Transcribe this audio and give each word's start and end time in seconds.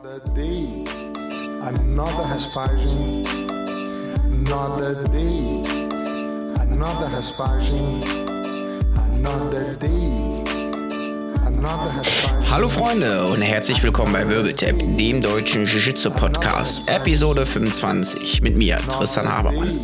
Another 0.00 0.20
day, 0.32 0.84
another 1.62 2.24
Hespersion, 2.28 3.26
another 4.30 5.02
day, 5.08 5.64
another 6.60 7.08
Hespersion, 7.08 8.02
another 9.12 9.74
day. 9.78 10.44
Hallo 12.48 12.68
Freunde 12.68 13.24
und 13.26 13.42
herzlich 13.42 13.82
willkommen 13.82 14.12
bei 14.12 14.28
Wirbeltap, 14.28 14.78
dem 14.78 15.20
deutschen 15.20 15.66
Jiu-Jitsu-Podcast, 15.66 16.88
Episode 16.88 17.44
25 17.44 18.42
mit 18.42 18.54
mir, 18.56 18.76
Tristan 18.88 19.28
Habermann. 19.28 19.80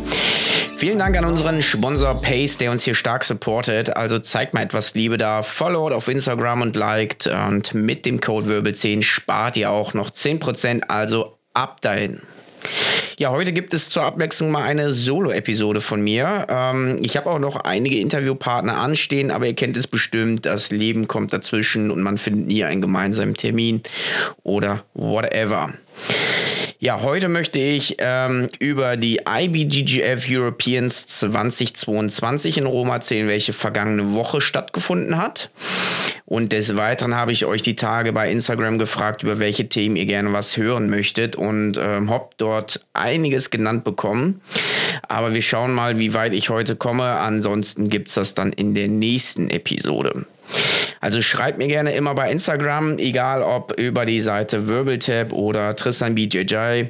Vielen 0.77 0.99
Dank 0.99 1.17
an 1.17 1.23
unseren 1.23 1.63
Sponsor 1.63 2.21
Pace, 2.21 2.57
der 2.57 2.69
uns 2.69 2.83
hier 2.83 2.95
stark 2.95 3.23
supportet. 3.23 3.95
Also 3.95 4.19
zeigt 4.19 4.53
mal 4.53 4.61
etwas 4.61 4.93
Liebe 4.93 5.17
da, 5.17 5.41
followt 5.41 5.93
auf 5.93 6.09
Instagram 6.09 6.61
und 6.61 6.75
liked. 6.75 7.27
Und 7.27 7.73
mit 7.73 8.05
dem 8.05 8.19
Code 8.19 8.47
Wirbel10 8.47 9.01
spart 9.01 9.55
ihr 9.55 9.71
auch 9.71 9.93
noch 9.93 10.09
10%, 10.09 10.81
also 10.89 11.37
ab 11.53 11.79
dahin. 11.79 12.21
Ja, 13.17 13.31
heute 13.31 13.53
gibt 13.53 13.73
es 13.73 13.89
zur 13.89 14.03
Abwechslung 14.03 14.51
mal 14.51 14.63
eine 14.63 14.91
Solo-Episode 14.91 15.79
von 15.79 16.01
mir. 16.01 16.45
Ähm, 16.49 16.99
ich 17.01 17.15
habe 17.15 17.29
auch 17.29 17.39
noch 17.39 17.55
einige 17.55 17.99
Interviewpartner 17.99 18.75
anstehen, 18.75 19.31
aber 19.31 19.47
ihr 19.47 19.55
kennt 19.55 19.77
es 19.77 19.87
bestimmt, 19.87 20.45
das 20.45 20.71
Leben 20.71 21.07
kommt 21.07 21.31
dazwischen 21.31 21.89
und 21.89 22.01
man 22.01 22.17
findet 22.17 22.47
nie 22.47 22.65
einen 22.65 22.81
gemeinsamen 22.81 23.35
Termin 23.35 23.81
oder 24.43 24.83
whatever. 24.93 25.73
Ja, 26.77 27.01
heute 27.01 27.29
möchte 27.29 27.57
ich 27.57 27.95
ähm, 27.99 28.49
über 28.59 28.97
die 28.97 29.21
IBGGF 29.25 30.25
Europeans 30.29 31.07
2022 31.07 32.57
in 32.57 32.65
Rom 32.65 32.89
erzählen, 32.89 33.29
welche 33.29 33.53
vergangene 33.53 34.11
Woche 34.11 34.41
stattgefunden 34.41 35.17
hat. 35.17 35.51
Und 36.25 36.51
des 36.51 36.75
Weiteren 36.75 37.15
habe 37.15 37.31
ich 37.31 37.45
euch 37.45 37.61
die 37.61 37.77
Tage 37.77 38.11
bei 38.11 38.29
Instagram 38.29 38.77
gefragt, 38.77 39.23
über 39.23 39.39
welche 39.39 39.69
Themen 39.69 39.95
ihr 39.95 40.05
gerne 40.05 40.33
was 40.33 40.57
hören 40.57 40.89
möchtet 40.89 41.37
und 41.37 41.77
ähm, 41.77 42.09
habe 42.09 42.29
dort 42.37 42.81
einiges 42.91 43.51
genannt 43.51 43.85
bekommen. 43.85 44.41
Aber 45.07 45.33
wir 45.33 45.41
schauen 45.41 45.73
mal, 45.73 45.97
wie 45.97 46.13
weit 46.13 46.33
ich 46.33 46.49
heute 46.49 46.75
komme. 46.75 47.03
Ansonsten 47.03 47.89
gibt 47.89 48.09
es 48.09 48.15
das 48.15 48.33
dann 48.33 48.51
in 48.51 48.73
der 48.73 48.89
nächsten 48.89 49.49
Episode. 49.49 50.25
Also 51.05 51.21
schreibt 51.21 51.59
mir 51.59 51.67
gerne 51.67 51.93
immer 51.93 52.15
bei 52.15 52.31
Instagram, 52.31 52.97
egal 52.97 53.43
ob 53.43 53.73
über 53.79 54.05
die 54.05 54.21
Seite 54.21 54.65
Wirbeltap 54.65 55.33
oder 55.33 55.75
Tristan 55.75 56.15
BJJ. 56.15 56.85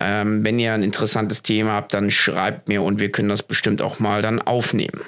Ähm, 0.00 0.42
wenn 0.42 0.58
ihr 0.58 0.72
ein 0.72 0.82
interessantes 0.82 1.44
Thema 1.44 1.74
habt, 1.74 1.94
dann 1.94 2.10
schreibt 2.10 2.66
mir 2.66 2.82
und 2.82 2.98
wir 2.98 3.12
können 3.12 3.28
das 3.28 3.44
bestimmt 3.44 3.80
auch 3.80 4.00
mal 4.00 4.22
dann 4.22 4.42
aufnehmen. 4.42 5.02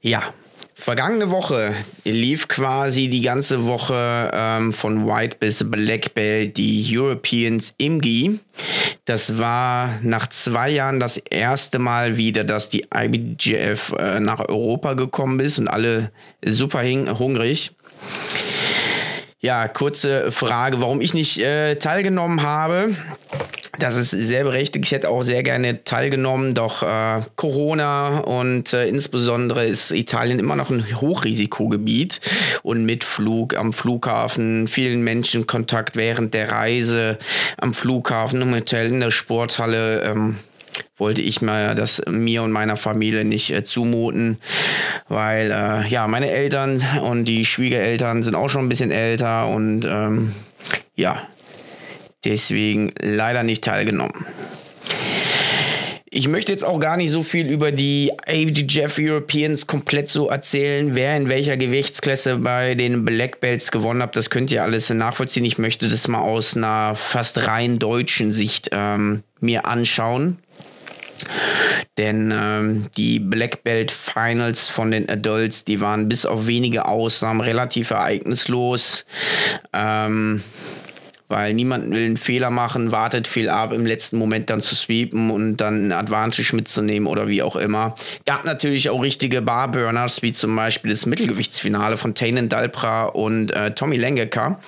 Ja, 0.00 0.22
Vergangene 0.82 1.30
Woche 1.30 1.76
lief 2.02 2.48
quasi 2.48 3.06
die 3.06 3.22
ganze 3.22 3.66
Woche 3.66 4.32
ähm, 4.34 4.72
von 4.72 5.06
White 5.06 5.36
bis 5.38 5.70
Black 5.70 6.12
Belt 6.14 6.56
die 6.56 6.84
Europeans 6.90 7.72
IMGI. 7.78 8.40
Das 9.04 9.38
war 9.38 10.00
nach 10.02 10.26
zwei 10.26 10.70
Jahren 10.70 10.98
das 10.98 11.18
erste 11.18 11.78
Mal 11.78 12.16
wieder, 12.16 12.42
dass 12.42 12.68
die 12.68 12.84
IBGF 12.92 13.94
äh, 13.96 14.18
nach 14.18 14.40
Europa 14.48 14.94
gekommen 14.94 15.38
ist 15.38 15.60
und 15.60 15.68
alle 15.68 16.10
super 16.44 16.82
hungrig. 16.82 17.70
Ja, 19.44 19.66
kurze 19.66 20.30
Frage, 20.30 20.80
warum 20.80 21.00
ich 21.00 21.14
nicht 21.14 21.38
äh, 21.38 21.74
teilgenommen 21.74 22.42
habe. 22.42 22.94
Das 23.80 23.96
ist 23.96 24.10
sehr 24.10 24.44
berechtigt. 24.44 24.84
Ich 24.84 24.92
hätte 24.92 25.08
auch 25.08 25.22
sehr 25.22 25.42
gerne 25.42 25.82
teilgenommen, 25.82 26.54
doch 26.54 26.84
äh, 26.84 27.22
Corona 27.34 28.18
und 28.18 28.72
äh, 28.72 28.86
insbesondere 28.86 29.66
ist 29.66 29.90
Italien 29.90 30.38
immer 30.38 30.54
noch 30.54 30.70
ein 30.70 30.84
Hochrisikogebiet 31.00 32.20
und 32.62 32.84
mit 32.84 33.02
Flug 33.02 33.56
am 33.56 33.72
Flughafen, 33.72 34.68
vielen 34.68 35.02
Menschen 35.02 35.48
Kontakt 35.48 35.96
während 35.96 36.34
der 36.34 36.52
Reise 36.52 37.18
am 37.56 37.74
Flughafen, 37.74 38.42
im 38.42 38.54
Hotel, 38.54 38.90
in 38.90 39.00
der 39.00 39.10
Sporthalle. 39.10 40.02
Ähm, 40.02 40.36
wollte 40.96 41.22
ich 41.22 41.42
mal 41.42 41.74
das 41.74 42.02
mir 42.08 42.42
und 42.42 42.52
meiner 42.52 42.76
Familie 42.76 43.24
nicht 43.24 43.50
äh, 43.50 43.62
zumuten, 43.62 44.38
weil 45.08 45.50
äh, 45.50 45.88
ja 45.88 46.06
meine 46.06 46.30
Eltern 46.30 46.82
und 47.02 47.24
die 47.26 47.44
Schwiegereltern 47.44 48.22
sind 48.22 48.34
auch 48.34 48.48
schon 48.48 48.66
ein 48.66 48.68
bisschen 48.68 48.90
älter 48.90 49.48
und 49.48 49.84
ähm, 49.84 50.32
ja 50.96 51.22
Deswegen 52.24 52.92
leider 53.00 53.42
nicht 53.42 53.64
teilgenommen. 53.64 54.26
Ich 56.14 56.28
möchte 56.28 56.52
jetzt 56.52 56.64
auch 56.64 56.78
gar 56.78 56.98
nicht 56.98 57.10
so 57.10 57.22
viel 57.22 57.50
über 57.50 57.72
die 57.72 58.12
ABGF 58.26 58.98
Europeans 59.00 59.66
komplett 59.66 60.10
so 60.10 60.28
erzählen, 60.28 60.94
wer 60.94 61.16
in 61.16 61.30
welcher 61.30 61.56
Gewichtsklasse 61.56 62.36
bei 62.36 62.74
den 62.74 63.04
Black 63.04 63.40
Belts 63.40 63.70
gewonnen 63.70 64.02
hat. 64.02 64.14
Das 64.14 64.28
könnt 64.28 64.52
ihr 64.52 64.62
alles 64.62 64.90
nachvollziehen. 64.90 65.46
Ich 65.46 65.56
möchte 65.56 65.88
das 65.88 66.06
mal 66.08 66.20
aus 66.20 66.54
einer 66.54 66.94
fast 66.96 67.46
rein 67.46 67.78
deutschen 67.78 68.30
Sicht 68.30 68.68
ähm, 68.72 69.22
mir 69.40 69.64
anschauen. 69.64 70.36
Denn 71.98 72.32
ähm, 72.34 72.88
die 72.96 73.18
Black 73.18 73.64
Belt 73.64 73.90
Finals 73.90 74.68
von 74.68 74.90
den 74.90 75.08
Adults, 75.08 75.64
die 75.64 75.80
waren 75.80 76.08
bis 76.08 76.26
auf 76.26 76.46
wenige 76.46 76.86
Ausnahmen 76.86 77.40
relativ 77.40 77.90
ereignislos. 77.90 79.04
Ähm, 79.72 80.42
weil 81.32 81.54
niemand 81.54 81.90
will 81.90 82.04
einen 82.04 82.18
Fehler 82.18 82.50
machen, 82.50 82.92
wartet 82.92 83.26
viel 83.26 83.48
ab, 83.48 83.72
im 83.72 83.86
letzten 83.86 84.18
Moment 84.18 84.50
dann 84.50 84.60
zu 84.60 84.74
sweepen 84.74 85.30
und 85.30 85.56
dann 85.56 85.74
einen 85.74 85.92
Advantage 85.92 86.54
mitzunehmen 86.54 87.08
oder 87.08 87.26
wie 87.26 87.42
auch 87.42 87.56
immer. 87.56 87.94
Gab 88.26 88.44
natürlich 88.44 88.90
auch 88.90 89.02
richtige 89.02 89.40
Barburners, 89.40 90.20
wie 90.20 90.32
zum 90.32 90.54
Beispiel 90.54 90.90
das 90.90 91.06
Mittelgewichtsfinale 91.06 91.96
von 91.96 92.14
Tainen 92.14 92.50
Dalpra 92.50 93.06
und 93.06 93.50
äh, 93.50 93.70
Tommy 93.70 93.96
Lengeker. 93.96 94.60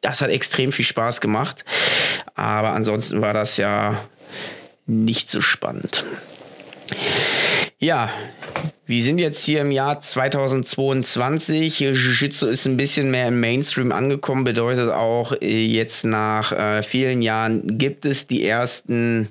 Das 0.00 0.22
hat 0.22 0.30
extrem 0.30 0.72
viel 0.72 0.86
Spaß 0.86 1.20
gemacht, 1.20 1.66
aber 2.34 2.70
ansonsten 2.70 3.20
war 3.20 3.34
das 3.34 3.58
ja 3.58 4.00
nicht 4.88 5.28
so 5.28 5.40
spannend. 5.40 6.04
Ja, 7.78 8.10
wir 8.86 9.02
sind 9.02 9.18
jetzt 9.18 9.44
hier 9.44 9.60
im 9.60 9.70
Jahr 9.70 10.00
2022. 10.00 11.80
Jiu-Jitsu 11.80 12.46
ist 12.46 12.64
ein 12.64 12.78
bisschen 12.78 13.10
mehr 13.10 13.28
im 13.28 13.38
Mainstream 13.38 13.92
angekommen, 13.92 14.44
bedeutet 14.44 14.90
auch, 14.90 15.32
äh, 15.42 15.66
jetzt 15.66 16.04
nach 16.04 16.52
äh, 16.52 16.82
vielen 16.82 17.20
Jahren 17.20 17.76
gibt 17.78 18.06
es 18.06 18.26
die 18.26 18.44
ersten 18.44 19.28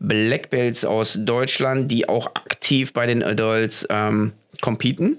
Black 0.00 0.50
Belts 0.50 0.84
aus 0.84 1.18
Deutschland, 1.20 1.90
die 1.90 2.08
auch 2.08 2.26
aktiv 2.34 2.92
bei 2.92 3.06
den 3.06 3.22
Adults 3.22 3.86
ähm, 3.90 4.32
competen. 4.60 5.18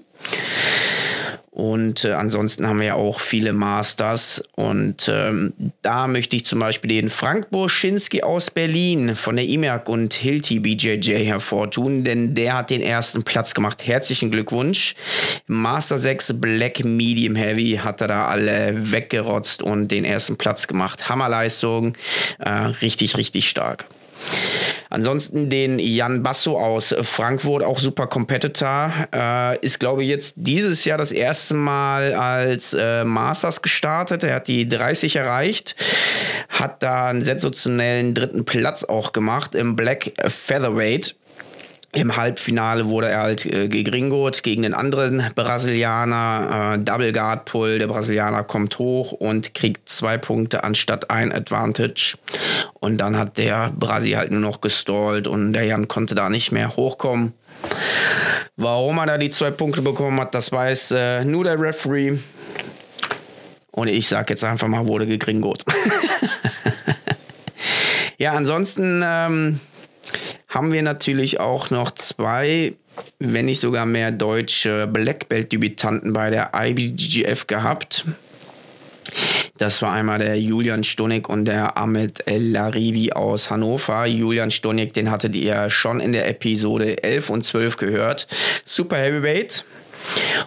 Und 1.58 2.04
äh, 2.04 2.12
ansonsten 2.12 2.68
haben 2.68 2.78
wir 2.78 2.86
ja 2.86 2.94
auch 2.94 3.18
viele 3.18 3.52
Masters. 3.52 4.40
Und 4.54 5.10
ähm, 5.12 5.52
da 5.82 6.06
möchte 6.06 6.36
ich 6.36 6.44
zum 6.44 6.60
Beispiel 6.60 6.88
den 6.88 7.10
Frank 7.10 7.50
Burschinski 7.50 8.22
aus 8.22 8.48
Berlin 8.48 9.16
von 9.16 9.34
der 9.34 9.44
IMERC 9.44 9.88
und 9.88 10.14
Hilti 10.14 10.60
BJJ 10.60 11.24
hervortun, 11.24 12.04
denn 12.04 12.34
der 12.34 12.58
hat 12.58 12.70
den 12.70 12.80
ersten 12.80 13.24
Platz 13.24 13.54
gemacht. 13.54 13.84
Herzlichen 13.88 14.30
Glückwunsch. 14.30 14.94
Master 15.48 15.98
6 15.98 16.34
Black 16.36 16.84
Medium 16.84 17.34
Heavy 17.34 17.80
hat 17.82 18.02
er 18.02 18.06
da 18.06 18.28
alle 18.28 18.92
weggerotzt 18.92 19.60
und 19.60 19.88
den 19.88 20.04
ersten 20.04 20.36
Platz 20.36 20.68
gemacht. 20.68 21.08
Hammerleistung. 21.08 21.96
Äh, 22.38 22.50
richtig, 22.50 23.16
richtig 23.16 23.48
stark. 23.48 23.88
Ansonsten 24.90 25.50
den 25.50 25.78
Jan 25.78 26.22
Basso 26.22 26.58
aus 26.58 26.94
Frankfurt, 27.02 27.62
auch 27.62 27.78
super 27.78 28.06
Competitor, 28.06 28.90
äh, 29.14 29.58
ist, 29.60 29.80
glaube 29.80 30.02
ich, 30.02 30.08
jetzt 30.08 30.34
dieses 30.36 30.84
Jahr 30.84 30.96
das 30.96 31.12
erste 31.12 31.54
Mal 31.54 32.14
als 32.14 32.72
äh, 32.72 33.04
Masters 33.04 33.60
gestartet. 33.60 34.24
Er 34.24 34.36
hat 34.36 34.48
die 34.48 34.66
30 34.66 35.16
erreicht, 35.16 35.76
hat 36.48 36.82
da 36.82 37.08
einen 37.08 37.22
sensationellen 37.22 38.14
dritten 38.14 38.44
Platz 38.44 38.82
auch 38.84 39.12
gemacht 39.12 39.54
im 39.54 39.76
Black 39.76 40.12
Featherweight. 40.26 41.16
Im 41.92 42.16
Halbfinale 42.16 42.86
wurde 42.86 43.08
er 43.08 43.22
halt 43.22 43.46
äh, 43.46 43.66
gegringot 43.66 44.42
gegen 44.42 44.62
den 44.62 44.74
anderen 44.74 45.24
Brasilianer. 45.34 46.74
Äh, 46.74 46.84
Double 46.84 47.12
Guard 47.12 47.46
Pull. 47.46 47.78
Der 47.78 47.86
Brasilianer 47.86 48.44
kommt 48.44 48.78
hoch 48.78 49.12
und 49.12 49.54
kriegt 49.54 49.88
zwei 49.88 50.18
Punkte 50.18 50.64
anstatt 50.64 51.10
ein 51.10 51.32
Advantage. 51.32 52.18
Und 52.74 52.98
dann 52.98 53.16
hat 53.16 53.38
der 53.38 53.72
Brasi 53.74 54.10
halt 54.10 54.30
nur 54.30 54.40
noch 54.40 54.60
gestallt 54.60 55.26
und 55.26 55.54
der 55.54 55.64
Jan 55.64 55.88
konnte 55.88 56.14
da 56.14 56.28
nicht 56.28 56.52
mehr 56.52 56.76
hochkommen. 56.76 57.32
Warum 58.56 58.98
er 58.98 59.06
da 59.06 59.18
die 59.18 59.30
zwei 59.30 59.50
Punkte 59.50 59.80
bekommen 59.80 60.20
hat, 60.20 60.34
das 60.34 60.52
weiß 60.52 60.90
äh, 60.90 61.24
nur 61.24 61.44
der 61.44 61.58
Referee. 61.58 62.18
Und 63.70 63.88
ich 63.88 64.08
sag 64.08 64.28
jetzt 64.28 64.44
einfach 64.44 64.68
mal, 64.68 64.86
wurde 64.86 65.06
gegringot. 65.06 65.64
ja, 68.18 68.32
ansonsten. 68.32 69.02
Ähm, 69.06 69.60
haben 70.58 70.72
wir 70.72 70.82
natürlich 70.82 71.38
auch 71.38 71.70
noch 71.70 71.92
zwei, 71.92 72.74
wenn 73.20 73.46
nicht 73.46 73.60
sogar 73.60 73.86
mehr 73.86 74.10
deutsche 74.10 74.88
Black 74.88 75.28
Belt 75.28 75.52
Debütanten 75.52 76.12
bei 76.12 76.30
der 76.30 76.50
IBGF 76.52 77.46
gehabt. 77.46 78.04
Das 79.58 79.80
war 79.82 79.92
einmal 79.92 80.18
der 80.18 80.36
Julian 80.40 80.82
Stonik 80.82 81.28
und 81.28 81.44
der 81.44 81.78
Ahmed 81.78 82.26
El 82.26 82.50
Laribi 82.50 83.12
aus 83.12 83.50
Hannover. 83.50 84.06
Julian 84.06 84.50
Stonik, 84.50 84.94
den 84.94 85.12
hattet 85.12 85.36
ihr 85.36 85.70
schon 85.70 86.00
in 86.00 86.10
der 86.10 86.28
Episode 86.28 87.04
11 87.04 87.30
und 87.30 87.44
12 87.44 87.76
gehört. 87.76 88.26
Super 88.64 88.96
Heavyweight. 88.96 89.64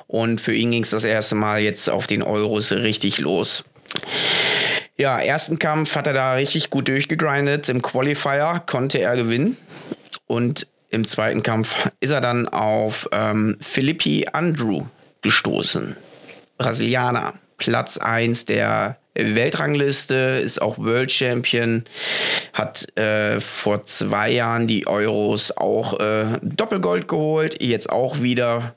Und 0.08 0.42
für 0.42 0.54
ihn 0.54 0.72
ging 0.72 0.84
es 0.84 0.90
das 0.90 1.06
erste 1.06 1.36
Mal 1.36 1.62
jetzt 1.62 1.90
auf 1.90 2.06
den 2.06 2.22
Euros 2.22 2.74
richtig 2.74 3.20
los. 3.20 3.64
Ja, 4.98 5.20
ersten 5.20 5.58
Kampf 5.58 5.96
hat 5.96 6.06
er 6.06 6.14
da 6.14 6.34
richtig 6.34 6.70
gut 6.70 6.90
durchgegrindet. 6.90 7.70
Im 7.70 7.82
Qualifier 7.82 8.62
konnte 8.66 9.00
er 9.00 9.16
gewinnen. 9.16 9.56
Und 10.28 10.68
im 10.90 11.08
zweiten 11.08 11.44
Kampf 11.44 11.90
ist 12.00 12.12
er 12.12 12.22
dann 12.22 12.48
auf 12.48 13.08
ähm, 13.12 13.58
Philippi 13.62 14.28
Andrew 14.32 14.84
gestoßen. 15.22 15.96
Brasilianer, 16.58 17.36
Platz 17.58 17.98
1 17.98 18.46
der 18.46 18.98
Weltrangliste, 19.14 20.40
ist 20.44 20.62
auch 20.62 20.78
World 20.78 21.12
Champion, 21.12 21.84
hat 22.54 22.98
äh, 22.98 23.40
vor 23.40 23.86
zwei 23.86 24.32
Jahren 24.32 24.68
die 24.68 24.88
Euros 24.88 25.56
auch 25.56 26.00
äh, 26.00 26.40
Doppelgold 26.42 27.08
geholt, 27.08 27.62
jetzt 27.62 27.90
auch 27.90 28.22
wieder. 28.22 28.76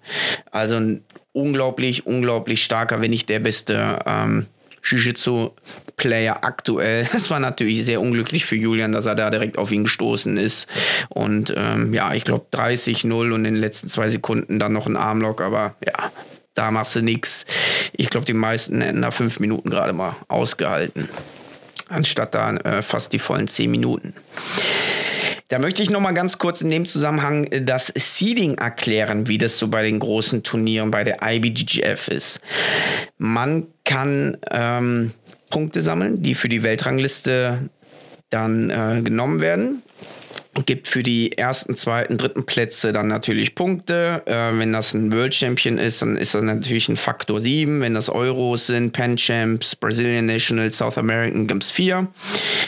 Also 0.50 0.76
ein 0.76 1.04
unglaublich, 1.32 2.06
unglaublich 2.06 2.64
starker, 2.64 3.00
wenn 3.00 3.10
nicht 3.10 3.28
der 3.28 3.40
beste 3.40 3.98
ähm, 4.06 4.46
Jiu-Jitsu-Player 4.84 6.44
aktuell. 6.44 7.06
Es 7.14 7.30
war 7.30 7.40
natürlich 7.40 7.84
sehr 7.84 8.00
unglücklich 8.00 8.44
für 8.44 8.56
Julian, 8.56 8.92
dass 8.92 9.06
er 9.06 9.14
da 9.14 9.30
direkt 9.30 9.58
auf 9.58 9.72
ihn 9.72 9.84
gestoßen 9.84 10.36
ist. 10.36 10.68
Und 11.08 11.54
ähm, 11.56 11.94
ja, 11.94 12.12
ich 12.14 12.24
glaube 12.24 12.46
30-0 12.52 13.12
und 13.12 13.32
in 13.34 13.44
den 13.44 13.54
letzten 13.56 13.88
zwei 13.88 14.10
Sekunden 14.10 14.58
dann 14.58 14.72
noch 14.72 14.86
ein 14.86 14.96
Armlock, 14.96 15.40
aber 15.40 15.74
ja, 15.86 16.12
da 16.54 16.70
machst 16.70 16.94
du 16.96 17.02
nichts. 17.02 17.44
Ich 17.92 18.10
glaube, 18.10 18.26
die 18.26 18.34
meisten 18.34 18.80
hätten 18.80 19.02
da 19.02 19.10
fünf 19.10 19.40
Minuten 19.40 19.70
gerade 19.70 19.92
mal 19.92 20.16
ausgehalten. 20.28 21.08
Anstatt 21.88 22.34
da 22.34 22.56
äh, 22.56 22.82
fast 22.82 23.12
die 23.12 23.18
vollen 23.18 23.48
zehn 23.48 23.70
Minuten. 23.70 24.14
Da 25.48 25.58
möchte 25.58 25.82
ich 25.82 25.90
noch 25.90 26.00
mal 26.00 26.12
ganz 26.12 26.38
kurz 26.38 26.62
in 26.62 26.70
dem 26.70 26.86
Zusammenhang 26.86 27.44
äh, 27.44 27.62
das 27.62 27.92
Seeding 27.94 28.56
erklären, 28.56 29.28
wie 29.28 29.38
das 29.38 29.58
so 29.58 29.68
bei 29.68 29.82
den 29.82 29.98
großen 29.98 30.42
Turnieren 30.42 30.90
bei 30.90 31.04
der 31.04 31.18
IBGF 31.22 32.08
ist. 32.08 32.40
Man 33.18 33.66
kann 33.84 34.36
ähm, 34.50 35.12
Punkte 35.50 35.82
sammeln, 35.82 36.22
die 36.22 36.34
für 36.34 36.48
die 36.48 36.62
Weltrangliste 36.62 37.68
dann 38.30 38.70
äh, 38.70 39.02
genommen 39.02 39.40
werden 39.40 39.82
gibt 40.66 40.88
für 40.88 41.02
die 41.02 41.36
ersten, 41.36 41.76
zweiten, 41.76 42.18
dritten 42.18 42.46
Plätze 42.46 42.92
dann 42.92 43.08
natürlich 43.08 43.54
Punkte. 43.54 44.22
Äh, 44.26 44.58
wenn 44.58 44.72
das 44.72 44.94
ein 44.94 45.12
World 45.12 45.34
Champion 45.34 45.78
ist, 45.78 46.02
dann 46.02 46.16
ist 46.16 46.34
das 46.34 46.42
natürlich 46.42 46.88
ein 46.88 46.96
Faktor 46.96 47.40
7. 47.40 47.80
Wenn 47.80 47.94
das 47.94 48.08
Euros 48.08 48.66
sind, 48.66 48.92
Pan 48.92 49.16
Champs, 49.16 49.76
Brazilian 49.76 50.26
National, 50.26 50.70
South 50.72 50.98
American 50.98 51.46
gibt 51.46 51.64
es 51.64 51.70
4 51.70 52.08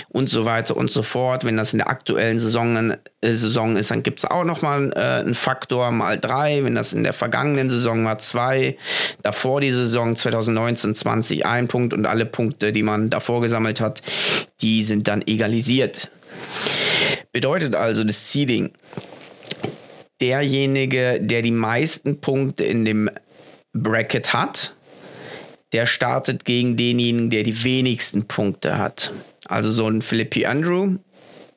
und 0.08 0.28
so 0.28 0.44
weiter 0.44 0.76
und 0.76 0.90
so 0.90 1.02
fort. 1.02 1.44
Wenn 1.44 1.56
das 1.56 1.72
in 1.72 1.78
der 1.78 1.88
aktuellen 1.88 2.38
Saison, 2.38 2.92
äh, 3.20 3.32
Saison 3.34 3.76
ist, 3.76 3.90
dann 3.90 4.02
gibt 4.02 4.18
es 4.18 4.24
auch 4.24 4.44
nochmal 4.44 4.92
äh, 4.94 5.20
einen 5.20 5.34
Faktor 5.34 5.90
mal 5.90 6.18
3. 6.18 6.64
Wenn 6.64 6.74
das 6.74 6.92
in 6.92 7.04
der 7.04 7.12
vergangenen 7.12 7.70
Saison 7.70 8.04
war, 8.04 8.18
2. 8.18 8.76
Davor 9.22 9.60
die 9.60 9.70
Saison 9.70 10.16
2019, 10.16 10.94
20 10.94 11.46
ein 11.46 11.68
Punkt 11.68 11.92
und 11.92 12.06
alle 12.06 12.26
Punkte, 12.26 12.72
die 12.72 12.82
man 12.82 13.10
davor 13.10 13.40
gesammelt 13.40 13.80
hat, 13.80 14.02
die 14.60 14.82
sind 14.82 15.08
dann 15.08 15.22
egalisiert. 15.26 16.10
Bedeutet 17.36 17.74
also 17.74 18.02
das 18.02 18.32
Seeding, 18.32 18.70
derjenige, 20.22 21.18
der 21.20 21.42
die 21.42 21.50
meisten 21.50 22.18
Punkte 22.22 22.64
in 22.64 22.86
dem 22.86 23.10
Bracket 23.74 24.32
hat, 24.32 24.74
der 25.74 25.84
startet 25.84 26.46
gegen 26.46 26.78
denjenigen, 26.78 27.28
der 27.28 27.42
die 27.42 27.62
wenigsten 27.62 28.26
Punkte 28.26 28.78
hat. 28.78 29.12
Also 29.44 29.70
so 29.70 29.86
ein 29.86 30.00
Philippi 30.00 30.46
Andrew, 30.46 30.96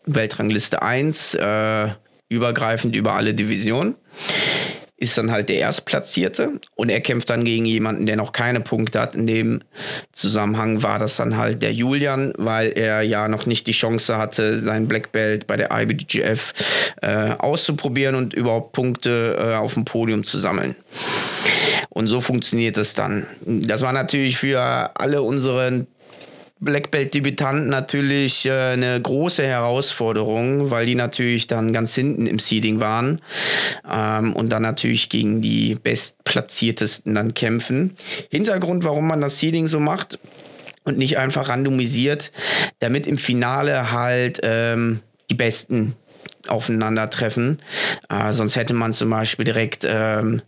Weltrangliste 0.05 0.81
1, 0.81 1.35
äh, 1.35 1.87
übergreifend 2.27 2.93
über 2.93 3.13
alle 3.13 3.33
Divisionen 3.33 3.95
ist 4.99 5.17
dann 5.17 5.31
halt 5.31 5.49
der 5.49 5.57
Erstplatzierte 5.57 6.59
und 6.75 6.89
er 6.89 6.99
kämpft 6.99 7.29
dann 7.29 7.45
gegen 7.45 7.65
jemanden, 7.65 8.05
der 8.05 8.17
noch 8.17 8.33
keine 8.33 8.59
Punkte 8.59 8.99
hat. 8.99 9.15
In 9.15 9.27
dem 9.27 9.61
Zusammenhang 10.11 10.83
war 10.83 10.99
das 10.99 11.15
dann 11.15 11.37
halt 11.37 11.61
der 11.61 11.73
Julian, 11.73 12.33
weil 12.37 12.71
er 12.71 13.01
ja 13.01 13.27
noch 13.27 13.45
nicht 13.45 13.67
die 13.67 13.71
Chance 13.71 14.17
hatte, 14.17 14.57
sein 14.57 14.87
Black 14.87 15.11
Belt 15.11 15.47
bei 15.47 15.55
der 15.55 15.69
IBGF 15.71 16.53
äh, 17.01 17.31
auszuprobieren 17.37 18.15
und 18.15 18.33
überhaupt 18.33 18.73
Punkte 18.73 19.37
äh, 19.39 19.55
auf 19.55 19.73
dem 19.75 19.85
Podium 19.85 20.23
zu 20.23 20.37
sammeln. 20.37 20.75
Und 21.89 22.07
so 22.07 22.21
funktioniert 22.21 22.77
es 22.77 22.93
dann. 22.93 23.25
Das 23.45 23.81
war 23.81 23.93
natürlich 23.93 24.37
für 24.37 24.91
alle 24.95 25.21
unsere 25.21 25.85
Black 26.61 26.91
Belt 26.91 27.13
Debütanten 27.13 27.69
natürlich 27.69 28.45
äh, 28.45 28.51
eine 28.51 29.01
große 29.01 29.45
Herausforderung, 29.45 30.69
weil 30.71 30.85
die 30.85 30.95
natürlich 30.95 31.47
dann 31.47 31.71
ganz 31.71 31.95
hinten 31.95 32.27
im 32.27 32.39
Seeding 32.39 32.79
waren 32.79 33.21
ähm, 33.89 34.35
und 34.35 34.49
dann 34.49 34.63
natürlich 34.63 35.09
gegen 35.09 35.41
die 35.41 35.75
bestplatziertesten 35.75 37.15
dann 37.15 37.33
kämpfen. 37.33 37.95
Hintergrund, 38.29 38.83
warum 38.83 39.07
man 39.07 39.21
das 39.21 39.39
Seeding 39.39 39.67
so 39.67 39.79
macht 39.79 40.19
und 40.83 40.97
nicht 40.97 41.17
einfach 41.17 41.47
randomisiert, 41.47 42.31
damit 42.79 43.07
im 43.07 43.17
Finale 43.17 43.91
halt 43.91 44.39
ähm, 44.43 44.99
die 45.29 45.35
besten 45.35 45.95
aufeinandertreffen. 46.47 47.59
Äh, 48.09 48.33
sonst 48.33 48.55
hätte 48.55 48.73
man 48.73 48.93
zum 48.93 49.09
Beispiel 49.09 49.45
direkt 49.45 49.85
ähm, 49.87 50.41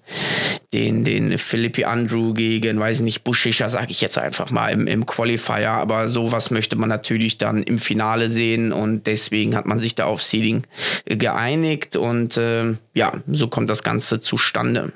den, 0.74 1.04
den 1.04 1.38
Philippi 1.38 1.86
Andrew 1.86 2.34
gegen, 2.34 2.80
weiß 2.80 2.98
ich 2.98 3.04
nicht, 3.04 3.24
Bushischer, 3.24 3.70
sage 3.70 3.92
ich 3.92 4.02
jetzt 4.02 4.18
einfach 4.18 4.52
mal, 4.52 4.70
im, 4.70 4.88
im 4.88 5.06
Qualifier. 5.06 5.72
Aber 5.72 6.10
sowas 6.10 6.52
möchte 6.52 6.76
man 6.76 6.90
natürlich 6.90 7.38
dann 7.38 7.64
im 7.64 7.80
Finale 7.80 8.30
sehen 8.30 8.72
und 8.72 9.08
deswegen 9.08 9.56
hat 9.56 9.66
man 9.66 9.80
sich 9.80 9.96
da 9.96 10.06
auf 10.06 10.24
Seeding 10.24 10.64
geeinigt 11.06 11.96
und 11.96 12.38
äh, 12.38 12.76
ja, 12.94 13.12
so 13.28 13.48
kommt 13.48 13.70
das 13.70 13.84
Ganze 13.84 14.20
zustande. 14.20 14.94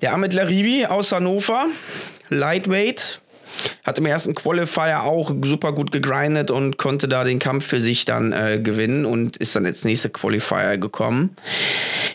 Der 0.00 0.14
Ahmed 0.14 0.32
Laribi 0.32 0.86
aus 0.86 1.12
Hannover, 1.12 1.66
Lightweight, 2.28 3.21
hat 3.84 3.98
im 3.98 4.06
ersten 4.06 4.34
Qualifier 4.34 5.02
auch 5.02 5.32
super 5.42 5.72
gut 5.72 5.92
gegrindet 5.92 6.50
und 6.50 6.78
konnte 6.78 7.08
da 7.08 7.24
den 7.24 7.38
Kampf 7.38 7.66
für 7.66 7.80
sich 7.80 8.04
dann 8.04 8.32
äh, 8.32 8.60
gewinnen 8.62 9.04
und 9.04 9.36
ist 9.36 9.56
dann 9.56 9.64
ins 9.64 9.84
nächste 9.84 10.10
Qualifier 10.10 10.78
gekommen. 10.78 11.36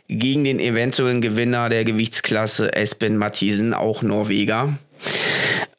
Gegen 0.08 0.44
den 0.44 0.60
eventuellen 0.60 1.22
Gewinner 1.22 1.70
der 1.70 1.84
Gewichtsklasse 1.84 2.74
Espen 2.74 3.18
Mathisen, 3.18 3.74
auch 3.74 4.02
Norweger. 4.02 4.78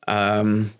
Ähm, 0.06 0.70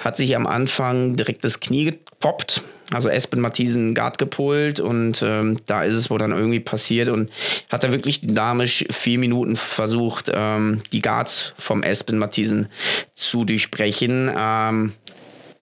hat 0.00 0.16
sich 0.16 0.36
am 0.36 0.46
Anfang 0.46 1.16
direkt 1.16 1.44
das 1.44 1.60
Knie 1.60 1.98
gepoppt, 2.18 2.62
also 2.92 3.08
Espen 3.08 3.40
Mathisen 3.40 3.94
Guard 3.94 4.18
gepult 4.18 4.80
und 4.80 5.22
ähm, 5.22 5.60
da 5.66 5.82
ist 5.82 5.94
es 5.94 6.10
wohl 6.10 6.18
dann 6.18 6.32
irgendwie 6.32 6.60
passiert 6.60 7.08
und 7.08 7.30
hat 7.68 7.84
er 7.84 7.92
wirklich 7.92 8.20
dynamisch 8.20 8.84
vier 8.90 9.18
Minuten 9.18 9.56
versucht, 9.56 10.30
ähm, 10.34 10.82
die 10.92 11.00
Guards 11.00 11.52
vom 11.58 11.82
Espen 11.82 12.18
Mathisen 12.18 12.68
zu 13.14 13.44
durchbrechen. 13.44 14.32
Ähm, 14.36 14.92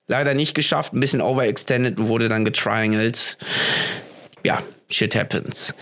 leider 0.07 0.35
nicht 0.35 0.55
geschafft, 0.55 0.95
ein 0.95 1.01
bisschen 1.01 1.21
overextended 1.21 1.99
und 1.99 2.09
wurde 2.09 2.29
dann 2.29 2.45
getriangelt. 2.45 3.37
Ja, 4.45 4.59
shit 4.89 5.15
happens. 5.15 5.75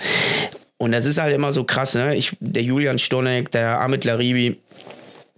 Und 0.76 0.92
das 0.92 1.04
ist 1.04 1.18
halt 1.18 1.34
immer 1.34 1.52
so 1.52 1.64
krass, 1.64 1.94
ne? 1.94 2.16
Ich, 2.16 2.36
der 2.40 2.62
Julian 2.62 2.98
Stonek, 2.98 3.52
der 3.52 3.80
Amit 3.80 4.04
Laribi, 4.04 4.60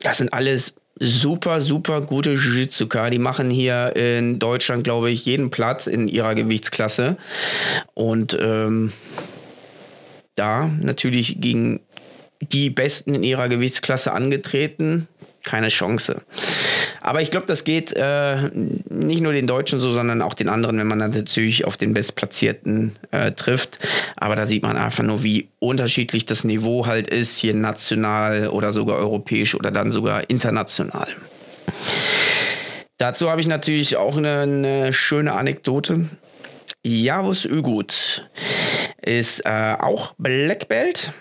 das 0.00 0.18
sind 0.18 0.32
alles 0.32 0.74
super, 0.98 1.60
super 1.60 2.00
gute 2.00 2.34
Jiu-Jitsuka. 2.34 3.10
Die 3.10 3.18
machen 3.18 3.50
hier 3.50 3.94
in 3.96 4.38
Deutschland, 4.38 4.84
glaube 4.84 5.10
ich, 5.10 5.24
jeden 5.24 5.50
Platz 5.50 5.86
in 5.86 6.08
ihrer 6.08 6.34
Gewichtsklasse. 6.34 7.16
Und 7.94 8.36
ähm, 8.40 8.92
da 10.34 10.70
natürlich 10.80 11.40
gegen 11.40 11.80
die 12.40 12.70
Besten 12.70 13.14
in 13.14 13.22
ihrer 13.22 13.48
Gewichtsklasse 13.48 14.12
angetreten. 14.12 15.08
Keine 15.44 15.68
Chance. 15.68 16.22
Aber 17.06 17.22
ich 17.22 17.30
glaube, 17.30 17.46
das 17.46 17.62
geht 17.62 17.92
äh, 17.92 18.50
nicht 18.52 19.20
nur 19.20 19.32
den 19.32 19.46
Deutschen 19.46 19.78
so, 19.78 19.92
sondern 19.92 20.22
auch 20.22 20.34
den 20.34 20.48
anderen, 20.48 20.76
wenn 20.76 20.88
man 20.88 20.98
dann 20.98 21.12
natürlich 21.12 21.64
auf 21.64 21.76
den 21.76 21.94
Bestplatzierten 21.94 22.96
äh, 23.12 23.30
trifft. 23.30 23.78
Aber 24.16 24.34
da 24.34 24.44
sieht 24.44 24.64
man 24.64 24.76
einfach 24.76 25.04
nur, 25.04 25.22
wie 25.22 25.46
unterschiedlich 25.60 26.26
das 26.26 26.42
Niveau 26.42 26.86
halt 26.86 27.06
ist, 27.06 27.38
hier 27.38 27.54
national 27.54 28.48
oder 28.48 28.72
sogar 28.72 28.96
europäisch 28.96 29.54
oder 29.54 29.70
dann 29.70 29.92
sogar 29.92 30.28
international. 30.28 31.06
Dazu 32.98 33.30
habe 33.30 33.40
ich 33.40 33.46
natürlich 33.46 33.96
auch 33.96 34.16
eine, 34.16 34.40
eine 34.40 34.92
schöne 34.92 35.34
Anekdote. 35.34 36.06
Javus 36.82 37.44
Ügut 37.44 38.28
ist 39.00 39.46
äh, 39.46 39.76
auch 39.78 40.12
Black 40.18 40.66
Belt, 40.66 41.12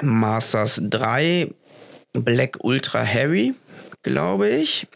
Masters 0.00 0.80
3, 0.80 1.48
Black 2.12 2.58
Ultra 2.60 3.02
Heavy 3.02 3.54
glaube 4.02 4.48
ich. 4.48 4.86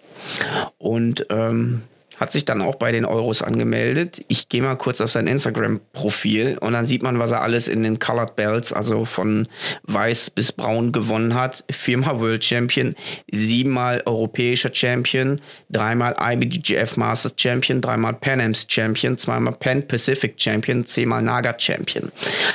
Und 0.79 1.27
ähm, 1.31 1.83
hat 2.17 2.33
sich 2.33 2.45
dann 2.45 2.63
auch 2.63 2.77
bei 2.77 2.93
den 2.93 3.05
Euros 3.05 3.43
angemeldet. 3.43 4.25
Ich 4.29 4.49
gehe 4.49 4.63
mal 4.63 4.77
kurz 4.77 5.01
auf 5.01 5.11
sein 5.11 5.27
Instagram-Profil 5.27 6.59
und 6.61 6.73
dann 6.73 6.87
sieht 6.87 7.03
man, 7.03 7.19
was 7.19 7.31
er 7.31 7.43
alles 7.43 7.69
in 7.69 7.83
den 7.83 7.99
Colored 7.99 8.37
Belts, 8.37 8.73
also 8.73 9.05
von 9.05 9.49
weiß 9.83 10.31
bis 10.31 10.53
braun 10.53 10.93
gewonnen 10.93 11.35
hat. 11.35 11.65
Viermal 11.71 12.21
World 12.21 12.43
Champion, 12.43 12.97
siebenmal 13.31 14.03
europäischer 14.07 14.73
Champion, 14.73 15.41
dreimal 15.69 16.17
IBGF 16.19 16.97
Masters 16.97 17.35
Champion, 17.37 17.81
dreimal 17.81 18.15
Pan 18.15 18.41
Ams 18.41 18.67
Champion, 18.69 19.19
zweimal 19.19 19.55
Pan 19.55 19.87
Pacific 19.87 20.41
Champion, 20.41 20.85
zehnmal 20.87 21.23
Naga 21.23 21.55
Champion. 21.59 22.11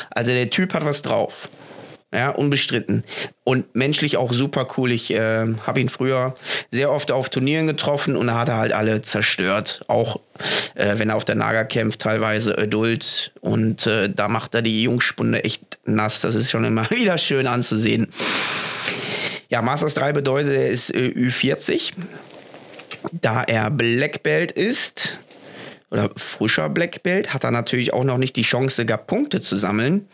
Also 0.10 0.32
der 0.32 0.50
Typ 0.50 0.74
hat 0.74 0.86
was 0.86 1.02
drauf. 1.02 1.50
Ja, 2.14 2.32
unbestritten. 2.32 3.06
Und 3.46 3.74
menschlich 3.74 4.18
auch 4.18 4.34
super 4.34 4.68
cool. 4.76 4.92
Ich 4.92 5.12
äh, 5.12 5.48
habe 5.66 5.80
ihn 5.80 5.88
früher 5.88 6.36
sehr 6.70 6.92
oft 6.92 7.10
auf 7.10 7.30
Turnieren 7.30 7.68
getroffen 7.68 8.18
und 8.18 8.28
da 8.28 8.40
hat 8.40 8.50
er 8.50 8.58
halt 8.58 8.74
alle 8.74 9.02
zerstört. 9.02 9.86
Auch 9.88 10.20
äh, 10.76 10.96
wenn 10.98 11.10
er 11.10 11.16
auf 11.16 11.24
der 11.24 11.36
Naga 11.36 11.64
kämpft, 11.64 12.02
teilweise 12.02 12.58
Adult. 12.58 13.32
Und 13.40 13.88
äh, 13.88 14.10
da 14.10 14.28
macht 14.28 14.54
er 14.56 14.62
die 14.62 14.84
Jungspunde 14.84 15.46
echt 15.46 15.62
nass. 15.86 16.20
Das 16.20 16.36
ist 16.36 16.52
schon 16.52 16.66
immer 16.66 16.90
wieder 16.92 17.18
schön 17.18 17.48
anzusehen. 17.48 18.10
Ja, 19.48 19.62
Masters 19.62 19.94
3 19.94 20.12
bedeutet, 20.12 20.54
er 20.54 20.68
ist 20.68 20.94
äh, 20.94 21.14
Ü40. 21.16 21.94
Da 23.14 23.44
er 23.44 23.72
Black 23.72 24.22
Belt 24.22 24.52
ist, 24.52 25.18
oder 25.90 26.10
frischer 26.18 26.70
Black 26.70 27.04
Belt, 27.04 27.34
hat 27.34 27.46
er 27.46 27.52
natürlich 27.52 27.94
auch 27.94 28.04
noch 28.04 28.18
nicht 28.18 28.36
die 28.36 28.44
Chance 28.44 28.86
gehabt, 28.86 29.08
Punkte 29.08 29.40
zu 29.40 29.56
sammeln 29.56 30.08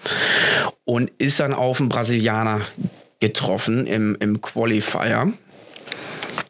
und 0.88 1.12
ist 1.18 1.42
dann 1.42 1.54
auf 1.54 1.82
einen 1.82 1.90
Brasilianer 1.90 2.62
getroffen 3.20 3.86
im, 3.88 4.16
im 4.22 4.42
Qualifier. 4.42 5.34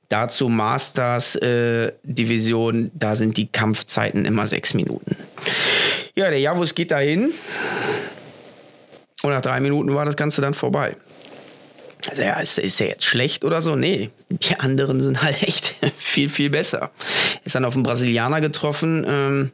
Dazu 0.10 0.48
Masters 0.48 1.36
äh, 1.38 1.92
Division, 2.04 2.92
da 2.94 3.16
sind 3.16 3.36
die 3.36 3.48
Kampfzeiten 3.48 4.26
immer 4.26 4.46
sechs 4.46 4.76
Minuten. 4.76 5.18
Ja, 6.16 6.30
der 6.30 6.40
Javus 6.40 6.76
geht 6.76 6.92
dahin 6.92 7.32
und 9.24 9.32
nach 9.32 9.42
drei 9.42 9.60
Minuten 9.60 9.94
war 9.96 10.06
das 10.06 10.16
Ganze 10.16 10.40
dann 10.40 10.54
vorbei. 10.54 10.96
Also 12.08 12.22
ja, 12.22 12.40
ist, 12.40 12.60
ist 12.60 12.80
er 12.80 12.90
jetzt 12.90 13.06
schlecht 13.06 13.44
oder 13.44 13.64
so? 13.64 13.76
Nee, 13.76 14.12
die 14.30 14.60
anderen 14.60 15.02
sind 15.02 15.24
halt 15.24 15.42
echt 15.42 15.76
viel, 15.98 16.30
viel 16.30 16.52
besser. 16.52 16.92
Ist 17.44 17.56
dann 17.56 17.66
auf 17.66 17.74
einen 17.74 17.84
Brasilianer 17.84 18.40
getroffen. 18.40 19.04
Ähm, 19.08 19.52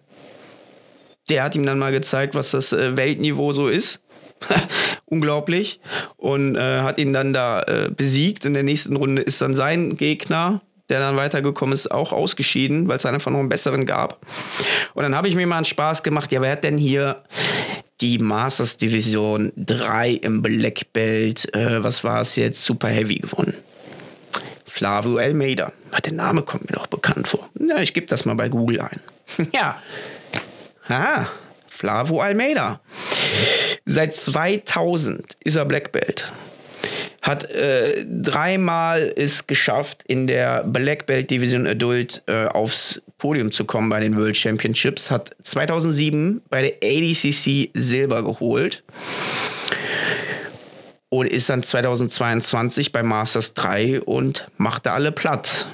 der 1.29 1.43
hat 1.43 1.55
ihm 1.55 1.65
dann 1.65 1.79
mal 1.79 1.93
gezeigt, 1.93 2.35
was 2.35 2.51
das 2.51 2.73
äh, 2.73 2.97
Weltniveau 2.97 3.53
so 3.53 3.69
ist. 3.69 4.02
Unglaublich. 5.05 5.79
Und 6.17 6.55
äh, 6.55 6.81
hat 6.81 6.97
ihn 6.97 7.13
dann 7.13 7.33
da 7.33 7.61
äh, 7.63 7.89
besiegt. 7.89 8.45
In 8.45 8.53
der 8.53 8.63
nächsten 8.63 8.95
Runde 8.95 9.21
ist 9.21 9.41
dann 9.41 9.53
sein 9.53 9.95
Gegner, 9.97 10.61
der 10.89 10.99
dann 10.99 11.15
weitergekommen 11.15 11.73
ist, 11.73 11.91
auch 11.91 12.11
ausgeschieden, 12.11 12.87
weil 12.87 12.97
es 12.97 13.05
einfach 13.05 13.31
noch 13.31 13.39
einen 13.39 13.49
besseren 13.49 13.85
gab. 13.85 14.25
Und 14.93 15.03
dann 15.03 15.15
habe 15.15 15.27
ich 15.27 15.35
mir 15.35 15.47
mal 15.47 15.57
einen 15.57 15.65
Spaß 15.65 16.03
gemacht, 16.03 16.31
ja, 16.31 16.41
wer 16.41 16.51
hat 16.51 16.63
denn 16.63 16.77
hier 16.77 17.23
die 18.01 18.19
Masters 18.19 18.77
Division 18.77 19.53
3 19.55 20.11
im 20.11 20.41
Black 20.41 20.91
Belt, 20.93 21.53
äh, 21.55 21.83
was 21.83 22.03
war 22.03 22.21
es 22.21 22.35
jetzt, 22.35 22.63
Super 22.63 22.89
Heavy 22.89 23.15
gewonnen? 23.15 23.53
Flavio 24.65 25.17
Almeida. 25.17 25.71
Ach, 25.91 26.01
der 26.01 26.13
Name 26.13 26.41
kommt 26.41 26.69
mir 26.69 26.75
doch 26.75 26.87
bekannt 26.87 27.27
vor. 27.27 27.47
Ja, 27.59 27.77
ich 27.77 27.93
gebe 27.93 28.07
das 28.07 28.25
mal 28.25 28.33
bei 28.33 28.49
Google 28.49 28.81
ein. 28.81 28.99
ja. 29.53 29.79
Ah, 30.87 31.27
Flavio 31.83 32.21
Almeida. 32.21 32.79
Seit 33.83 34.15
2000 34.15 35.35
ist 35.43 35.55
er 35.55 35.65
Black 35.65 35.91
Belt 35.91 36.31
hat 37.21 37.49
äh, 37.51 38.05
dreimal 38.05 39.13
es 39.15 39.47
geschafft, 39.47 40.03
in 40.07 40.27
der 40.27 40.65
Black 40.65 41.05
Belt 41.05 41.29
Division 41.29 41.65
Adult 41.65 42.21
äh, 42.27 42.47
aufs 42.47 43.01
Podium 43.17 43.53
zu 43.53 43.63
kommen 43.63 43.87
bei 43.89 44.01
den 44.01 44.17
World 44.17 44.35
Championships. 44.35 45.09
Hat 45.09 45.31
2007 45.41 46.41
bei 46.49 46.61
der 46.63 46.73
ADCC 46.83 47.69
Silber 47.73 48.23
geholt 48.23 48.83
und 51.07 51.27
ist 51.27 51.49
dann 51.49 51.63
2022 51.63 52.91
bei 52.91 53.03
Masters 53.03 53.53
3 53.53 54.01
und 54.01 54.45
machte 54.57 54.91
alle 54.91 55.13
platt. 55.13 55.65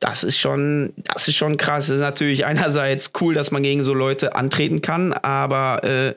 Das 0.00 0.24
ist 0.24 0.38
schon, 0.38 0.92
das 0.96 1.28
ist 1.28 1.36
schon 1.36 1.56
krass. 1.56 1.86
Das 1.86 1.96
ist 1.96 2.02
natürlich 2.02 2.46
einerseits 2.46 3.12
cool, 3.20 3.34
dass 3.34 3.50
man 3.50 3.62
gegen 3.62 3.84
so 3.84 3.94
Leute 3.94 4.34
antreten 4.34 4.82
kann, 4.82 5.12
aber 5.12 5.84
äh, 5.84 6.14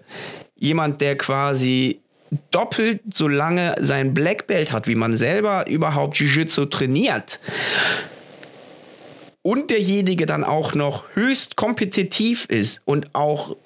jemand, 0.56 1.02
der 1.02 1.18
quasi 1.18 2.00
doppelt 2.52 3.02
so 3.14 3.28
lange 3.28 3.76
sein 3.80 4.14
Black 4.14 4.48
Belt 4.48 4.72
hat, 4.72 4.88
wie 4.88 4.96
man 4.96 5.16
selber 5.16 5.68
überhaupt 5.68 6.18
Jiu-Jitsu 6.18 6.66
trainiert, 6.66 7.40
und 9.44 9.70
derjenige 9.70 10.26
dann 10.26 10.44
auch 10.44 10.74
noch 10.74 11.04
höchst 11.14 11.58
kompetitiv 11.58 12.46
ist 12.46 12.82
und 12.86 13.14
auch 13.14 13.58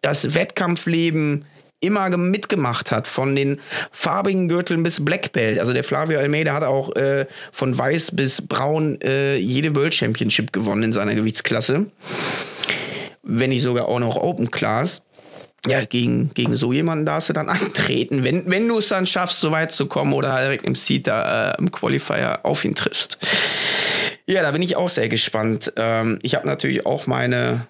das 0.00 0.34
Wettkampfleben 0.34 1.44
immer 1.84 2.14
mitgemacht 2.16 2.90
hat, 2.90 3.06
von 3.06 3.36
den 3.36 3.60
farbigen 3.92 4.48
Gürteln 4.48 4.82
bis 4.82 5.04
Black 5.04 5.32
Belt. 5.32 5.58
Also 5.58 5.72
der 5.72 5.84
Flavio 5.84 6.18
Almeida 6.18 6.52
hat 6.52 6.64
auch 6.64 6.94
äh, 6.96 7.26
von 7.52 7.76
weiß 7.76 8.12
bis 8.12 8.42
braun 8.42 9.00
äh, 9.02 9.36
jede 9.36 9.74
World 9.74 9.94
Championship 9.94 10.52
gewonnen 10.52 10.82
in 10.82 10.92
seiner 10.92 11.14
Gewichtsklasse. 11.14 11.86
Wenn 13.22 13.50
nicht 13.50 13.62
sogar 13.62 13.88
auch 13.88 14.00
noch 14.00 14.16
Open 14.16 14.50
Class 14.50 15.02
ja, 15.66 15.84
gegen, 15.84 16.30
gegen 16.34 16.56
so 16.56 16.72
jemanden 16.72 17.06
darfst 17.06 17.30
du 17.30 17.32
dann 17.32 17.48
antreten, 17.50 18.22
wenn, 18.22 18.50
wenn 18.50 18.68
du 18.68 18.78
es 18.78 18.88
dann 18.88 19.06
schaffst, 19.06 19.40
so 19.40 19.50
weit 19.50 19.72
zu 19.72 19.86
kommen 19.86 20.12
oder 20.12 20.38
direkt 20.40 20.66
im 20.66 20.74
Seed 20.74 21.06
da, 21.06 21.52
äh, 21.52 21.58
im 21.58 21.70
Qualifier 21.70 22.40
auf 22.42 22.64
ihn 22.64 22.74
triffst. 22.74 23.18
Ja, 24.26 24.42
da 24.42 24.50
bin 24.52 24.62
ich 24.62 24.76
auch 24.76 24.88
sehr 24.88 25.08
gespannt. 25.08 25.72
Ähm, 25.76 26.18
ich 26.22 26.34
habe 26.34 26.46
natürlich 26.46 26.86
auch 26.86 27.06
meine 27.06 27.66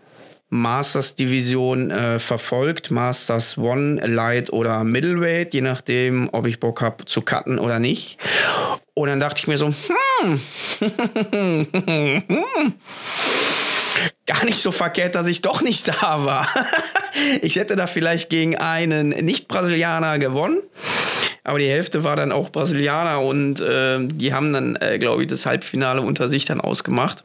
Masters-Division 0.50 1.90
äh, 1.90 2.18
verfolgt. 2.18 2.90
Masters 2.90 3.58
One, 3.58 4.00
Light 4.06 4.52
oder 4.52 4.84
Middleweight, 4.84 5.54
je 5.54 5.62
nachdem, 5.62 6.28
ob 6.32 6.46
ich 6.46 6.60
Bock 6.60 6.80
habe 6.80 7.04
zu 7.06 7.22
cutten 7.22 7.58
oder 7.58 7.78
nicht. 7.78 8.18
Und 8.94 9.08
dann 9.08 9.20
dachte 9.20 9.40
ich 9.40 9.48
mir 9.48 9.58
so, 9.58 9.66
hm, 9.66 10.40
gar 14.26 14.44
nicht 14.44 14.62
so 14.62 14.70
verkehrt, 14.70 15.14
dass 15.14 15.26
ich 15.26 15.42
doch 15.42 15.62
nicht 15.62 15.88
da 15.88 16.24
war. 16.24 16.48
ich 17.42 17.56
hätte 17.56 17.76
da 17.76 17.86
vielleicht 17.86 18.30
gegen 18.30 18.56
einen 18.56 19.08
Nicht-Brasilianer 19.08 20.18
gewonnen. 20.18 20.62
Aber 21.42 21.58
die 21.58 21.68
Hälfte 21.68 22.04
war 22.04 22.16
dann 22.16 22.32
auch 22.32 22.50
Brasilianer 22.50 23.20
und 23.20 23.60
äh, 23.60 23.98
die 24.00 24.32
haben 24.32 24.52
dann, 24.52 24.76
äh, 24.76 24.98
glaube 24.98 25.22
ich, 25.22 25.28
das 25.28 25.44
Halbfinale 25.44 26.00
unter 26.00 26.28
sich 26.30 26.46
dann 26.46 26.60
ausgemacht. 26.60 27.24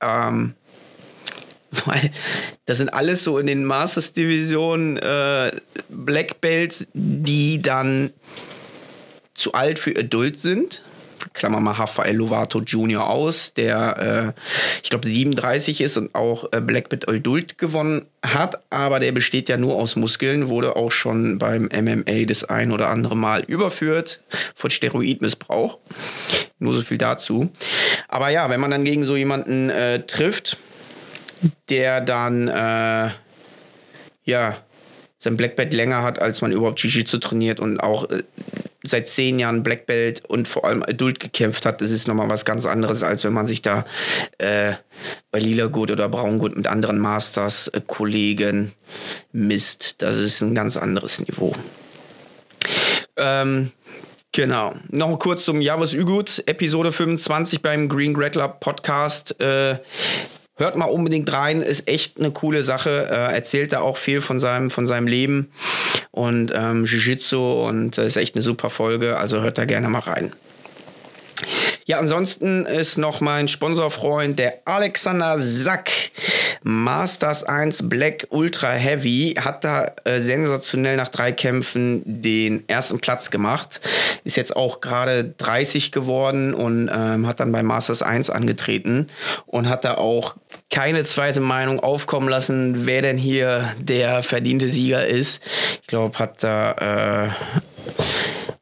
Ähm, 0.00 0.54
weil 1.86 2.10
das 2.66 2.78
sind 2.78 2.92
alles 2.92 3.24
so 3.24 3.38
in 3.38 3.46
den 3.46 3.64
Masters-Divisionen 3.64 4.96
äh, 4.98 5.50
Black 5.88 6.40
Belts, 6.40 6.86
die 6.92 7.60
dann 7.62 8.12
zu 9.34 9.52
alt 9.52 9.78
für 9.78 9.96
Adult 9.96 10.36
sind 10.36 10.82
Klammer 11.32 11.60
mal 11.60 11.72
Rafael 11.72 12.16
Lovato 12.16 12.60
Jr. 12.60 13.08
aus, 13.08 13.54
der, 13.54 14.34
äh, 14.36 14.40
ich 14.82 14.90
glaube, 14.90 15.06
37 15.06 15.80
ist 15.80 15.96
und 15.96 16.14
auch 16.14 16.52
äh, 16.52 16.60
Black 16.60 16.88
Belt 16.88 17.08
Adult 17.08 17.58
gewonnen 17.58 18.06
hat, 18.22 18.62
aber 18.70 19.00
der 19.00 19.12
besteht 19.12 19.48
ja 19.48 19.56
nur 19.56 19.76
aus 19.76 19.96
Muskeln, 19.96 20.48
wurde 20.48 20.76
auch 20.76 20.92
schon 20.92 21.38
beim 21.38 21.68
MMA 21.72 22.24
das 22.26 22.44
ein 22.44 22.72
oder 22.72 22.88
andere 22.88 23.16
Mal 23.16 23.42
überführt 23.44 24.20
von 24.54 24.70
Steroidmissbrauch. 24.70 25.78
Nur 26.58 26.74
so 26.74 26.82
viel 26.82 26.98
dazu. 26.98 27.50
Aber 28.08 28.30
ja, 28.30 28.50
wenn 28.50 28.60
man 28.60 28.70
dann 28.70 28.84
gegen 28.84 29.04
so 29.04 29.16
jemanden 29.16 29.70
äh, 29.70 30.04
trifft, 30.06 30.56
der 31.68 32.00
dann, 32.00 32.48
äh, 32.48 33.10
ja, 34.24 34.56
sein 35.16 35.36
Black 35.36 35.56
Belt 35.56 35.74
länger 35.74 36.02
hat, 36.02 36.18
als 36.18 36.40
man 36.40 36.50
überhaupt 36.50 36.80
Jiu-Jitsu 36.80 37.18
trainiert 37.18 37.60
und 37.60 37.78
auch 37.78 38.08
äh, 38.08 38.22
seit 38.82 39.06
zehn 39.06 39.38
Jahren 39.38 39.62
Black 39.62 39.84
Belt 39.84 40.24
und 40.26 40.48
vor 40.48 40.64
allem 40.64 40.82
Adult 40.82 41.20
gekämpft 41.20 41.66
hat, 41.66 41.82
das 41.82 41.90
ist 41.90 42.08
nochmal 42.08 42.30
was 42.30 42.46
ganz 42.46 42.64
anderes, 42.64 43.02
als 43.02 43.22
wenn 43.24 43.34
man 43.34 43.46
sich 43.46 43.60
da 43.60 43.84
äh, 44.38 44.72
bei 45.30 45.38
Lila 45.38 45.66
Gut 45.66 45.90
oder 45.90 46.08
Braungut 46.08 46.56
mit 46.56 46.66
anderen 46.66 46.98
Masters-Kollegen 46.98 48.68
äh, 48.68 48.70
misst. 49.32 50.00
Das 50.00 50.16
ist 50.16 50.40
ein 50.40 50.54
ganz 50.54 50.76
anderes 50.76 51.20
Niveau. 51.20 51.52
Ähm, 53.16 53.72
Genau. 54.32 54.74
Noch 54.90 55.18
kurz 55.18 55.44
zum 55.44 55.60
Javas 55.60 55.92
Ügut, 55.92 56.44
Episode 56.46 56.92
25 56.92 57.62
beim 57.62 57.88
Green 57.88 58.14
Grappler 58.14 58.46
Podcast. 58.46 59.40
Äh, 59.40 59.78
Hört 60.60 60.76
mal 60.76 60.84
unbedingt 60.84 61.32
rein, 61.32 61.62
ist 61.62 61.88
echt 61.88 62.18
eine 62.18 62.32
coole 62.32 62.62
Sache. 62.62 63.08
Äh, 63.10 63.34
erzählt 63.34 63.72
da 63.72 63.80
auch 63.80 63.96
viel 63.96 64.20
von 64.20 64.38
seinem, 64.40 64.68
von 64.68 64.86
seinem 64.86 65.06
Leben 65.06 65.50
und 66.10 66.52
ähm, 66.54 66.84
Jiu-Jitsu 66.84 67.66
und 67.66 67.96
äh, 67.96 68.06
ist 68.06 68.18
echt 68.18 68.34
eine 68.34 68.42
super 68.42 68.68
Folge. 68.68 69.16
Also 69.16 69.40
hört 69.40 69.56
da 69.56 69.64
gerne 69.64 69.88
mal 69.88 70.00
rein. 70.00 70.34
Ja, 71.86 71.98
ansonsten 71.98 72.66
ist 72.66 72.98
noch 72.98 73.22
mein 73.22 73.48
Sponsorfreund, 73.48 74.38
der 74.38 74.58
Alexander 74.66 75.40
Sack. 75.40 75.90
Masters 76.62 77.42
1 77.42 77.88
Black 77.88 78.26
Ultra 78.28 78.70
Heavy 78.72 79.34
hat 79.40 79.64
da 79.64 79.92
äh, 80.04 80.20
sensationell 80.20 80.98
nach 80.98 81.08
drei 81.08 81.32
Kämpfen 81.32 82.02
den 82.04 82.68
ersten 82.68 83.00
Platz 83.00 83.30
gemacht. 83.30 83.80
Ist 84.24 84.36
jetzt 84.36 84.54
auch 84.54 84.82
gerade 84.82 85.24
30 85.38 85.90
geworden 85.90 86.52
und 86.52 86.90
ähm, 86.92 87.26
hat 87.26 87.40
dann 87.40 87.50
bei 87.50 87.62
Masters 87.62 88.02
1 88.02 88.28
angetreten 88.28 89.06
und 89.46 89.70
hat 89.70 89.84
da 89.84 89.94
auch 89.94 90.36
keine 90.70 91.02
zweite 91.02 91.40
Meinung 91.40 91.80
aufkommen 91.80 92.28
lassen, 92.28 92.86
wer 92.86 93.02
denn 93.02 93.18
hier 93.18 93.72
der 93.80 94.22
verdiente 94.22 94.68
Sieger 94.68 95.06
ist. 95.06 95.42
Ich 95.82 95.88
glaube, 95.88 96.18
hat 96.18 96.42
da 96.42 97.26
äh, 97.26 97.30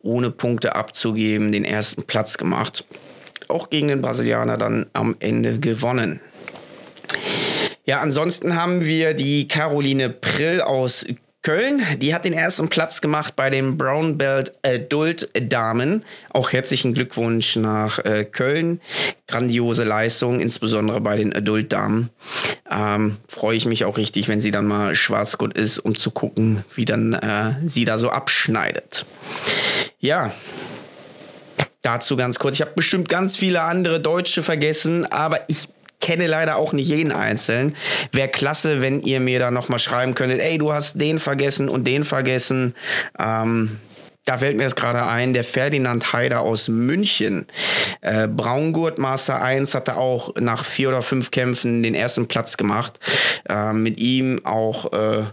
ohne 0.02 0.30
Punkte 0.30 0.74
abzugeben 0.74 1.52
den 1.52 1.64
ersten 1.64 2.02
Platz 2.02 2.38
gemacht. 2.38 2.84
Auch 3.48 3.70
gegen 3.70 3.88
den 3.88 4.00
Brasilianer 4.00 4.56
dann 4.56 4.86
am 4.94 5.16
Ende 5.20 5.58
gewonnen. 5.58 6.20
Ja, 7.84 8.00
ansonsten 8.00 8.54
haben 8.54 8.84
wir 8.84 9.14
die 9.14 9.48
Caroline 9.48 10.10
Prill 10.10 10.60
aus 10.60 11.06
Köln, 11.48 11.80
die 11.96 12.14
hat 12.14 12.26
den 12.26 12.34
ersten 12.34 12.68
Platz 12.68 13.00
gemacht 13.00 13.34
bei 13.34 13.48
den 13.48 13.78
Brown 13.78 14.18
Belt 14.18 14.52
Adult 14.62 15.30
Damen. 15.50 16.04
Auch 16.28 16.52
herzlichen 16.52 16.92
Glückwunsch 16.92 17.56
nach 17.56 17.98
äh, 18.00 18.26
Köln. 18.26 18.82
Grandiose 19.26 19.84
Leistung, 19.84 20.40
insbesondere 20.40 21.00
bei 21.00 21.16
den 21.16 21.34
Adult 21.34 21.72
Damen. 21.72 22.10
Ähm, 22.70 23.16
Freue 23.28 23.56
ich 23.56 23.64
mich 23.64 23.86
auch 23.86 23.96
richtig, 23.96 24.28
wenn 24.28 24.42
sie 24.42 24.50
dann 24.50 24.66
mal 24.66 24.94
schwarzgut 24.94 25.56
ist, 25.56 25.78
um 25.78 25.96
zu 25.96 26.10
gucken, 26.10 26.66
wie 26.74 26.84
dann 26.84 27.14
äh, 27.14 27.54
sie 27.64 27.86
da 27.86 27.96
so 27.96 28.10
abschneidet. 28.10 29.06
Ja, 30.00 30.30
dazu 31.80 32.16
ganz 32.16 32.38
kurz. 32.38 32.56
Ich 32.56 32.60
habe 32.60 32.72
bestimmt 32.74 33.08
ganz 33.08 33.38
viele 33.38 33.62
andere 33.62 34.00
Deutsche 34.00 34.42
vergessen, 34.42 35.10
aber 35.10 35.48
ich 35.48 35.68
kenne 36.08 36.26
leider 36.26 36.56
auch 36.56 36.72
nicht 36.72 36.88
jeden 36.88 37.12
Einzelnen. 37.12 37.76
Wäre 38.12 38.28
klasse, 38.28 38.80
wenn 38.80 39.02
ihr 39.02 39.20
mir 39.20 39.38
da 39.38 39.50
nochmal 39.50 39.78
schreiben 39.78 40.14
könntet, 40.14 40.40
ey, 40.40 40.56
du 40.56 40.72
hast 40.72 40.98
den 40.98 41.18
vergessen 41.18 41.68
und 41.68 41.86
den 41.86 42.02
vergessen. 42.02 42.74
Ähm, 43.18 43.78
da 44.24 44.38
fällt 44.38 44.56
mir 44.56 44.62
jetzt 44.62 44.76
gerade 44.76 45.06
ein, 45.06 45.34
der 45.34 45.44
Ferdinand 45.44 46.14
Heider 46.14 46.40
aus 46.40 46.68
München. 46.68 47.46
Äh, 48.00 48.26
Braungurt 48.26 48.98
Master 48.98 49.42
1 49.42 49.74
hatte 49.74 49.98
auch 49.98 50.34
nach 50.36 50.64
vier 50.64 50.88
oder 50.88 51.02
fünf 51.02 51.30
Kämpfen 51.30 51.82
den 51.82 51.94
ersten 51.94 52.26
Platz 52.26 52.56
gemacht. 52.56 52.98
Äh, 53.46 53.74
mit 53.74 53.98
ihm 53.98 54.40
auch 54.46 54.90
äh, 54.94 55.24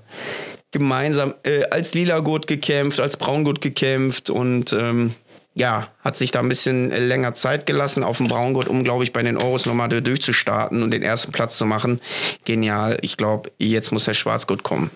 gemeinsam 0.72 1.36
äh, 1.44 1.64
als 1.72 1.94
Lila 1.94 2.20
Gurt 2.20 2.48
gekämpft, 2.48 3.00
als 3.00 3.16
Braungurt 3.16 3.62
gekämpft 3.62 4.30
und 4.30 4.74
ähm, 4.74 5.16
ja, 5.56 5.88
hat 6.04 6.18
sich 6.18 6.32
da 6.32 6.42
ein 6.42 6.50
bisschen 6.50 6.92
länger 6.92 7.34
Zeit 7.34 7.66
gelassen 7.66 8.04
auf 8.04 8.18
dem 8.18 8.28
Braungurt, 8.28 8.68
um, 8.68 8.84
glaube 8.84 9.06
ich, 9.06 9.14
bei 9.14 9.24
den 9.24 9.38
Euros 9.38 9.66
nochmal 9.66 9.88
durchzustarten 9.88 10.84
und 10.84 10.92
den 10.92 11.02
ersten 11.02 11.32
Platz 11.32 11.58
zu 11.58 11.66
machen. 11.66 12.02
Genial. 12.44 12.98
Ich 13.02 13.16
glaube, 13.16 13.52
jetzt 13.58 13.92
muss 13.92 14.04
der 14.04 14.14
Schwarzgurt 14.14 14.64
kommen. 14.64 14.92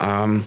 Ähm, 0.00 0.44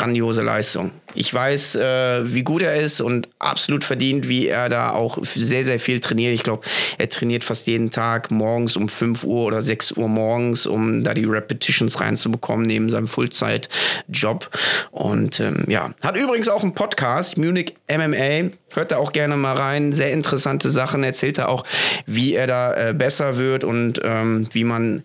grandiose 0.00 0.40
Leistung. 0.40 0.92
Ich 1.14 1.32
weiß, 1.34 1.74
äh, 1.74 2.34
wie 2.34 2.42
gut 2.42 2.62
er 2.62 2.76
ist 2.76 3.02
und 3.02 3.28
absolut 3.38 3.84
verdient, 3.84 4.28
wie 4.28 4.46
er 4.46 4.70
da 4.70 4.92
auch 4.92 5.18
sehr, 5.22 5.64
sehr 5.64 5.78
viel 5.78 6.00
trainiert. 6.00 6.32
Ich 6.32 6.42
glaube, 6.42 6.66
er 6.96 7.08
trainiert 7.10 7.44
fast 7.44 7.66
jeden 7.66 7.90
Tag 7.90 8.30
morgens 8.30 8.76
um 8.76 8.88
5 8.88 9.24
Uhr 9.24 9.44
oder 9.44 9.60
6 9.60 9.92
Uhr 9.92 10.08
morgens, 10.08 10.64
um 10.64 11.04
da 11.04 11.12
die 11.12 11.26
Repetitions 11.26 12.00
reinzubekommen 12.00 12.64
neben 12.64 12.88
seinem 12.88 13.08
Fullzeit-Job. 13.08 14.48
Und 14.90 15.38
ähm, 15.40 15.64
ja, 15.68 15.90
hat 16.00 16.16
übrigens 16.16 16.48
auch 16.48 16.62
einen 16.62 16.74
Podcast, 16.74 17.36
Munich 17.36 17.74
MMA. 17.90 18.50
Hört 18.72 18.92
da 18.92 18.96
auch 18.96 19.12
gerne 19.12 19.36
mal 19.36 19.56
rein. 19.56 19.92
Sehr 19.92 20.12
interessante 20.12 20.70
Sachen. 20.70 21.04
Erzählt 21.04 21.36
er 21.36 21.50
auch, 21.50 21.64
wie 22.06 22.34
er 22.34 22.46
da 22.46 22.88
äh, 22.88 22.94
besser 22.94 23.36
wird 23.36 23.64
und 23.64 24.00
ähm, 24.02 24.48
wie 24.52 24.64
man 24.64 25.02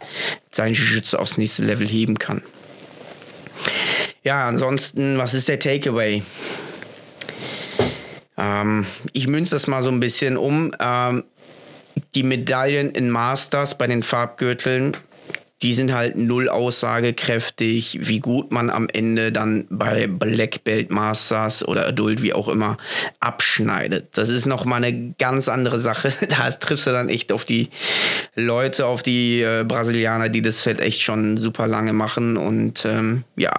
sein 0.51 0.73
Jiu-Jitsu 0.73 1.17
aufs 1.17 1.37
nächste 1.37 1.63
Level 1.63 1.87
heben 1.87 2.17
kann. 2.17 2.43
Ja, 4.25 4.47
ansonsten, 4.47 5.19
was 5.19 5.35
ist 5.35 5.49
der 5.49 5.59
Takeaway? 5.59 6.23
Ähm, 8.35 8.87
ich 9.13 9.27
münze 9.27 9.51
das 9.51 9.67
mal 9.67 9.83
so 9.83 9.89
ein 9.89 9.99
bisschen 9.99 10.35
um. 10.35 10.73
Ähm, 10.79 11.23
die 12.15 12.23
Medaillen 12.23 12.89
in 12.89 13.11
Masters 13.11 13.77
bei 13.77 13.85
den 13.85 14.01
Farbgürteln, 14.01 14.97
die 15.61 15.75
sind 15.75 15.93
halt 15.93 16.17
null 16.17 16.49
aussagekräftig, 16.49 17.99
wie 18.01 18.19
gut 18.19 18.51
man 18.51 18.71
am 18.71 18.87
Ende 18.91 19.31
dann 19.31 19.67
bei 19.69 20.07
Black 20.07 20.63
Belt 20.63 20.89
Masters 20.89 21.63
oder 21.63 21.87
Adult, 21.87 22.23
wie 22.23 22.33
auch 22.33 22.47
immer, 22.47 22.77
abschneidet. 23.19 24.17
Das 24.17 24.29
ist 24.29 24.47
nochmal 24.47 24.83
eine 24.83 25.13
ganz 25.19 25.47
andere 25.47 25.79
Sache. 25.79 26.11
Da 26.29 26.49
triffst 26.49 26.87
du 26.87 26.91
dann 26.91 27.09
echt 27.09 27.31
auf 27.31 27.45
die 27.45 27.69
Leute, 28.33 28.87
auf 28.87 29.03
die 29.03 29.43
äh, 29.43 29.63
Brasilianer, 29.67 30.29
die 30.29 30.41
das 30.41 30.61
Feld 30.61 30.81
echt 30.81 31.03
schon 31.03 31.37
super 31.37 31.67
lange 31.67 31.93
machen 31.93 32.37
und 32.37 32.85
ähm, 32.85 33.23
ja 33.35 33.53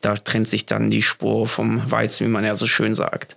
da 0.00 0.14
trennt 0.14 0.48
sich 0.48 0.66
dann 0.66 0.90
die 0.90 1.02
Spur 1.02 1.46
vom 1.48 1.90
Weizen, 1.90 2.26
wie 2.26 2.30
man 2.30 2.44
ja 2.44 2.54
so 2.54 2.66
schön 2.66 2.94
sagt. 2.94 3.36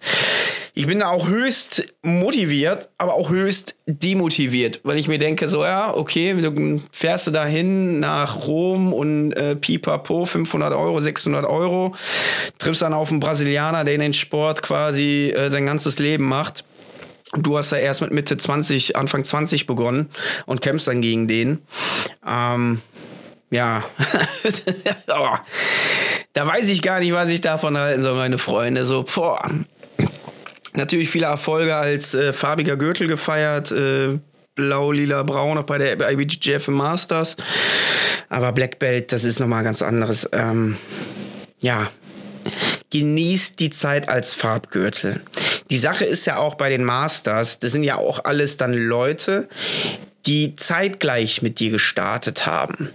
Ich 0.74 0.88
bin 0.88 1.00
da 1.00 1.10
auch 1.10 1.28
höchst 1.28 1.84
motiviert, 2.02 2.90
aber 2.98 3.16
auch 3.16 3.30
höchst 3.30 3.76
demotiviert, 3.88 4.80
weil 4.84 4.98
ich 4.98 5.10
mir 5.10 5.18
denke, 5.18 5.50
so, 5.50 5.64
ja, 5.64 5.94
okay, 5.94 6.36
fährst 6.94 7.28
du 7.28 7.32
dahin 7.32 8.00
nach 8.00 8.48
Rom 8.48 8.94
und 8.94 9.34
äh, 9.34 9.56
pipapo, 9.56 10.26
500 10.26 10.74
Euro, 10.74 11.02
600 11.02 11.46
Euro, 11.46 11.94
triffst 12.58 12.82
dann 12.82 12.94
auf 12.94 13.12
einen 13.12 13.20
Brasilianer, 13.20 13.84
der 13.84 13.98
den 13.98 14.14
Sport 14.14 14.62
quasi 14.62 15.34
äh, 15.36 15.50
sein 15.50 15.66
ganzes 15.66 16.00
Leben 16.00 16.26
macht. 16.26 16.64
Du 17.34 17.58
hast 17.58 17.72
ja 17.72 17.78
erst 17.78 18.02
mit 18.02 18.12
Mitte 18.12 18.38
20, 18.38 18.96
Anfang 18.96 19.24
20 19.24 19.66
begonnen 19.66 20.10
und 20.46 20.62
kämpfst 20.62 20.88
dann 20.88 21.02
gegen 21.02 21.28
den. 21.28 21.60
Ähm, 22.26 22.82
ja, 23.52 23.84
da 26.34 26.48
weiß 26.48 26.68
ich 26.68 26.82
gar 26.82 27.00
nicht, 27.00 27.14
was 27.14 27.30
ich 27.30 27.42
davon 27.42 27.78
halten 27.78 28.02
soll, 28.02 28.16
meine 28.16 28.38
Freunde. 28.38 28.86
So, 28.86 29.04
boah. 29.04 29.42
Natürlich 30.74 31.10
viele 31.10 31.26
Erfolge 31.26 31.76
als 31.76 32.14
äh, 32.14 32.32
farbiger 32.32 32.78
Gürtel 32.78 33.08
gefeiert. 33.08 33.72
Äh, 33.72 34.20
Blau, 34.54 34.92
lila, 34.92 35.24
braun, 35.24 35.58
auch 35.58 35.64
bei 35.64 35.78
der 35.78 36.12
IBGF 36.12 36.68
Masters. 36.68 37.38
Aber 38.28 38.52
Black 38.52 38.80
Belt, 38.80 39.12
das 39.14 39.24
ist 39.24 39.40
nochmal 39.40 39.64
ganz 39.64 39.82
anderes. 39.82 40.28
Ähm, 40.34 40.78
ja, 41.60 41.90
genießt 42.90 43.60
die 43.60 43.70
Zeit 43.70 44.10
als 44.10 44.34
Farbgürtel. 44.34 45.22
Die 45.70 45.78
Sache 45.78 46.04
ist 46.04 46.26
ja 46.26 46.38
auch 46.38 46.56
bei 46.56 46.70
den 46.70 46.84
Masters, 46.84 47.60
das 47.60 47.72
sind 47.72 47.84
ja 47.84 47.96
auch 47.96 48.26
alles 48.26 48.58
dann 48.58 48.74
Leute, 48.74 49.48
die 50.26 50.56
zeitgleich 50.56 51.42
mit 51.42 51.60
dir 51.60 51.72
gestartet 51.72 52.46
haben. 52.46 52.90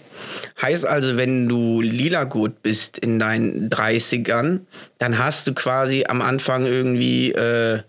Heißt 0.61 0.87
also, 0.87 1.17
wenn 1.17 1.49
du 1.49 1.81
lila 1.81 2.25
gut 2.25 2.63
bist 2.63 2.99
in 2.99 3.19
deinen 3.19 3.69
30ern, 3.69 4.61
dann 4.99 5.19
hast 5.19 5.47
du 5.47 5.55
quasi 5.55 6.05
am 6.09 6.23
Anfang 6.23 6.65
irgendwie 6.65 7.33
äh, 7.33 7.81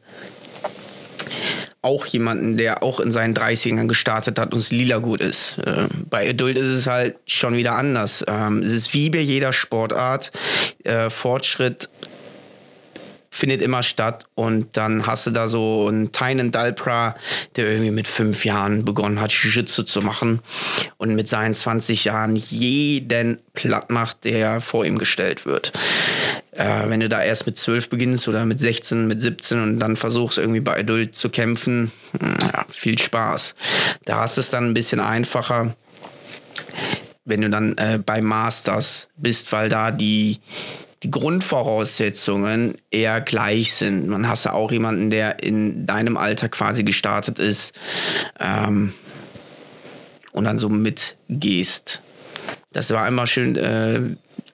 auch 1.82 2.06
jemanden, 2.06 2.58
der 2.58 2.84
auch 2.84 3.00
in 3.00 3.12
seinen 3.12 3.34
30ern 3.34 3.88
gestartet 3.88 4.40
hat 4.40 4.54
und 4.54 4.60
es 4.60 4.72
lila 4.72 4.98
gut 4.98 5.22
ist. 5.22 5.58
Äh, 5.60 5.88
bei 6.10 6.30
Adult 6.30 6.58
ist 6.58 6.66
es 6.66 6.88
halt 6.88 7.16
schon 7.26 7.56
wieder 7.56 7.76
anders. 7.76 8.26
Ähm, 8.28 8.62
es 8.64 8.74
ist 8.74 8.94
wie 8.94 9.10
bei 9.10 9.20
jeder 9.20 9.54
Sportart. 9.54 10.32
Äh, 10.84 11.10
Fortschritt 11.10 11.90
findet 13.38 13.62
immer 13.62 13.84
statt. 13.84 14.26
Und 14.36 14.76
dann 14.78 15.06
hast 15.06 15.28
du 15.28 15.32
da 15.32 15.48
so 15.48 15.88
einen 15.88 16.12
Tynan 16.12 16.52
Dalpra, 16.52 17.16
der 17.56 17.70
irgendwie 17.70 17.92
mit 17.92 18.08
fünf 18.08 18.46
Jahren 18.46 18.84
begonnen 18.84 19.22
hat, 19.22 19.32
Jiu-Jitsu 19.32 19.84
zu 19.84 20.02
machen 20.02 20.42
und 20.98 21.16
mit 21.16 21.28
seinen 21.28 21.54
20 21.54 22.06
Jahren 22.06 22.36
jeden 22.36 23.40
platt 23.54 23.90
macht, 23.90 24.26
der 24.26 24.60
vor 24.62 24.86
ihm 24.86 24.98
gestellt 24.98 25.46
wird. 25.46 25.72
Äh, 26.52 26.90
wenn 26.90 27.00
du 27.00 27.10
da 27.10 27.22
erst 27.22 27.46
mit 27.46 27.58
12 27.58 27.90
beginnst 27.90 28.28
oder 28.28 28.46
mit 28.46 28.60
16, 28.60 29.08
mit 29.08 29.22
17 29.22 29.62
und 29.62 29.80
dann 29.80 29.96
versuchst 29.96 30.40
irgendwie 30.40 30.60
bei 30.62 30.80
Adult 30.80 31.16
zu 31.16 31.30
kämpfen, 31.30 31.92
hm, 32.20 32.38
ja, 32.42 32.66
viel 32.70 32.98
Spaß. 32.98 33.56
Da 34.06 34.22
hast 34.22 34.38
du 34.38 34.42
es 34.42 34.50
dann 34.50 34.66
ein 34.66 34.74
bisschen 34.74 35.00
einfacher 35.00 35.76
wenn 37.28 37.42
du 37.42 37.50
dann 37.50 37.78
äh, 37.78 38.00
bei 38.04 38.22
Masters 38.22 39.10
bist, 39.18 39.52
weil 39.52 39.68
da 39.68 39.92
die, 39.92 40.40
die 41.04 41.12
Grundvoraussetzungen 41.12 42.76
eher 42.90 43.22
gleich 43.22 43.74
sind. 43.74 44.08
Man 44.08 44.28
hast 44.28 44.46
ja 44.46 44.54
auch 44.54 44.72
jemanden, 44.72 45.10
der 45.10 45.44
in 45.44 45.86
deinem 45.86 46.18
Alter 46.18 46.50
quasi 46.50 46.84
gestartet 46.84 47.40
ist 47.40 47.74
ähm, 48.40 48.94
und 50.32 50.46
dann 50.46 50.58
so 50.58 50.70
mitgehst. 50.70 52.02
Das 52.72 52.92
war 52.92 53.08
immer 53.08 53.28
schön 53.28 53.56
äh, 53.56 54.02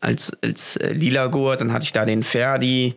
als, 0.03 0.31
als 0.43 0.75
äh, 0.77 0.91
Lila-Gurt, 0.91 1.61
dann 1.61 1.71
hatte 1.71 1.85
ich 1.85 1.93
da 1.93 2.05
den 2.05 2.23
Ferdi, 2.23 2.95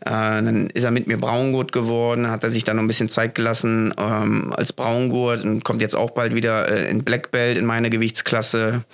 äh, 0.00 0.10
dann 0.10 0.70
ist 0.70 0.84
er 0.84 0.90
mit 0.90 1.06
mir 1.06 1.18
Braungurt 1.18 1.70
geworden, 1.70 2.30
hat 2.30 2.44
er 2.44 2.50
sich 2.50 2.64
dann 2.64 2.76
noch 2.76 2.82
ein 2.82 2.88
bisschen 2.88 3.08
Zeit 3.08 3.34
gelassen 3.34 3.94
ähm, 3.98 4.52
als 4.56 4.72
Braungurt 4.72 5.44
und 5.44 5.64
kommt 5.64 5.82
jetzt 5.82 5.94
auch 5.94 6.10
bald 6.10 6.34
wieder 6.34 6.68
äh, 6.68 6.90
in 6.90 7.04
Black 7.04 7.30
Belt 7.30 7.58
in 7.58 7.66
meine 7.66 7.90
Gewichtsklasse. 7.90 8.84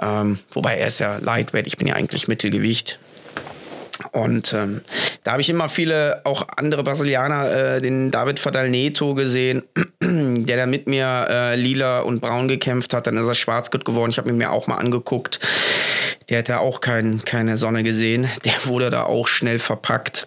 Ähm, 0.00 0.38
wobei 0.52 0.76
er 0.76 0.88
ist 0.88 1.00
ja 1.00 1.16
Lightweight, 1.16 1.66
ich 1.66 1.78
bin 1.78 1.86
ja 1.86 1.94
eigentlich 1.94 2.28
Mittelgewicht. 2.28 2.98
Und 4.12 4.52
ähm, 4.52 4.80
da 5.22 5.32
habe 5.32 5.42
ich 5.42 5.48
immer 5.48 5.68
viele, 5.68 6.20
auch 6.24 6.46
andere 6.56 6.82
Brasilianer, 6.82 7.50
äh, 7.50 7.80
den 7.80 8.10
David 8.10 8.40
Fadal 8.40 8.68
Neto 8.68 9.14
gesehen, 9.14 9.62
der 10.02 10.56
da 10.56 10.66
mit 10.66 10.88
mir 10.88 11.26
äh, 11.28 11.56
lila 11.56 12.00
und 12.00 12.20
braun 12.20 12.48
gekämpft 12.48 12.92
hat. 12.92 13.06
Dann 13.06 13.16
ist 13.16 13.26
er 13.26 13.34
schwarzgut 13.34 13.84
geworden. 13.84 14.10
Ich 14.10 14.18
habe 14.18 14.28
ihn 14.28 14.36
mir 14.36 14.50
auch 14.50 14.66
mal 14.66 14.76
angeguckt. 14.76 15.40
Der 16.28 16.38
hat 16.38 16.48
ja 16.48 16.58
auch 16.58 16.80
kein, 16.80 17.24
keine 17.24 17.56
Sonne 17.56 17.82
gesehen. 17.82 18.28
Der 18.44 18.54
wurde 18.64 18.90
da 18.90 19.04
auch 19.04 19.28
schnell 19.28 19.58
verpackt. 19.58 20.26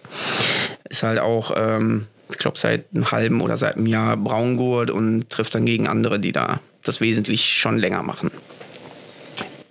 Ist 0.88 1.02
halt 1.02 1.18
auch, 1.18 1.52
ähm, 1.56 2.06
ich 2.30 2.38
glaube, 2.38 2.58
seit 2.58 2.86
einem 2.94 3.10
halben 3.10 3.40
oder 3.40 3.56
seit 3.56 3.76
einem 3.76 3.86
Jahr 3.86 4.16
Braungurt 4.16 4.90
und 4.90 5.28
trifft 5.30 5.54
dann 5.54 5.66
gegen 5.66 5.88
andere, 5.88 6.18
die 6.18 6.32
da 6.32 6.60
das 6.82 7.00
wesentlich 7.00 7.54
schon 7.54 7.78
länger 7.78 8.02
machen. 8.02 8.30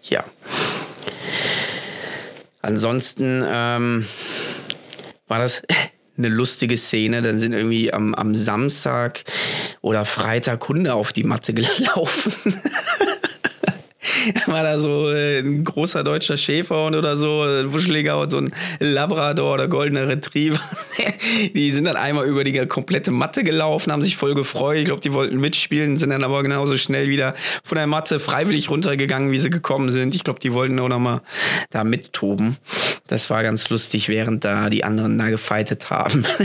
Ja. 0.04 0.24
Ansonsten 2.64 3.44
ähm, 3.46 4.06
war 5.28 5.40
das 5.40 5.62
eine 6.18 6.30
lustige 6.30 6.78
Szene. 6.78 7.22
Dann 7.22 7.40
sind 7.40 7.54
irgendwie 7.54 7.94
am, 7.94 8.16
am 8.16 8.36
Samstag 8.36 9.24
oder 9.82 10.06
Freitag 10.06 10.68
Hunde 10.68 10.94
auf 10.94 11.14
die 11.14 11.26
Matte 11.26 11.54
gelaufen. 11.54 12.34
war 14.48 14.64
da 14.64 14.80
so 14.80 15.10
äh, 15.10 15.40
ein 15.40 15.64
großer 15.64 16.04
deutscher 16.04 16.38
Schäferhund 16.38 16.96
oder 16.96 17.18
so, 17.18 17.44
ein 17.44 17.74
Wuscheliger 17.74 18.20
und 18.20 18.30
so 18.30 18.38
ein 18.38 18.52
Labrador 18.80 19.56
oder 19.56 19.68
goldener 19.68 20.08
Retriever. 20.08 20.60
die 21.54 21.72
sind 21.72 21.86
dann 21.86 21.96
einmal 21.96 22.26
über 22.26 22.44
die 22.44 22.54
komplette 22.68 23.12
Matte 23.12 23.44
gelaufen, 23.44 23.92
haben 23.92 24.02
sich 24.02 24.18
voll 24.18 24.36
gefreut. 24.36 24.78
Ich 24.78 24.86
glaube, 24.86 25.02
die 25.02 25.14
wollten 25.14 25.40
mitspielen, 25.40 25.98
sind 25.98 26.12
dann 26.12 26.24
aber 26.24 26.44
genauso 26.44 26.78
schnell 26.78 27.10
wieder 27.10 27.34
von 27.64 27.78
der 27.78 27.88
Matte 27.88 28.20
freiwillig 28.20 28.70
runtergegangen, 28.70 29.32
wie 29.32 29.40
sie 29.40 29.50
gekommen 29.50 29.92
sind. 29.92 30.16
Ich 30.16 30.24
glaube, 30.24 30.40
die 30.40 30.54
wollten 30.54 30.80
auch 30.80 30.90
nochmal 30.90 31.22
da 31.72 31.84
mittoben. 31.84 32.58
Das 33.08 33.30
war 33.30 33.44
ganz 33.44 33.70
lustig, 33.70 34.10
während 34.10 34.46
da 34.46 34.70
die 34.70 34.84
anderen 34.84 35.18
da 35.18 35.30
gefeitet 35.30 35.90
haben. 35.90 36.26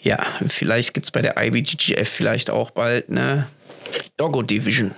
ja, 0.00 0.18
vielleicht 0.48 0.94
gibt 0.94 1.06
es 1.06 1.10
bei 1.10 1.22
der 1.22 1.36
IBGGF 1.36 2.08
vielleicht 2.08 2.50
auch 2.50 2.70
bald 2.70 3.10
eine 3.10 3.46
Doggo 4.16 4.42
Division. 4.42 4.92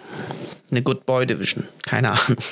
Eine 0.70 0.82
Good 0.82 1.06
Boy 1.06 1.26
Division. 1.26 1.66
Keine 1.82 2.12
Ahnung. 2.12 2.36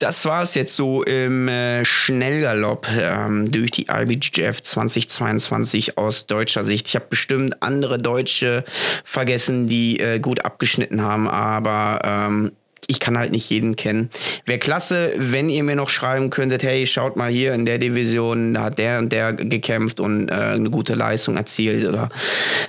Das 0.00 0.26
war 0.26 0.42
es 0.42 0.54
jetzt 0.54 0.74
so 0.74 1.02
im 1.02 1.48
äh, 1.48 1.82
Schnellgalopp 1.82 2.88
ähm, 2.90 3.50
durch 3.50 3.70
die 3.70 3.86
IBGF 3.88 4.60
2022 4.60 5.96
aus 5.96 6.26
deutscher 6.26 6.62
Sicht. 6.62 6.88
Ich 6.88 6.94
habe 6.94 7.06
bestimmt 7.08 7.62
andere 7.62 7.98
Deutsche 7.98 8.64
vergessen, 9.02 9.66
die 9.66 10.00
äh, 10.00 10.18
gut 10.18 10.44
abgeschnitten 10.44 11.00
haben, 11.00 11.26
aber 11.26 12.00
ähm, 12.04 12.52
ich 12.86 13.00
kann 13.00 13.18
halt 13.18 13.32
nicht 13.32 13.50
jeden 13.50 13.76
kennen. 13.76 14.10
Wäre 14.44 14.58
klasse, 14.58 15.12
wenn 15.16 15.48
ihr 15.48 15.62
mir 15.64 15.76
noch 15.76 15.88
schreiben 15.88 16.30
könntet, 16.30 16.62
hey, 16.62 16.86
schaut 16.86 17.16
mal 17.16 17.30
hier 17.30 17.54
in 17.54 17.66
der 17.66 17.78
Division, 17.78 18.54
da 18.54 18.64
hat 18.64 18.78
der 18.78 18.98
und 18.98 19.12
der 19.12 19.32
gekämpft 19.32 20.00
und 20.00 20.28
äh, 20.28 20.34
eine 20.34 20.70
gute 20.70 20.94
Leistung 20.94 21.36
erzielt. 21.36 21.86
Oder 21.86 22.08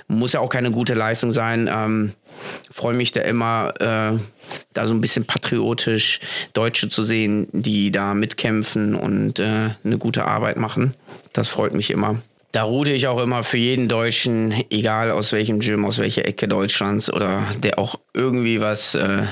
muss 0.08 0.32
ja 0.32 0.40
auch 0.40 0.48
keine 0.48 0.70
gute 0.70 0.94
Leistung 0.94 1.32
sein. 1.32 1.70
Ähm, 1.72 2.12
Freue 2.70 2.94
mich 2.94 3.12
da 3.12 3.22
immer, 3.22 3.72
äh, 3.80 4.18
da 4.74 4.86
so 4.86 4.94
ein 4.94 5.00
bisschen 5.00 5.24
patriotisch 5.24 6.20
Deutsche 6.52 6.88
zu 6.88 7.02
sehen, 7.02 7.48
die 7.52 7.90
da 7.90 8.14
mitkämpfen 8.14 8.94
und 8.94 9.38
äh, 9.38 9.70
eine 9.84 9.98
gute 9.98 10.24
Arbeit 10.26 10.56
machen. 10.56 10.94
Das 11.32 11.48
freut 11.48 11.74
mich 11.74 11.90
immer. 11.90 12.20
Da 12.52 12.62
route 12.62 12.92
ich 12.92 13.06
auch 13.06 13.20
immer 13.22 13.44
für 13.44 13.58
jeden 13.58 13.88
Deutschen, 13.88 14.54
egal 14.70 15.10
aus 15.10 15.32
welchem 15.32 15.60
Gym, 15.60 15.84
aus 15.84 15.98
welcher 15.98 16.26
Ecke 16.26 16.48
Deutschlands 16.48 17.12
oder 17.12 17.42
der 17.62 17.78
auch 17.78 17.98
irgendwie 18.14 18.60
was 18.60 18.94
äh, 18.94 19.24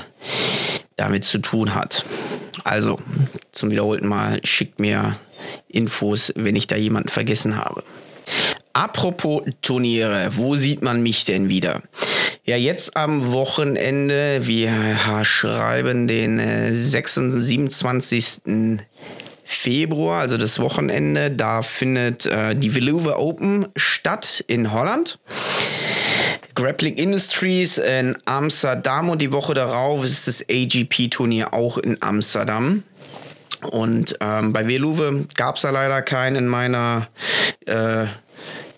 damit 0.95 1.23
zu 1.23 1.39
tun 1.39 1.75
hat. 1.75 2.05
Also 2.63 2.99
zum 3.51 3.71
wiederholten 3.71 4.07
Mal 4.07 4.39
schickt 4.43 4.79
mir 4.79 5.15
Infos, 5.67 6.31
wenn 6.35 6.55
ich 6.55 6.67
da 6.67 6.75
jemanden 6.75 7.09
vergessen 7.09 7.57
habe. 7.57 7.83
Apropos 8.73 9.43
Turniere, 9.61 10.29
wo 10.31 10.55
sieht 10.55 10.81
man 10.81 11.01
mich 11.01 11.25
denn 11.25 11.47
wieder? 11.47 11.81
Ja, 12.43 12.57
jetzt 12.57 12.95
am 12.97 13.31
Wochenende, 13.31 14.45
wir 14.45 14.99
schreiben 15.23 16.07
den 16.07 16.39
26, 16.75 17.43
27. 17.43 18.85
Februar, 19.47 20.21
also 20.21 20.37
das 20.37 20.57
Wochenende, 20.57 21.29
da 21.29 21.61
findet 21.61 22.25
äh, 22.25 22.55
die 22.55 22.73
Veluwe 22.73 23.19
Open 23.19 23.67
statt 23.75 24.43
in 24.47 24.73
Holland. 24.73 25.19
Grappling 26.55 26.95
Industries 26.95 27.77
in 27.77 28.17
Amsterdam 28.25 29.09
und 29.09 29.21
die 29.21 29.33
Woche 29.33 29.53
darauf 29.53 30.05
ist 30.05 30.27
das 30.27 30.41
AGP-Turnier 30.49 31.53
auch 31.53 31.77
in 31.77 32.01
Amsterdam. 32.01 32.83
Und 33.71 34.17
ähm, 34.21 34.53
bei 34.53 34.67
Veluwe 34.67 35.27
gab 35.35 35.57
es 35.57 35.63
da 35.63 35.69
leider 35.69 36.01
keinen 36.01 36.37
in 36.37 36.47
meiner 36.47 37.09
äh, 37.65 38.05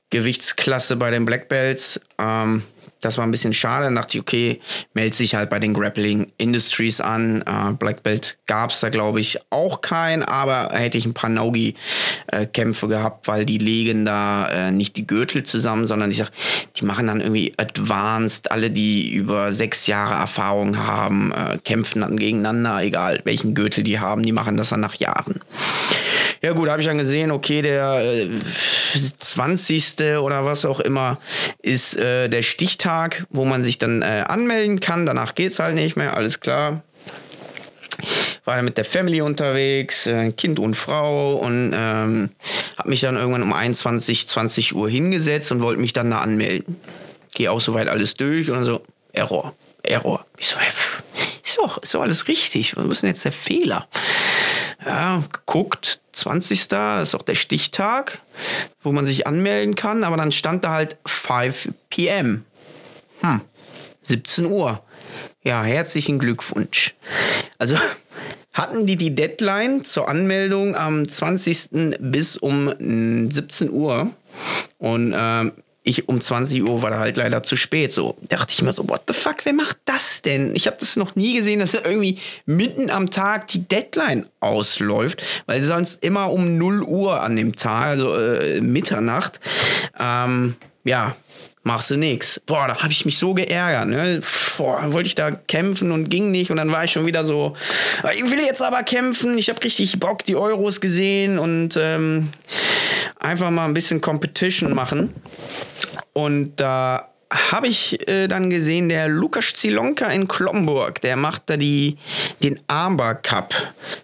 Gewichtsklasse 0.09 0.95
bei 0.95 1.11
den 1.11 1.25
Black 1.25 1.49
Belts. 1.49 2.01
Ähm, 2.17 2.63
das 3.07 3.17
war 3.17 3.25
ein 3.25 3.31
bisschen 3.31 3.53
schade. 3.53 3.85
Dann 3.85 3.95
dachte 3.95 4.17
ich, 4.17 4.21
okay, 4.21 4.59
melde 4.93 5.15
sich 5.15 5.33
halt 5.33 5.49
bei 5.49 5.59
den 5.59 5.73
Grappling 5.73 6.31
Industries 6.37 7.01
an. 7.01 7.41
Äh, 7.41 7.73
Black 7.73 8.03
Belt 8.03 8.37
gab 8.45 8.71
es 8.71 8.79
da, 8.81 8.89
glaube 8.89 9.19
ich, 9.19 9.39
auch 9.49 9.81
keinen, 9.81 10.23
aber 10.23 10.69
hätte 10.73 10.97
ich 10.97 11.05
ein 11.05 11.13
paar 11.13 11.29
Nogi-Kämpfe 11.29 12.87
gehabt, 12.87 13.27
weil 13.27 13.45
die 13.45 13.57
legen 13.57 14.05
da 14.05 14.47
äh, 14.49 14.71
nicht 14.71 14.97
die 14.97 15.07
Gürtel 15.07 15.43
zusammen, 15.43 15.87
sondern 15.87 16.11
ich 16.11 16.17
sag, 16.17 16.31
die 16.75 16.85
machen 16.85 17.07
dann 17.07 17.21
irgendwie 17.21 17.53
Advanced. 17.57 18.51
Alle, 18.51 18.69
die 18.69 19.13
über 19.13 19.53
sechs 19.53 19.87
Jahre 19.87 20.15
Erfahrung 20.15 20.77
haben, 20.77 21.31
äh, 21.31 21.57
kämpfen 21.63 22.01
dann 22.01 22.17
gegeneinander, 22.17 22.83
egal 22.83 23.21
welchen 23.23 23.53
Gürtel 23.53 23.83
die 23.83 23.99
haben, 23.99 24.23
die 24.23 24.33
machen 24.33 24.57
das 24.57 24.69
dann 24.69 24.81
nach 24.81 24.95
Jahren. 24.95 25.39
Ja 26.41 26.53
gut, 26.53 26.69
habe 26.69 26.81
ich 26.81 26.87
dann 26.87 26.97
gesehen, 26.97 27.31
okay, 27.31 27.61
der 27.61 27.99
äh, 27.99 28.29
20. 29.37 30.17
oder 30.19 30.45
was 30.45 30.65
auch 30.65 30.79
immer 30.79 31.19
ist 31.61 31.95
äh, 31.95 32.27
der 32.27 32.41
Stichtag, 32.41 33.25
wo 33.29 33.45
man 33.45 33.63
sich 33.63 33.77
dann 33.77 34.01
äh, 34.01 34.23
anmelden 34.27 34.79
kann. 34.79 35.05
Danach 35.05 35.35
geht 35.35 35.51
es 35.51 35.59
halt 35.59 35.75
nicht 35.75 35.95
mehr, 35.95 36.17
alles 36.17 36.39
klar. 36.39 36.81
War 38.45 38.61
mit 38.63 38.77
der 38.77 38.85
Family 38.85 39.21
unterwegs, 39.21 40.07
äh, 40.07 40.31
Kind 40.31 40.57
und 40.57 40.73
Frau 40.75 41.35
und 41.35 41.71
ähm, 41.75 42.29
habe 42.77 42.89
mich 42.89 43.01
dann 43.01 43.15
irgendwann 43.15 43.43
um 43.43 43.53
21, 43.53 44.27
20 44.27 44.75
Uhr 44.75 44.89
hingesetzt 44.89 45.51
und 45.51 45.61
wollte 45.61 45.81
mich 45.81 45.93
dann 45.93 46.09
da 46.09 46.21
anmelden. 46.21 46.77
Gehe 47.33 47.51
auch 47.51 47.61
soweit 47.61 47.89
alles 47.89 48.15
durch 48.15 48.49
und 48.49 48.63
so, 48.65 48.81
Error, 49.13 49.53
Error. 49.83 50.25
Ich 50.39 50.47
so, 50.47 50.57
ist 51.43 51.57
doch, 51.57 51.77
ist 51.83 51.93
doch 51.93 52.01
alles 52.01 52.27
richtig. 52.27 52.75
Was 52.75 52.85
ist 52.87 53.03
denn 53.03 53.09
jetzt 53.09 53.25
der 53.25 53.31
Fehler? 53.31 53.87
Ja, 54.83 55.23
geguckt, 55.31 55.99
20. 56.17 56.67
Das 56.67 57.09
ist 57.09 57.15
auch 57.15 57.23
der 57.23 57.35
Stichtag, 57.35 58.19
wo 58.81 58.91
man 58.91 59.05
sich 59.05 59.27
anmelden 59.27 59.75
kann, 59.75 60.03
aber 60.03 60.17
dann 60.17 60.31
stand 60.31 60.63
da 60.63 60.71
halt 60.71 60.97
5 61.05 61.69
p.m. 61.89 62.45
Hm, 63.21 63.41
17 64.01 64.45
Uhr. 64.45 64.83
Ja, 65.43 65.63
herzlichen 65.63 66.19
Glückwunsch. 66.19 66.95
Also 67.57 67.77
hatten 68.53 68.87
die 68.87 68.95
die 68.95 69.15
Deadline 69.15 69.83
zur 69.83 70.09
Anmeldung 70.09 70.75
am 70.75 71.07
20. 71.07 71.97
bis 71.99 72.37
um 72.37 73.29
17 73.29 73.71
Uhr. 73.71 74.11
Und 74.77 75.13
ähm, 75.15 75.53
ich 75.87 76.09
um 76.09 76.19
20 76.19 76.63
Uhr 76.63 76.81
war 76.81 76.91
da 76.91 76.99
halt 76.99 77.17
leider 77.17 77.43
zu 77.43 77.55
spät. 77.55 77.91
So 77.91 78.15
dachte 78.27 78.53
ich 78.53 78.61
mir 78.61 78.73
so, 78.73 78.87
what 78.87 79.03
the 79.07 79.13
fuck, 79.13 79.37
wer 79.45 79.53
macht 79.53 79.77
das 79.85 80.21
denn? 80.21 80.55
Ich 80.55 80.67
habe 80.67 80.77
das 80.79 80.97
noch 80.97 81.15
nie 81.15 81.35
gesehen, 81.35 81.59
dass 81.59 81.73
irgendwie 81.73 82.19
mitten 82.45 82.89
am 82.89 83.09
Tag 83.09 83.47
die 83.47 83.67
Deadline 83.67 84.27
ausläuft, 84.39 85.23
weil 85.45 85.61
sonst 85.63 86.03
immer 86.03 86.31
um 86.31 86.57
0 86.57 86.83
Uhr 86.83 87.21
an 87.21 87.35
dem 87.35 87.55
Tag, 87.55 87.85
also 87.87 88.13
äh, 88.15 88.61
Mitternacht, 88.61 89.39
ähm, 89.97 90.55
ja, 90.83 91.15
machst 91.67 91.91
du 91.91 91.97
nichts. 91.97 92.41
Boah, 92.45 92.67
da 92.67 92.81
habe 92.81 92.91
ich 92.91 93.05
mich 93.05 93.19
so 93.19 93.33
geärgert. 93.33 93.87
Ne? 93.87 94.21
Boah, 94.57 94.81
wollte 94.91 95.07
ich 95.07 95.15
da 95.15 95.31
kämpfen 95.31 95.91
und 95.91 96.09
ging 96.09 96.31
nicht. 96.31 96.49
Und 96.49 96.57
dann 96.57 96.71
war 96.71 96.85
ich 96.85 96.91
schon 96.91 97.05
wieder 97.05 97.23
so, 97.23 97.55
ah, 98.01 98.11
ich 98.15 98.23
will 98.23 98.39
jetzt 98.39 98.63
aber 98.63 98.81
kämpfen. 98.83 99.37
Ich 99.37 99.49
habe 99.49 99.61
richtig 99.63 99.99
Bock, 99.99 100.23
die 100.25 100.35
Euros 100.35 100.81
gesehen 100.81 101.37
und 101.37 101.77
ähm, 101.77 102.29
einfach 103.19 103.51
mal 103.51 103.65
ein 103.65 103.73
bisschen 103.73 104.01
Competition 104.01 104.73
machen. 104.73 105.13
Und 106.13 106.55
da 106.55 107.09
habe 107.29 107.67
ich 107.67 108.07
äh, 108.07 108.27
dann 108.27 108.49
gesehen, 108.49 108.87
der 108.87 109.09
Lukas 109.09 109.53
Zilonka 109.53 110.07
in 110.07 110.29
Klomburg, 110.29 111.01
der 111.01 111.17
macht 111.17 111.43
da 111.49 111.57
die, 111.57 111.97
den 112.41 112.61
Armbar 112.67 113.15
Cup. 113.15 113.53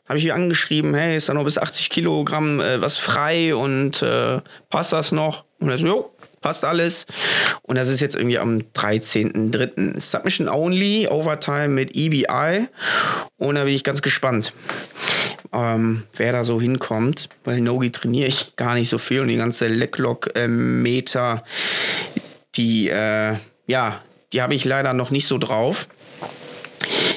Habe 0.10 0.20
ich 0.20 0.34
angeschrieben, 0.34 0.94
hey, 0.94 1.16
ist 1.16 1.30
da 1.30 1.34
noch 1.34 1.46
bis 1.46 1.58
80 1.58 1.90
Kilogramm 1.90 2.60
äh, 2.60 2.82
was 2.82 2.98
frei 2.98 3.56
und 3.56 4.02
äh, 4.02 4.42
passt 4.70 4.92
das 4.92 5.14
noch? 5.14 5.46
Und 5.60 5.70
er 5.70 5.78
so, 5.78 5.88
jo, 5.88 6.13
passt 6.44 6.64
alles. 6.64 7.08
Und 7.64 7.76
das 7.78 7.88
ist 7.90 8.02
jetzt 8.02 8.16
irgendwie 8.16 8.38
am 8.38 8.60
13.03. 8.76 10.00
Submission 10.00 10.48
Only, 10.48 11.08
Overtime 11.08 11.70
mit 11.70 11.96
EBI. 11.96 12.68
Und 13.38 13.56
da 13.56 13.64
bin 13.64 13.74
ich 13.74 13.84
ganz 13.84 14.04
gespannt, 14.04 14.54
ähm, 15.52 16.04
wer 16.16 16.32
da 16.32 16.44
so 16.44 16.62
hinkommt. 16.62 17.30
Weil 17.44 17.62
Nogi 17.62 17.92
trainiere 17.92 18.28
ich 18.28 18.56
gar 18.56 18.76
nicht 18.76 18.90
so 18.90 19.00
viel 19.00 19.22
und 19.22 19.30
die 19.30 19.38
ganze 19.38 19.68
Lecklock-Meter, 19.68 21.44
die, 22.56 22.90
äh, 22.90 23.36
ja, 23.66 24.02
die 24.32 24.42
habe 24.42 24.54
ich 24.54 24.66
leider 24.66 24.94
noch 24.94 25.10
nicht 25.10 25.26
so 25.26 25.40
drauf. 25.40 25.88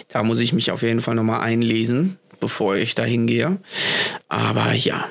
Da 0.09 0.23
muss 0.23 0.41
ich 0.41 0.55
mich 0.55 0.71
auf 0.71 0.83
jeden 0.83 1.03
Fall 1.03 1.15
nochmal 1.15 1.41
einlesen, 1.41 2.19
bevor 2.41 2.77
ich 2.77 2.95
da 2.95 3.05
hingehe. 3.05 3.59
Aber 4.29 4.73
ja, 4.73 5.05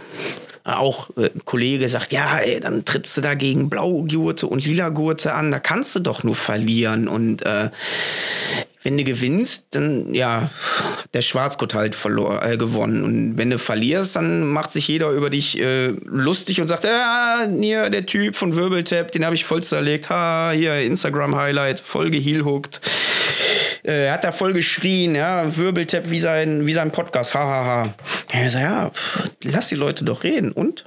auch 0.65 1.11
äh, 1.15 1.29
ein 1.33 1.45
Kollege 1.45 1.87
sagt, 1.87 2.11
ja, 2.11 2.39
ey, 2.39 2.59
dann 2.59 2.85
trittst 2.85 3.15
du 3.17 3.21
da 3.21 3.35
gegen 3.35 3.69
Blaugurte 3.69 4.47
und 4.47 4.65
lila 4.65 4.89
Gurte 4.89 5.33
an, 5.33 5.51
da 5.51 5.59
kannst 5.59 5.95
du 5.95 5.99
doch 5.99 6.23
nur 6.23 6.35
verlieren. 6.35 7.07
Und 7.07 7.45
äh, 7.45 7.69
wenn 8.81 8.97
du 8.97 9.03
gewinnst, 9.03 9.65
dann 9.71 10.13
ja, 10.13 10.49
der 11.13 11.21
Schwarzgurt 11.21 11.73
halt 11.73 11.95
verlor, 11.95 12.43
äh, 12.43 12.57
gewonnen. 12.57 13.03
Und 13.03 13.37
wenn 13.37 13.49
du 13.49 13.59
verlierst, 13.59 14.15
dann 14.15 14.47
macht 14.47 14.71
sich 14.71 14.87
jeder 14.87 15.11
über 15.11 15.29
dich 15.29 15.59
äh, 15.59 15.93
lustig 16.05 16.61
und 16.61 16.67
sagt, 16.67 16.83
ja, 16.83 17.47
hier 17.59 17.89
der 17.89 18.05
Typ 18.05 18.35
von 18.35 18.55
Wirbeltap, 18.55 19.11
den 19.11 19.25
habe 19.25 19.35
ich 19.35 19.45
voll 19.45 19.63
zerlegt. 19.63 20.09
Ha, 20.09 20.51
hier 20.51 20.81
Instagram-Highlight, 20.81 21.79
voll 21.79 22.09
geheelhuckt. 22.09 22.81
Äh, 23.85 24.05
er 24.05 24.13
hat 24.13 24.23
da 24.23 24.31
voll 24.31 24.53
geschrien, 24.53 25.15
ja, 25.15 25.55
Wirbeltap 25.55 26.09
wie 26.09 26.19
sein, 26.19 26.65
wie 26.65 26.73
sein 26.73 26.91
Podcast, 26.91 27.33
hahaha. 27.33 27.65
Ha, 27.65 27.85
ha. 27.85 27.93
Er 28.31 28.49
sagt, 28.49 28.63
ja, 28.63 28.89
pff, 28.89 29.29
lass 29.43 29.69
die 29.69 29.75
Leute 29.75 30.03
doch 30.03 30.23
reden. 30.23 30.51
Und? 30.51 30.83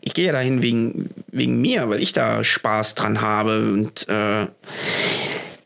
Ich 0.00 0.14
gehe 0.14 0.26
ja 0.26 0.32
dahin 0.32 0.62
wegen, 0.62 1.10
wegen 1.32 1.60
mir, 1.60 1.88
weil 1.88 2.00
ich 2.00 2.12
da 2.12 2.44
Spaß 2.44 2.94
dran 2.94 3.20
habe. 3.20 3.58
Und 3.58 4.08
äh, 4.08 4.46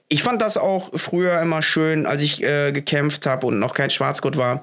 ich 0.08 0.22
fand 0.22 0.42
das 0.42 0.56
auch 0.56 0.90
früher 0.94 1.40
immer 1.40 1.62
schön, 1.62 2.06
als 2.06 2.22
ich 2.22 2.42
äh, 2.42 2.72
gekämpft 2.72 3.26
habe 3.26 3.46
und 3.46 3.58
noch 3.58 3.74
kein 3.74 3.90
Schwarzgurt 3.90 4.36
war, 4.36 4.62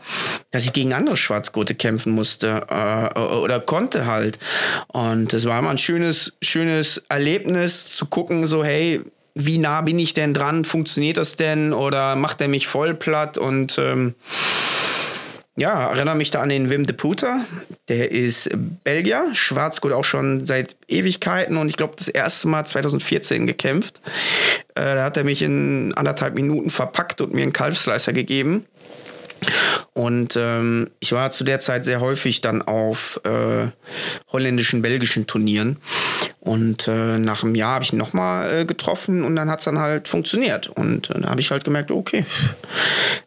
dass 0.52 0.66
ich 0.66 0.74
gegen 0.74 0.94
andere 0.94 1.16
Schwarzgurte 1.16 1.74
kämpfen 1.74 2.12
musste 2.12 2.66
äh, 2.70 3.20
oder 3.20 3.60
konnte 3.60 4.08
halt. 4.08 4.40
Und 4.88 5.32
es 5.34 5.46
war 5.46 5.60
immer 5.60 5.70
ein 5.70 5.78
schönes, 5.78 6.34
schönes 6.42 7.04
Erlebnis 7.08 7.96
zu 7.96 8.08
gucken, 8.08 8.46
so 8.48 8.64
hey, 8.64 9.02
wie 9.38 9.58
nah 9.58 9.82
bin 9.82 10.00
ich 10.00 10.14
denn 10.14 10.34
dran? 10.34 10.66
Funktioniert 10.66 11.18
das 11.18 11.36
denn? 11.36 11.74
Oder 11.74 12.16
macht 12.16 12.42
er 12.42 12.48
mich 12.48 12.68
voll 12.68 12.94
platt? 12.94 13.38
Und 13.38 13.78
ähm, 13.78 14.16
ja, 15.56 15.90
erinnere 15.92 16.16
mich 16.16 16.30
da 16.30 16.42
an 16.42 16.50
den 16.50 16.70
Wim 16.70 16.86
de 16.86 16.96
Puter. 16.96 17.42
Der 17.88 18.12
ist 18.12 18.50
Belgier, 18.84 19.30
Schwarzgurt 19.34 19.92
auch 19.92 20.04
schon 20.04 20.46
seit 20.46 20.76
Ewigkeiten 20.88 21.58
und 21.58 21.68
ich 21.68 21.78
glaube 21.78 21.96
das 21.98 22.08
erste 22.08 22.48
Mal 22.48 22.66
2014 22.66 23.48
gekämpft. 23.48 24.00
Äh, 24.76 24.96
da 24.96 25.04
hat 25.04 25.18
er 25.18 25.24
mich 25.24 25.42
in 25.42 25.94
anderthalb 25.96 26.36
Minuten 26.36 26.70
verpackt 26.70 27.22
und 27.22 27.34
mir 27.34 27.42
einen 27.42 27.54
Kalfsleicer 27.54 28.14
gegeben. 28.14 28.66
Und 29.94 30.36
ähm, 30.36 30.90
ich 31.00 31.12
war 31.12 31.32
zu 31.32 31.44
der 31.44 31.60
Zeit 31.60 31.86
sehr 31.86 32.02
häufig 32.02 32.42
dann 32.42 32.62
auf 32.62 33.20
äh, 33.24 33.68
holländischen, 34.32 34.82
belgischen 34.82 35.26
Turnieren. 35.28 35.78
Und 36.48 36.88
äh, 36.88 37.18
nach 37.18 37.44
einem 37.44 37.56
Jahr 37.56 37.76
habe 37.76 37.84
ich 37.84 37.92
ihn 37.92 38.00
nochmal 38.00 38.62
äh, 38.62 38.66
getroffen 38.66 39.24
und 39.24 39.36
dann 39.36 39.50
hat 39.50 39.60
es 39.60 39.66
dann 39.66 39.80
halt 39.80 40.08
funktioniert. 40.08 40.68
Und 40.68 41.10
äh, 41.10 41.20
da 41.20 41.30
habe 41.30 41.42
ich 41.42 41.52
halt 41.52 41.66
gemerkt, 41.66 41.92
okay, 41.92 42.26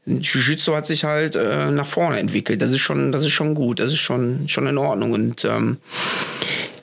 Jiu-Jitsu 0.06 0.74
hat 0.74 0.87
sich 0.87 1.04
halt 1.04 1.37
äh, 1.37 1.70
nach 1.70 1.87
vorne 1.87 2.18
entwickelt. 2.18 2.62
Das 2.62 2.70
ist 2.70 2.80
schon, 2.80 3.12
das 3.12 3.24
ist 3.24 3.33
schon 3.33 3.54
gut, 3.54 3.78
das 3.78 3.92
ist 3.92 3.98
schon, 3.98 4.48
schon 4.48 4.66
in 4.66 4.78
Ordnung. 4.78 5.12
Und 5.12 5.44
ähm, 5.44 5.76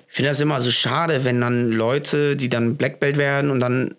ich 0.09 0.15
finde 0.15 0.29
das 0.29 0.39
immer 0.39 0.61
so 0.61 0.69
schade, 0.69 1.23
wenn 1.23 1.41
dann 1.41 1.71
Leute, 1.71 2.35
die 2.35 2.49
dann 2.49 2.75
Black 2.75 2.99
Belt 2.99 3.17
werden 3.17 3.49
und 3.49 3.59
dann 3.59 3.95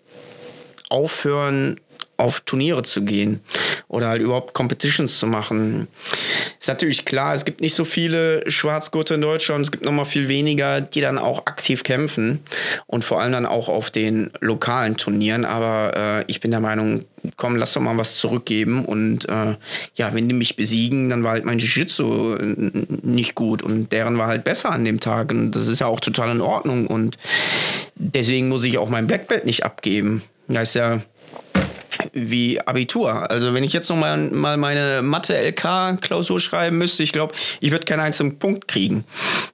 aufhören, 0.89 1.79
auf 2.19 2.41
Turniere 2.41 2.83
zu 2.83 3.03
gehen 3.03 3.39
oder 3.87 4.09
halt 4.09 4.21
überhaupt 4.21 4.53
Competitions 4.53 5.19
zu 5.19 5.27
machen. 5.27 5.87
Ist 6.59 6.67
natürlich 6.67 7.05
klar, 7.05 7.33
es 7.33 7.45
gibt 7.45 7.61
nicht 7.61 7.73
so 7.73 7.85
viele 7.85 8.49
Schwarzgurte 8.49 9.13
in 9.13 9.21
Deutschland, 9.21 9.63
es 9.63 9.71
gibt 9.71 9.85
noch 9.85 9.91
mal 9.91 10.05
viel 10.05 10.27
weniger, 10.27 10.81
die 10.81 11.01
dann 11.01 11.17
auch 11.17 11.45
aktiv 11.45 11.83
kämpfen 11.83 12.41
und 12.87 13.03
vor 13.03 13.21
allem 13.21 13.31
dann 13.31 13.45
auch 13.45 13.69
auf 13.69 13.89
den 13.89 14.31
lokalen 14.41 14.97
Turnieren. 14.97 15.45
Aber 15.45 15.95
äh, 15.95 16.25
ich 16.27 16.41
bin 16.41 16.51
der 16.51 16.59
Meinung, 16.59 17.05
komm, 17.37 17.55
lass 17.55 17.73
doch 17.73 17.81
mal 17.81 17.97
was 17.97 18.17
zurückgeben 18.17 18.85
und 18.85 19.27
äh, 19.29 19.55
ja, 19.95 20.13
wenn 20.13 20.27
die 20.27 20.35
mich 20.35 20.55
besiegen, 20.55 21.09
dann 21.09 21.23
war 21.23 21.31
halt 21.31 21.45
mein 21.45 21.59
Jiu-Jitsu 21.59 22.37
nicht 23.03 23.35
gut 23.35 23.61
und 23.61 23.91
deren 23.91 24.17
war 24.17 24.27
halt 24.27 24.43
besser 24.43 24.71
an 24.71 24.83
dem 24.83 24.99
Tag 24.99 25.31
und 25.31 25.51
das 25.51 25.67
ist 25.67 25.79
ja 25.79 25.87
auch 25.87 25.99
total 26.01 26.31
in 26.31 26.41
Ordnung 26.41 26.87
und 26.87 27.17
deswegen 27.95 28.49
muss 28.49 28.65
ich 28.65 28.77
auch 28.77 28.89
mein 28.89 29.07
Black 29.07 29.27
Belt 29.27 29.45
nicht 29.45 29.63
abgeben. 29.63 30.23
Das 30.47 30.69
ist 30.69 30.75
ja 30.75 31.01
wie 32.13 32.59
Abitur. 32.61 33.29
Also 33.29 33.53
wenn 33.53 33.63
ich 33.63 33.73
jetzt 33.73 33.89
noch 33.89 33.97
mal, 33.97 34.17
mal 34.17 34.57
meine 34.57 35.01
Mathe-LK-Klausur 35.01 36.39
schreiben 36.39 36.77
müsste, 36.77 37.03
ich 37.03 37.11
glaube, 37.11 37.33
ich 37.59 37.71
würde 37.71 37.85
keinen 37.85 38.01
einzigen 38.01 38.39
Punkt 38.39 38.67
kriegen. 38.67 39.03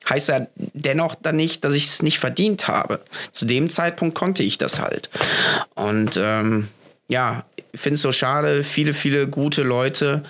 Heißt 0.09 0.29
ja 0.29 0.47
dennoch 0.55 1.15
dann 1.15 1.35
nicht, 1.35 1.63
dass 1.63 1.73
ich 1.73 1.85
es 1.85 2.01
nicht 2.01 2.19
verdient 2.19 2.67
habe. 2.67 3.01
Zu 3.31 3.45
dem 3.45 3.69
Zeitpunkt 3.69 4.15
konnte 4.15 4.43
ich 4.43 4.57
das 4.57 4.79
halt. 4.79 5.09
Und 5.75 6.17
ähm, 6.21 6.67
ja, 7.07 7.45
ich 7.71 7.79
finde 7.79 7.95
es 7.95 8.01
so 8.01 8.11
schade, 8.11 8.63
viele, 8.63 8.93
viele 8.93 9.27
gute 9.27 9.63
Leute, 9.63 10.23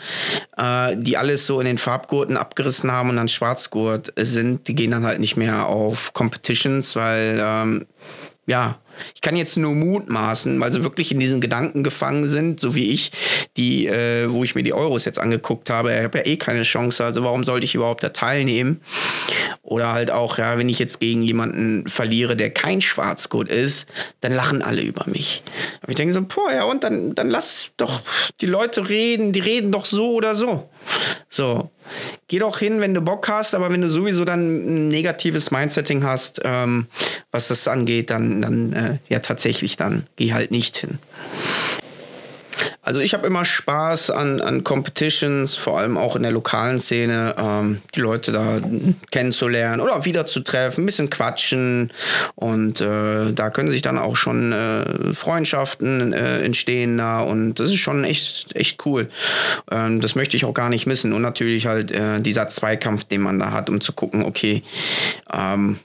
äh, 0.57 0.95
die 0.97 1.15
alles 1.15 1.45
so 1.45 1.59
in 1.59 1.65
den 1.65 1.77
Farbgurten 1.77 2.37
abgerissen 2.37 2.91
haben 2.91 3.09
und 3.09 3.17
dann 3.17 3.29
Schwarzgurt 3.29 4.11
sind, 4.17 4.67
die 4.67 4.75
gehen 4.75 4.91
dann 4.91 5.05
halt 5.05 5.19
nicht 5.19 5.37
mehr 5.37 5.67
auf 5.67 6.13
Competitions, 6.13 6.95
weil 6.95 7.39
ähm, 7.41 7.85
ja, 8.47 8.79
ich 9.13 9.21
kann 9.21 9.36
jetzt 9.36 9.58
nur 9.58 9.73
mutmaßen, 9.73 10.60
weil 10.60 10.71
sie 10.71 10.84
wirklich 10.84 11.12
in 11.12 11.19
diesen 11.19 11.41
Gedanken 11.41 11.84
gefangen 11.84 12.27
sind, 12.27 12.60
so 12.60 12.75
wie 12.75 12.91
ich, 12.91 13.12
die, 13.58 13.88
äh, 13.88 14.29
wo 14.29 14.43
ich 14.43 14.55
mir 14.55 14.63
die 14.63 14.73
Euros 14.73 15.05
jetzt 15.05 15.19
angeguckt 15.19 15.69
habe. 15.69 15.95
Ich 15.95 16.03
habe 16.03 16.17
ja 16.19 16.25
eh 16.25 16.38
keine 16.38 16.63
Chance, 16.63 17.03
also 17.03 17.23
warum 17.23 17.43
sollte 17.43 17.65
ich 17.65 17.75
überhaupt 17.75 18.03
da 18.03 18.10
teilnehmen? 18.10 18.81
Oder 19.62 19.93
halt 19.93 20.12
auch, 20.12 20.38
ja, 20.38 20.58
wenn 20.58 20.69
ich 20.69 20.79
jetzt 20.79 20.99
gegen 20.99 21.23
jemanden 21.23 21.88
verliere, 21.88 22.36
der 22.36 22.49
kein 22.51 22.81
Schwarzgurt 22.81 23.49
ist, 23.49 23.88
dann 24.21 24.34
lachen 24.34 24.62
alle 24.62 24.81
über 24.81 25.10
mich. 25.10 25.43
Aber 25.81 25.91
ich 25.91 25.95
denke 25.95 26.13
so, 26.13 26.21
boah, 26.21 26.51
ja, 26.51 26.63
und 26.65 26.84
dann, 26.84 27.15
dann 27.15 27.29
lass 27.29 27.71
doch 27.77 28.01
die 28.41 28.45
Leute 28.45 28.89
reden, 28.89 29.34
die 29.34 29.39
reden 29.39 29.71
doch 29.71 29.86
so 29.86 30.13
oder 30.13 30.36
so. 30.36 30.69
So, 31.29 31.71
geh 32.27 32.39
doch 32.39 32.60
hin, 32.60 32.79
wenn 32.79 32.93
du 32.93 33.01
Bock 33.01 33.27
hast, 33.27 33.55
aber 33.55 33.69
wenn 33.71 33.81
du 33.81 33.89
sowieso 33.89 34.23
dann 34.23 34.86
ein 34.86 34.88
negatives 34.88 35.51
Mindsetting 35.51 36.03
hast, 36.03 36.41
ähm, 36.43 36.88
was 37.31 37.47
das 37.47 37.67
angeht, 37.67 38.10
dann, 38.10 38.41
dann 38.41 38.73
äh, 38.73 38.85
ja 39.10 39.19
tatsächlich, 39.19 39.76
dann 39.76 40.08
geh 40.15 40.34
halt 40.34 40.52
nicht 40.52 40.78
hin. 40.78 41.00
Also 42.86 43.00
ich 43.00 43.15
habe 43.15 43.26
immer 43.26 43.45
Spaß 43.45 44.12
an, 44.12 44.41
an 44.41 44.63
Competitions, 44.63 45.58
vor 45.58 45.80
allem 45.80 45.98
auch 45.98 46.15
in 46.15 46.21
der 46.21 46.32
lokalen 46.32 46.80
Szene, 46.80 47.34
ähm, 47.36 47.82
die 47.95 48.00
Leute 48.00 48.32
da 48.32 48.60
kennenzulernen 49.10 49.82
oder 49.82 50.06
wiederzutreffen, 50.06 50.84
ein 50.84 50.86
bisschen 50.86 51.10
quatschen 51.10 51.91
und 52.36 52.82
äh, 52.82 53.34
da 53.34 53.50
können 53.50 53.71
sich 53.71 53.82
dann 53.82 53.98
auch 53.98 54.15
schon 54.15 54.52
äh, 54.52 55.13
Freundschaften 55.15 56.13
äh, 56.13 56.41
entstehen 56.41 57.00
da 57.00 57.21
und 57.21 57.56
das 57.56 57.71
ist 57.71 57.80
schon 57.80 58.04
echt, 58.04 58.56
echt 58.56 58.86
cool. 58.86 59.10
Ähm, 59.71 60.00
das 60.00 60.13
möchte 60.13 60.38
ich 60.38 60.45
auch 60.45 60.54
gar 60.54 60.69
nicht 60.69 60.86
missen 60.86 61.12
und 61.12 61.24
natürlich 61.24 61.65
halt 61.65 61.91
äh, 61.91 62.21
dieser 62.21 62.50
Zweikampf, 62.50 63.06
den 63.06 63.21
man 63.21 63.39
da 63.39 63.50
hat, 63.50 63.67
um 63.67 63.82
zu 63.82 63.93
gucken, 63.93 64.24
okay, 64.24 64.62
ähm, 65.34 65.80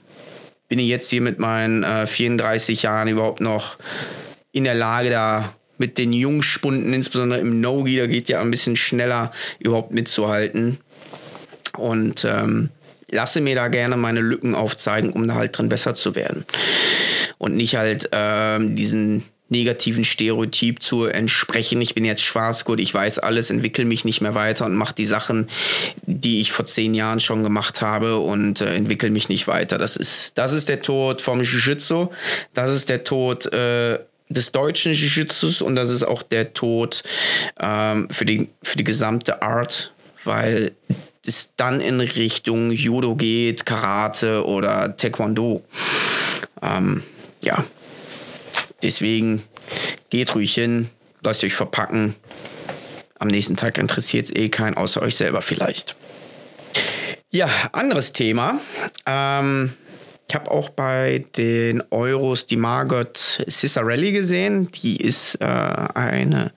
bin 0.71 0.79
ich 0.79 0.87
jetzt 0.87 1.09
hier 1.09 1.21
mit 1.21 1.37
meinen 1.37 1.83
34 2.07 2.79
äh, 2.79 2.87
Jahren 2.87 3.09
überhaupt 3.09 3.41
noch 3.41 3.75
in 4.53 4.63
der 4.63 4.73
Lage, 4.73 5.09
da 5.09 5.53
mit 5.77 5.97
den 5.97 6.13
Jungspunden, 6.13 6.93
insbesondere 6.93 7.41
im 7.41 7.59
No-Gi, 7.59 7.97
da 7.97 8.07
geht 8.07 8.29
ja 8.29 8.39
ein 8.39 8.51
bisschen 8.51 8.77
schneller 8.77 9.33
überhaupt 9.59 9.91
mitzuhalten. 9.91 10.77
Und 11.75 12.23
ähm, 12.23 12.69
lasse 13.09 13.41
mir 13.41 13.55
da 13.55 13.67
gerne 13.67 13.97
meine 13.97 14.21
Lücken 14.21 14.55
aufzeigen, 14.55 15.11
um 15.11 15.27
da 15.27 15.35
halt 15.35 15.57
drin 15.57 15.67
besser 15.67 15.93
zu 15.93 16.15
werden. 16.15 16.45
Und 17.37 17.53
nicht 17.53 17.75
halt 17.75 18.07
ähm, 18.13 18.73
diesen 18.73 19.25
negativen 19.51 20.03
Stereotyp 20.03 20.81
zu 20.81 21.05
entsprechen. 21.05 21.81
Ich 21.81 21.93
bin 21.93 22.05
jetzt 22.05 22.23
Schwarzgurt, 22.23 22.79
ich 22.79 22.93
weiß 22.93 23.19
alles, 23.19 23.49
entwickle 23.49 23.85
mich 23.85 24.05
nicht 24.05 24.21
mehr 24.21 24.33
weiter 24.33 24.65
und 24.65 24.75
mache 24.75 24.95
die 24.95 25.05
Sachen, 25.05 25.47
die 26.05 26.41
ich 26.41 26.51
vor 26.51 26.65
zehn 26.65 26.93
Jahren 26.93 27.19
schon 27.19 27.43
gemacht 27.43 27.81
habe 27.81 28.17
und 28.17 28.61
äh, 28.61 28.73
entwickle 28.75 29.09
mich 29.09 29.29
nicht 29.29 29.47
weiter. 29.47 29.77
Das 29.77 29.97
ist, 29.97 30.37
das 30.37 30.53
ist 30.53 30.69
der 30.69 30.81
Tod 30.81 31.21
vom 31.21 31.41
Jiu-Jitsu. 31.41 32.07
Das 32.53 32.73
ist 32.73 32.89
der 32.89 33.03
Tod 33.03 33.51
äh, 33.53 33.99
des 34.29 34.51
deutschen 34.51 34.93
Jiu-Jitsus 34.93 35.61
und 35.61 35.75
das 35.75 35.89
ist 35.89 36.03
auch 36.03 36.23
der 36.23 36.53
Tod 36.53 37.03
ähm, 37.59 38.07
für, 38.09 38.25
die, 38.25 38.49
für 38.63 38.77
die 38.77 38.83
gesamte 38.83 39.41
Art, 39.41 39.93
weil 40.23 40.71
es 41.25 41.51
dann 41.55 41.81
in 41.81 41.99
Richtung 41.99 42.71
Judo 42.71 43.15
geht, 43.15 43.65
Karate 43.65 44.45
oder 44.45 44.95
Taekwondo. 44.95 45.61
Ähm, 46.61 47.03
ja, 47.41 47.63
deswegen 48.83 49.43
geht 50.09 50.35
ruhig 50.35 50.53
hin, 50.53 50.89
lasst 51.21 51.43
euch 51.43 51.53
verpacken. 51.53 52.15
Am 53.19 53.27
nächsten 53.27 53.55
Tag 53.55 53.77
interessiert 53.77 54.25
es 54.25 54.35
eh 54.35 54.49
keinen, 54.49 54.75
außer 54.75 55.01
euch 55.01 55.15
selber 55.15 55.41
vielleicht. 55.41 55.95
Ja, 57.29 57.49
anderes 57.71 58.13
Thema. 58.13 58.59
Ähm, 59.05 59.73
ich 60.27 60.35
habe 60.35 60.49
auch 60.49 60.69
bei 60.69 61.25
den 61.35 61.83
Euros 61.91 62.45
die 62.45 62.57
Margot 62.57 63.17
Ciccarelli 63.17 64.11
gesehen. 64.11 64.71
Die 64.71 64.97
ist 64.97 65.35
äh, 65.41 65.45
eine 65.45 66.51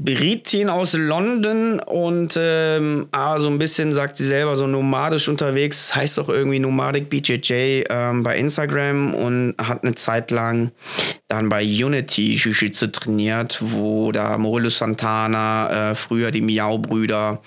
Britin 0.00 0.70
aus 0.70 0.92
London 0.92 1.80
und 1.80 2.38
ähm, 2.40 3.08
ah, 3.10 3.40
so 3.40 3.48
ein 3.48 3.58
bisschen, 3.58 3.92
sagt 3.92 4.16
sie 4.16 4.26
selber, 4.26 4.54
so 4.54 4.68
nomadisch 4.68 5.28
unterwegs. 5.28 5.92
Heißt 5.92 6.20
auch 6.20 6.28
irgendwie 6.28 6.60
Nomadic 6.60 7.10
BJJ 7.10 7.82
ähm, 7.90 8.22
bei 8.22 8.36
Instagram 8.36 9.12
und 9.14 9.54
hat 9.58 9.82
eine 9.82 9.96
Zeit 9.96 10.30
lang 10.30 10.70
dann 11.26 11.48
bei 11.48 11.64
Unity 11.64 12.36
Jiu-Jitsu 12.36 12.86
trainiert, 12.88 13.58
wo 13.60 14.12
da 14.12 14.38
Morello 14.38 14.70
Santana, 14.70 15.90
äh, 15.90 15.94
früher 15.96 16.30
die 16.30 16.42
Miau-Brüder, 16.42 17.42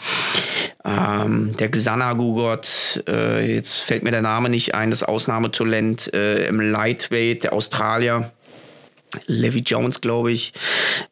ähm, 0.84 1.56
der 1.58 1.72
Xanagu-Gott, 1.72 3.06
äh, 3.08 3.56
jetzt 3.56 3.78
fällt 3.78 4.04
mir 4.04 4.12
der 4.12 4.22
Name 4.22 4.50
nicht 4.50 4.76
ein, 4.76 4.90
das 4.90 5.04
Ausnahmetalent 5.04 6.14
äh, 6.14 6.48
im 6.48 6.60
Lightweight, 6.60 7.46
der 7.46 7.54
Australier. 7.54 8.30
Levy 9.28 9.60
Jones, 9.60 10.02
glaube 10.02 10.32
ich, 10.32 10.54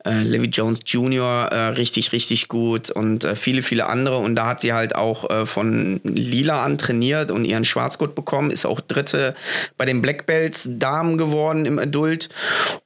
äh, 0.05 0.23
Levy 0.23 0.47
Jones 0.47 0.79
Jr., 0.85 1.49
äh, 1.51 1.55
richtig, 1.69 2.11
richtig 2.11 2.47
gut 2.47 2.89
und 2.89 3.23
äh, 3.23 3.35
viele, 3.35 3.61
viele 3.61 3.87
andere. 3.87 4.17
Und 4.17 4.35
da 4.35 4.47
hat 4.47 4.61
sie 4.61 4.73
halt 4.73 4.95
auch 4.95 5.29
äh, 5.29 5.45
von 5.45 5.99
Lila 6.03 6.63
an 6.63 6.77
trainiert 6.77 7.31
und 7.31 7.45
ihren 7.45 7.65
Schwarzgurt 7.65 8.15
bekommen, 8.15 8.51
ist 8.51 8.65
auch 8.65 8.81
Dritte 8.81 9.35
bei 9.77 9.85
den 9.85 10.01
Black 10.01 10.25
Belts 10.25 10.67
Damen 10.69 11.17
geworden 11.17 11.65
im 11.65 11.79
Adult. 11.79 12.29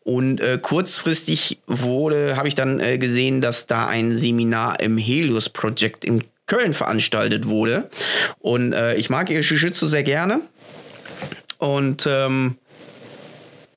Und 0.04 0.41
äh, 0.41 0.58
kurzfristig 0.62 1.60
wurde, 1.67 2.36
habe 2.36 2.47
ich 2.47 2.56
dann 2.56 2.80
äh, 2.80 2.97
gesehen, 2.97 3.41
dass 3.41 3.67
da 3.67 3.88
ein 3.88 4.15
Seminar 4.15 4.80
im 4.80 4.97
Helios 4.97 5.49
Project 5.49 6.04
in 6.06 6.23
Köln 6.47 6.73
veranstaltet 6.73 7.47
wurde. 7.47 7.89
Und 8.39 8.73
äh, 8.73 8.95
ich 8.95 9.10
mag 9.10 9.30
ihr 9.30 9.41
Jiu-Jitsu 9.41 9.88
sehr 9.88 10.04
gerne. 10.04 10.41
Und 11.58 12.06
ähm, 12.10 12.58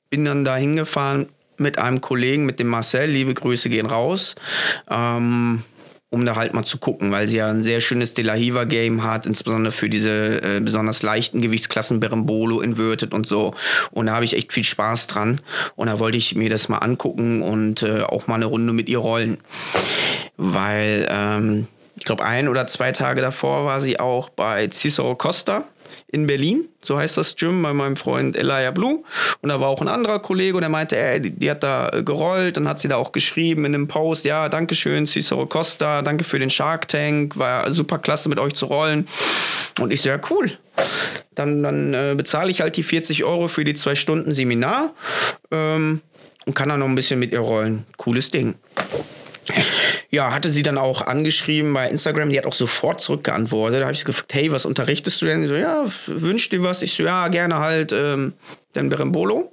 bin 0.09 0.25
dann 0.25 0.45
da 0.45 0.55
hingefahren 0.55 1.27
mit 1.57 1.79
einem 1.79 2.01
Kollegen, 2.01 2.45
mit 2.45 2.59
dem 2.59 2.67
Marcel. 2.67 3.09
Liebe 3.09 3.33
Grüße 3.33 3.69
gehen 3.69 3.87
raus. 3.87 4.35
Ähm, 4.89 5.63
um 6.09 6.25
da 6.25 6.37
halt 6.37 6.53
mal 6.53 6.63
zu 6.63 6.77
gucken, 6.77 7.11
weil 7.11 7.27
sie 7.27 7.37
ja 7.37 7.49
ein 7.49 7.63
sehr 7.63 7.81
schönes 7.81 8.13
De 8.13 8.23
La 8.23 8.33
Hiva 8.33 8.63
Game 8.63 9.03
hat, 9.03 9.25
insbesondere 9.25 9.73
für 9.73 9.89
diese 9.89 10.41
äh, 10.41 10.59
besonders 10.61 11.03
leichten 11.03 11.41
Gewichtsklassen 11.41 11.99
Berembolo, 11.99 12.61
Inverted 12.61 13.13
und 13.13 13.27
so. 13.27 13.53
Und 13.91 14.05
da 14.05 14.13
habe 14.15 14.23
ich 14.23 14.35
echt 14.35 14.53
viel 14.53 14.63
Spaß 14.63 15.07
dran. 15.07 15.41
Und 15.75 15.87
da 15.87 15.99
wollte 15.99 16.17
ich 16.17 16.35
mir 16.35 16.49
das 16.49 16.69
mal 16.69 16.77
angucken 16.77 17.41
und 17.41 17.83
äh, 17.83 18.03
auch 18.03 18.27
mal 18.27 18.35
eine 18.35 18.45
Runde 18.45 18.71
mit 18.71 18.87
ihr 18.87 18.99
rollen. 18.99 19.39
Weil 20.37 21.07
ähm, 21.09 21.67
ich 21.97 22.05
glaube, 22.05 22.23
ein 22.23 22.47
oder 22.47 22.67
zwei 22.67 22.93
Tage 22.93 23.21
davor 23.21 23.65
war 23.65 23.81
sie 23.81 23.99
auch 23.99 24.29
bei 24.29 24.67
Cicero 24.67 25.15
Costa 25.15 25.65
in 26.09 26.25
Berlin, 26.25 26.69
so 26.81 26.97
heißt 26.97 27.17
das 27.17 27.35
Gym, 27.35 27.61
bei 27.61 27.73
meinem 27.73 27.97
Freund 27.97 28.37
Elia 28.37 28.71
Blue. 28.71 29.03
Und 29.41 29.49
da 29.49 29.59
war 29.59 29.67
auch 29.67 29.81
ein 29.81 29.89
anderer 29.89 30.19
Kollege 30.19 30.55
und 30.55 30.61
der 30.61 30.69
meinte, 30.69 30.97
ey, 30.97 31.19
die, 31.19 31.31
die, 31.31 31.51
hat 31.51 31.63
da 31.63 31.89
gerollt. 31.89 32.55
Dann 32.55 32.67
hat 32.67 32.79
sie 32.79 32.87
da 32.87 32.95
auch 32.95 33.11
geschrieben 33.11 33.65
in 33.65 33.75
einem 33.75 33.87
Post, 33.87 34.23
ja, 34.23 34.47
danke 34.47 34.73
schön, 34.73 35.05
Cicero 35.05 35.45
Costa, 35.45 36.01
danke 36.01 36.23
für 36.23 36.39
den 36.39 36.49
Shark 36.49 36.87
Tank, 36.87 37.37
war 37.37 37.71
super 37.73 37.99
klasse 37.99 38.29
mit 38.29 38.39
euch 38.39 38.53
zu 38.53 38.67
rollen. 38.67 39.07
Und 39.79 39.91
ich 39.91 40.01
so, 40.01 40.09
ja, 40.09 40.19
cool. 40.29 40.57
Dann, 41.35 41.61
dann 41.61 41.93
äh, 41.93 42.13
bezahle 42.15 42.51
ich 42.51 42.61
halt 42.61 42.77
die 42.77 42.83
40 42.83 43.23
Euro 43.25 43.47
für 43.47 43.63
die 43.63 43.73
zwei 43.73 43.95
Stunden 43.95 44.33
Seminar 44.33 44.93
ähm, 45.51 46.01
und 46.45 46.53
kann 46.53 46.69
dann 46.69 46.79
noch 46.79 46.87
ein 46.87 46.95
bisschen 46.95 47.19
mit 47.19 47.33
ihr 47.33 47.39
rollen. 47.39 47.85
Cooles 47.97 48.31
Ding 48.31 48.55
ja, 50.09 50.33
hatte 50.33 50.49
sie 50.49 50.63
dann 50.63 50.77
auch 50.77 51.01
angeschrieben 51.01 51.73
bei 51.73 51.89
Instagram, 51.89 52.29
die 52.29 52.37
hat 52.37 52.45
auch 52.45 52.53
sofort 52.53 53.01
zurückgeantwortet. 53.01 53.81
Da 53.81 53.85
habe 53.85 53.93
ich 53.93 54.05
gefragt, 54.05 54.33
hey, 54.33 54.51
was 54.51 54.65
unterrichtest 54.65 55.21
du 55.21 55.25
denn? 55.25 55.41
Die 55.41 55.47
so, 55.47 55.55
ja, 55.55 55.85
wünsch 56.07 56.49
dir 56.49 56.63
was. 56.63 56.81
Ich 56.81 56.93
so, 56.93 57.03
ja, 57.03 57.27
gerne 57.27 57.59
halt 57.59 57.91
ähm, 57.91 58.33
den 58.75 58.89
Berembolo. 58.89 59.51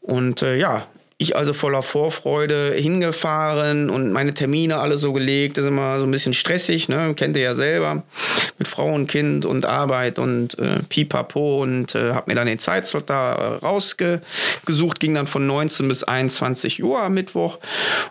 Und 0.00 0.42
äh, 0.42 0.56
ja, 0.56 0.86
ich 1.24 1.36
also 1.36 1.52
voller 1.52 1.82
Vorfreude 1.82 2.72
hingefahren 2.74 3.90
und 3.90 4.12
meine 4.12 4.34
Termine 4.34 4.78
alle 4.78 4.98
so 4.98 5.12
gelegt. 5.12 5.56
Das 5.56 5.64
ist 5.64 5.70
immer 5.70 5.98
so 5.98 6.04
ein 6.04 6.10
bisschen 6.10 6.34
stressig, 6.34 6.88
ne? 6.88 7.14
Kennt 7.14 7.36
ihr 7.36 7.42
ja 7.42 7.54
selber. 7.54 8.04
Mit 8.58 8.68
Frau 8.68 8.86
und 8.86 9.06
Kind 9.08 9.44
und 9.44 9.66
Arbeit 9.66 10.18
und 10.18 10.58
äh, 10.58 10.80
Pipapo 10.88 11.62
und 11.62 11.94
äh, 11.94 12.12
habe 12.12 12.30
mir 12.30 12.36
dann 12.36 12.46
den 12.46 12.58
Zeitslot 12.58 13.10
da 13.10 13.34
äh, 13.34 13.64
rausgesucht. 13.64 15.00
Ging 15.00 15.14
dann 15.14 15.26
von 15.26 15.46
19 15.46 15.88
bis 15.88 16.04
21 16.04 16.84
Uhr 16.84 17.02
am 17.02 17.14
Mittwoch. 17.14 17.58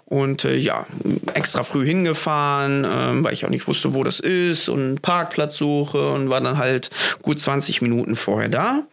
Und 0.05 0.43
äh, 0.43 0.55
ja, 0.55 0.85
extra 1.33 1.63
früh 1.63 1.85
hingefahren, 1.85 2.83
äh, 2.83 3.23
weil 3.23 3.33
ich 3.33 3.45
auch 3.45 3.49
nicht 3.49 3.67
wusste, 3.67 3.95
wo 3.95 4.03
das 4.03 4.19
ist 4.19 4.69
und 4.69 5.01
Parkplatz 5.01 5.57
suche 5.57 6.11
und 6.11 6.29
war 6.29 6.41
dann 6.41 6.57
halt 6.57 6.89
gut 7.21 7.39
20 7.39 7.81
Minuten 7.81 8.15
vorher 8.15 8.49
da. 8.49 8.83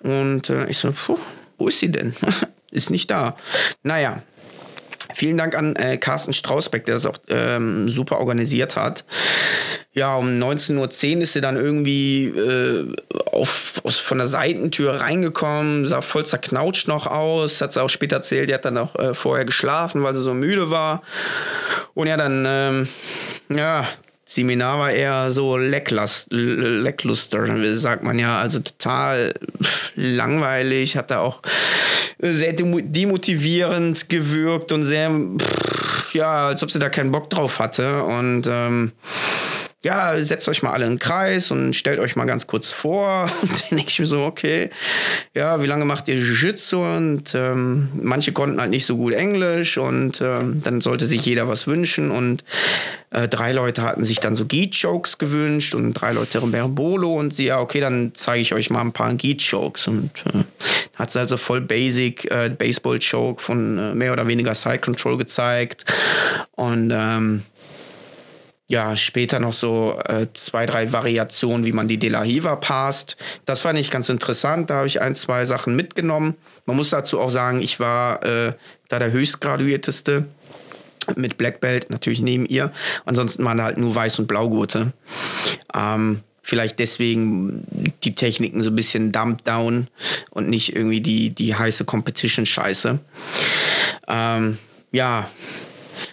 Und 0.00 0.48
äh, 0.50 0.68
ich 0.68 0.78
so, 0.78 0.92
puh, 0.92 1.18
wo 1.58 1.68
ist 1.68 1.80
sie 1.80 1.90
denn? 1.90 2.14
ist 2.72 2.90
nicht 2.90 3.10
da. 3.10 3.36
Naja, 3.82 4.22
Vielen 5.14 5.36
Dank 5.36 5.54
an 5.54 5.76
äh, 5.76 5.98
Carsten 5.98 6.32
Strausbeck, 6.32 6.86
der 6.86 6.94
das 6.94 7.06
auch 7.06 7.18
ähm, 7.28 7.90
super 7.90 8.18
organisiert 8.18 8.76
hat. 8.76 9.04
Ja, 9.92 10.16
um 10.16 10.26
19.10 10.26 11.16
Uhr 11.16 11.22
ist 11.22 11.32
sie 11.34 11.40
dann 11.40 11.56
irgendwie 11.56 12.26
äh, 12.28 12.94
auf, 13.30 13.80
aus, 13.84 13.98
von 13.98 14.18
der 14.18 14.26
Seitentür 14.26 15.00
reingekommen, 15.00 15.86
sah 15.86 16.00
voll 16.00 16.24
zerknautscht 16.24 16.88
noch 16.88 17.06
aus, 17.06 17.60
hat 17.60 17.72
sie 17.72 17.82
auch 17.82 17.90
später 17.90 18.16
erzählt, 18.16 18.48
die 18.48 18.54
hat 18.54 18.64
dann 18.64 18.78
auch 18.78 18.96
äh, 18.96 19.12
vorher 19.12 19.44
geschlafen, 19.44 20.02
weil 20.02 20.14
sie 20.14 20.22
so 20.22 20.32
müde 20.32 20.70
war. 20.70 21.02
Und 21.94 22.06
ja, 22.06 22.16
dann, 22.16 22.44
ähm, 22.48 22.88
ja, 23.54 23.86
Seminar 24.34 24.78
war 24.78 24.90
eher 24.90 25.30
so 25.30 25.58
lackluster, 25.58 27.46
sagt 27.76 28.02
man 28.02 28.18
ja, 28.18 28.40
also 28.40 28.60
total 28.60 29.34
langweilig, 29.94 30.96
hat 30.96 31.10
da 31.10 31.18
auch 31.18 31.42
sehr 32.18 32.54
demotivierend 32.54 34.08
gewirkt 34.08 34.72
und 34.72 34.84
sehr, 34.84 35.10
ja, 36.14 36.46
als 36.46 36.62
ob 36.62 36.70
sie 36.70 36.78
da 36.78 36.88
keinen 36.88 37.12
Bock 37.12 37.28
drauf 37.28 37.58
hatte. 37.58 38.04
Und 38.04 38.46
ähm, 38.48 38.92
ja, 39.84 40.16
setzt 40.22 40.48
euch 40.48 40.62
mal 40.62 40.72
alle 40.72 40.84
in 40.84 40.92
den 40.92 40.98
Kreis 41.00 41.50
und 41.50 41.74
stellt 41.74 41.98
euch 41.98 42.14
mal 42.14 42.24
ganz 42.24 42.46
kurz 42.46 42.70
vor. 42.70 43.28
Und 43.42 43.50
dann 43.50 43.78
denke 43.78 43.86
ich 43.88 43.98
mir 43.98 44.06
so, 44.06 44.20
okay, 44.20 44.70
ja, 45.34 45.60
wie 45.60 45.66
lange 45.66 45.84
macht 45.84 46.06
ihr 46.08 46.14
Jiu-Jitsu? 46.14 46.80
Und 46.80 47.34
ähm, 47.34 47.88
manche 47.94 48.32
konnten 48.32 48.60
halt 48.60 48.70
nicht 48.70 48.86
so 48.86 48.96
gut 48.96 49.12
Englisch 49.12 49.78
und 49.78 50.20
ähm, 50.20 50.62
dann 50.62 50.80
sollte 50.80 51.06
sich 51.06 51.24
jeder 51.24 51.48
was 51.48 51.66
wünschen. 51.66 52.10
Und 52.10 52.44
äh, 53.10 53.26
drei 53.28 53.52
Leute 53.52 53.82
hatten 53.82 54.04
sich 54.04 54.20
dann 54.20 54.36
so 54.36 54.46
Geet-Jokes 54.46 55.18
gewünscht 55.18 55.74
und 55.74 55.94
drei 55.94 56.12
Leute 56.12 56.40
Bolo 56.40 57.14
und 57.14 57.34
sie, 57.34 57.46
ja, 57.46 57.58
okay, 57.58 57.80
dann 57.80 58.12
zeige 58.14 58.42
ich 58.42 58.54
euch 58.54 58.70
mal 58.70 58.80
ein 58.80 58.92
paar 58.92 59.12
Geet-Jokes. 59.14 59.88
Und 59.88 60.10
äh, 60.32 60.44
hat 60.94 61.10
sie 61.10 61.18
also 61.18 61.36
voll 61.36 61.60
basic 61.60 62.30
äh, 62.30 62.50
Baseball-Joke 62.50 63.42
von 63.42 63.78
äh, 63.78 63.94
mehr 63.94 64.12
oder 64.12 64.26
weniger 64.28 64.54
Side-Control 64.54 65.18
gezeigt. 65.18 65.84
Und 66.52 66.92
ähm, 66.94 67.42
ja, 68.68 68.96
später 68.96 69.38
noch 69.38 69.52
so 69.52 69.98
äh, 70.06 70.28
zwei, 70.32 70.66
drei 70.66 70.92
Variationen, 70.92 71.66
wie 71.66 71.72
man 71.72 71.88
die 71.88 71.98
De 71.98 72.08
La 72.08 72.22
Hiva 72.22 72.56
passt. 72.56 73.16
Das 73.44 73.60
fand 73.60 73.78
ich 73.78 73.90
ganz 73.90 74.08
interessant. 74.08 74.70
Da 74.70 74.76
habe 74.76 74.86
ich 74.86 75.00
ein, 75.00 75.14
zwei 75.14 75.44
Sachen 75.44 75.76
mitgenommen. 75.76 76.36
Man 76.64 76.76
muss 76.76 76.90
dazu 76.90 77.20
auch 77.20 77.28
sagen, 77.28 77.60
ich 77.60 77.80
war 77.80 78.24
äh, 78.24 78.54
da 78.88 78.98
der 78.98 79.12
höchstgraduierteste 79.12 80.26
mit 81.16 81.36
Black 81.36 81.60
Belt, 81.60 81.90
natürlich 81.90 82.20
neben 82.20 82.46
ihr. 82.46 82.72
Ansonsten 83.04 83.44
waren 83.44 83.60
halt 83.60 83.76
nur 83.76 83.94
Weiß- 83.94 84.20
und 84.20 84.28
Blaugurte. 84.28 84.92
Ähm, 85.74 86.20
vielleicht 86.42 86.78
deswegen 86.78 87.64
die 88.02 88.14
Techniken 88.14 88.62
so 88.62 88.70
ein 88.70 88.76
bisschen 88.76 89.12
dumped 89.12 89.46
down 89.46 89.88
und 90.30 90.48
nicht 90.48 90.74
irgendwie 90.74 91.00
die, 91.00 91.30
die 91.30 91.54
heiße 91.54 91.84
Competition-Scheiße. 91.84 93.00
Ähm, 94.08 94.58
ja, 94.92 95.28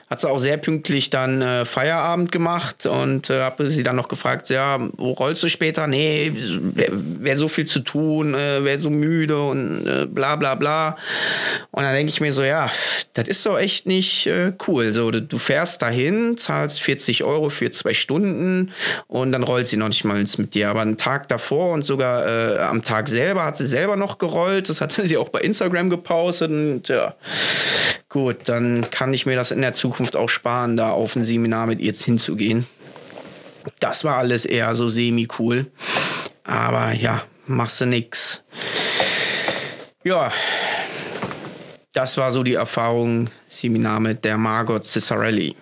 hat 0.10 0.22
sie 0.22 0.30
auch 0.30 0.40
sehr 0.40 0.58
pünktlich 0.58 1.12
dann 1.12 1.42
äh, 1.42 1.66
Feierabend 1.66 2.32
gemacht 2.32 2.88
und 2.88 3.30
äh, 3.30 3.42
habe 3.42 3.70
sie 3.70 3.84
dann 3.84 3.96
noch 3.96 4.08
gefragt, 4.08 4.50
ja, 4.50 4.80
wo 4.98 5.12
rollst 5.12 5.44
du 5.44 5.50
später? 5.50 5.86
Nee, 5.86 6.32
wäre 6.34 6.92
wär 6.94 7.38
so 7.38 7.48
viel 7.48 7.66
zu 7.66 7.82
tun, 7.82 8.34
äh, 8.34 8.64
wäre 8.64 8.80
so 8.80 8.90
müde 8.90 9.40
und 9.40 9.86
äh, 9.86 10.08
bla 10.08 10.36
bla 10.36 10.56
bla. 10.56 10.98
Und 11.70 11.84
dann 11.84 11.94
denke 11.94 12.10
ich 12.10 12.22
mir 12.22 12.34
so, 12.34 12.42
ja, 12.42 12.72
das 13.14 13.28
ist 13.28 13.46
doch 13.46 13.60
echt 13.60 13.86
nicht 13.86 14.26
äh, 14.26 14.54
cool. 14.68 14.94
So, 14.94 15.12
du, 15.12 15.22
du, 15.22 15.38
fährst 15.38 15.84
dahin, 15.84 16.38
zahlst 16.38 16.82
40 16.82 17.24
Euro 17.24 17.50
für 17.50 17.70
zwei 17.70 17.94
Stunden 17.94 18.72
und 19.08 19.32
dann 19.32 19.44
rollt 19.44 19.68
sie 19.68 19.78
noch 19.78 19.90
nicht 19.90 20.06
mal 20.06 20.24
mit 20.38 20.56
dir. 20.56 20.70
Aber 20.70 20.82
einen 20.82 20.98
Tag 20.98 21.28
davor 21.28 21.72
und 21.74 21.84
sogar 21.84 22.26
äh, 22.26 22.60
am 22.60 22.84
Tag 22.84 23.10
selber 23.10 23.46
hat 23.46 23.58
sie 23.58 23.68
selber 23.68 23.96
noch 23.96 24.18
gerollt. 24.18 24.70
Das 24.70 24.82
hatte 24.82 25.06
sie 25.06 25.18
auch 25.18 25.30
bei 25.30 25.42
Instagram 25.42 25.92
gepostet 25.92 26.50
und 26.50 26.88
ja, 26.88 27.14
gut, 28.10 28.50
dann 28.50 28.90
kann 28.90 29.14
ich 29.14 29.26
mir 29.26 29.36
das 29.36 29.52
in 29.52 29.62
der 29.62 29.74
Zukunft 29.74 30.16
auch 30.16 30.30
sparen, 30.30 30.76
da 30.76 30.92
auf 30.92 31.16
ein 31.16 31.24
Seminar 31.24 31.68
mit 31.68 31.80
ihr 31.80 31.94
hinzugehen. 31.94 32.66
Das 33.80 34.04
war 34.04 34.18
alles 34.18 34.46
eher 34.46 34.76
so 34.76 34.90
semi-cool. 34.90 35.68
Aber 36.44 36.94
ja, 36.94 37.24
machst 37.46 37.82
du 37.82 37.86
nix. 37.86 38.44
Ja, 40.04 40.32
das 41.94 42.18
war 42.18 42.32
so 42.32 42.44
die 42.44 42.54
Erfahrung, 42.54 43.30
Seminar 43.48 44.00
mit 44.00 44.26
der 44.26 44.38
Margot 44.38 44.86
Ciccarelli. 44.86 45.56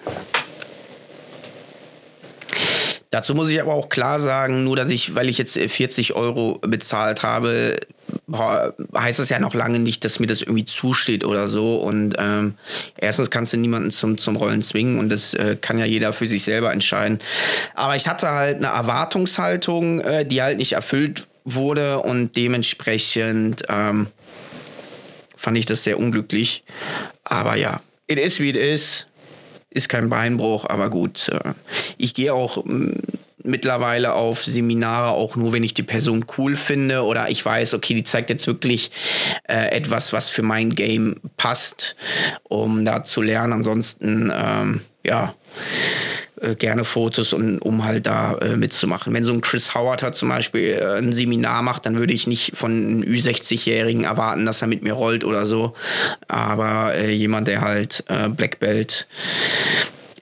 Dazu 3.09 3.33
muss 3.33 3.49
ich 3.49 3.61
aber 3.61 3.73
auch 3.73 3.89
klar 3.89 4.19
sagen, 4.19 4.63
nur 4.63 4.75
dass 4.75 4.89
ich, 4.89 5.15
weil 5.15 5.29
ich 5.29 5.37
jetzt 5.37 5.57
40 5.57 6.13
Euro 6.13 6.59
bezahlt 6.61 7.23
habe, 7.23 7.77
heißt 8.95 9.19
das 9.19 9.29
ja 9.29 9.39
noch 9.39 9.53
lange 9.53 9.79
nicht, 9.79 10.03
dass 10.03 10.19
mir 10.19 10.27
das 10.27 10.41
irgendwie 10.41 10.65
zusteht 10.65 11.23
oder 11.23 11.47
so. 11.47 11.77
Und 11.77 12.15
ähm, 12.17 12.55
erstens 12.97 13.29
kannst 13.29 13.53
du 13.53 13.57
niemanden 13.57 13.91
zum, 13.91 14.17
zum 14.17 14.35
Rollen 14.35 14.61
zwingen 14.61 14.99
und 14.99 15.09
das 15.09 15.33
äh, 15.33 15.57
kann 15.59 15.77
ja 15.77 15.85
jeder 15.85 16.13
für 16.13 16.27
sich 16.27 16.43
selber 16.43 16.71
entscheiden. 16.71 17.19
Aber 17.75 17.95
ich 17.95 18.07
hatte 18.07 18.29
halt 18.29 18.57
eine 18.57 18.67
Erwartungshaltung, 18.67 20.01
äh, 20.01 20.25
die 20.25 20.41
halt 20.41 20.57
nicht 20.57 20.73
erfüllt 20.73 21.27
wurde 21.45 21.99
und 21.99 22.35
dementsprechend 22.35 23.63
ähm, 23.69 24.07
fand 25.35 25.57
ich 25.57 25.65
das 25.65 25.83
sehr 25.83 25.97
unglücklich. 25.97 26.63
Aber 27.23 27.55
ja, 27.55 27.81
it 28.07 28.19
is 28.19 28.39
wie 28.39 28.49
it 28.49 28.57
is. 28.57 29.07
Ist 29.69 29.89
kein 29.89 30.09
Beinbruch, 30.09 30.65
aber 30.65 30.89
gut. 30.89 31.29
Äh, 31.29 31.53
ich 31.97 32.13
gehe 32.13 32.33
auch 32.33 32.63
mittlerweile 33.47 34.13
auf 34.13 34.43
Seminare 34.43 35.09
auch 35.09 35.35
nur, 35.35 35.53
wenn 35.53 35.63
ich 35.63 35.73
die 35.73 35.83
Person 35.83 36.25
cool 36.37 36.55
finde 36.55 37.03
oder 37.03 37.29
ich 37.29 37.43
weiß, 37.43 37.73
okay, 37.73 37.93
die 37.93 38.03
zeigt 38.03 38.29
jetzt 38.29 38.47
wirklich 38.47 38.91
äh, 39.47 39.69
etwas, 39.71 40.13
was 40.13 40.29
für 40.29 40.43
mein 40.43 40.75
Game 40.75 41.15
passt, 41.37 41.95
um 42.43 42.85
da 42.85 43.03
zu 43.03 43.21
lernen. 43.21 43.53
Ansonsten, 43.53 44.31
ähm, 44.35 44.81
ja 45.05 45.33
äh, 46.41 46.55
gerne 46.55 46.83
Fotos 46.83 47.33
und 47.33 47.59
um 47.59 47.83
halt 47.83 48.05
da 48.05 48.35
äh, 48.35 48.57
mitzumachen. 48.57 49.13
Wenn 49.13 49.23
so 49.23 49.31
ein 49.31 49.41
Chris 49.41 49.73
Howard 49.73 50.03
hat 50.03 50.15
zum 50.15 50.29
Beispiel 50.29 50.77
äh, 50.79 50.97
ein 50.99 51.13
Seminar 51.13 51.63
macht, 51.63 51.85
dann 51.85 51.97
würde 51.97 52.13
ich 52.13 52.27
nicht 52.27 52.55
von 52.55 52.71
einem 52.71 53.01
Ü60-Jährigen 53.01 54.03
erwarten, 54.03 54.45
dass 54.45 54.61
er 54.61 54.67
mit 54.67 54.83
mir 54.83 54.93
rollt 54.93 55.23
oder 55.23 55.45
so. 55.45 55.73
Aber 56.27 56.93
äh, 56.93 57.11
jemand, 57.11 57.47
der 57.47 57.61
halt 57.61 58.03
äh, 58.07 58.29
Black 58.29 58.59
Belt 58.59 59.07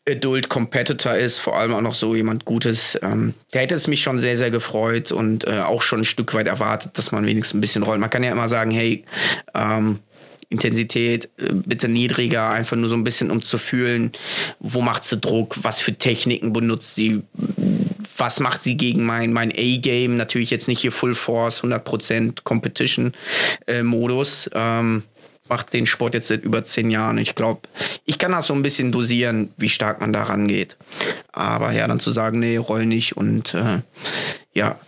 Adult 0.07 0.49
Competitor 0.49 1.15
ist, 1.15 1.39
vor 1.39 1.57
allem 1.57 1.73
auch 1.73 1.81
noch 1.81 1.95
so 1.95 2.15
jemand 2.15 2.45
Gutes, 2.45 2.97
ähm, 3.01 3.33
der 3.53 3.61
hätte 3.61 3.75
es 3.75 3.87
mich 3.87 4.03
schon 4.03 4.19
sehr, 4.19 4.37
sehr 4.37 4.51
gefreut 4.51 5.11
und 5.11 5.47
äh, 5.47 5.61
auch 5.61 5.81
schon 5.81 6.01
ein 6.01 6.05
Stück 6.05 6.33
weit 6.35 6.47
erwartet, 6.47 6.97
dass 6.97 7.11
man 7.11 7.25
wenigstens 7.25 7.57
ein 7.57 7.61
bisschen 7.61 7.83
rollt. 7.83 7.99
Man 7.99 8.11
kann 8.11 8.23
ja 8.23 8.31
immer 8.31 8.47
sagen, 8.47 8.71
hey, 8.71 9.03
ähm, 9.55 9.99
Intensität 10.49 11.29
äh, 11.37 11.53
bitte 11.53 11.87
niedriger, 11.87 12.49
einfach 12.49 12.77
nur 12.77 12.89
so 12.89 12.95
ein 12.95 13.03
bisschen, 13.03 13.31
um 13.31 13.41
zu 13.41 13.57
fühlen, 13.57 14.11
wo 14.59 14.81
macht 14.81 15.03
sie 15.03 15.17
Druck, 15.17 15.57
was 15.63 15.79
für 15.79 15.95
Techniken 15.95 16.53
benutzt 16.53 16.93
sie, 16.93 17.23
was 18.17 18.39
macht 18.39 18.61
sie 18.61 18.77
gegen 18.77 19.05
mein, 19.05 19.33
mein 19.33 19.51
A-Game. 19.51 20.17
Natürlich 20.17 20.51
jetzt 20.51 20.67
nicht 20.67 20.81
hier 20.81 20.91
Full 20.91 21.15
Force, 21.15 21.63
100% 21.63 22.43
Competition-Modus. 22.43 24.47
Äh, 24.47 24.51
ähm, 24.53 25.03
macht 25.49 25.73
den 25.73 25.85
Sport 25.85 26.13
jetzt 26.13 26.27
seit 26.27 26.43
über 26.43 26.63
zehn 26.63 26.89
Jahren. 26.89 27.17
Ich 27.17 27.35
glaube, 27.35 27.61
ich 28.05 28.17
kann 28.17 28.31
das 28.31 28.47
so 28.47 28.53
ein 28.53 28.61
bisschen 28.61 28.91
dosieren, 28.91 29.53
wie 29.57 29.69
stark 29.69 30.01
man 30.01 30.13
da 30.13 30.23
rangeht. 30.23 30.77
Aber 31.31 31.71
ja, 31.71 31.87
dann 31.87 31.99
zu 31.99 32.11
sagen, 32.11 32.39
nee, 32.39 32.57
roll 32.57 32.85
nicht 32.85 33.17
und 33.17 33.53
äh, 33.53 33.81
ja, 34.53 34.79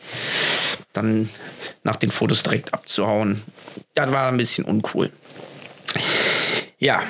dann 0.93 1.29
nach 1.83 1.97
den 1.97 2.11
Fotos 2.11 2.43
direkt 2.43 2.73
abzuhauen, 2.73 3.41
das 3.93 4.11
war 4.11 4.27
ein 4.27 4.37
bisschen 4.37 4.65
uncool. 4.65 5.11
Ja, 6.79 7.03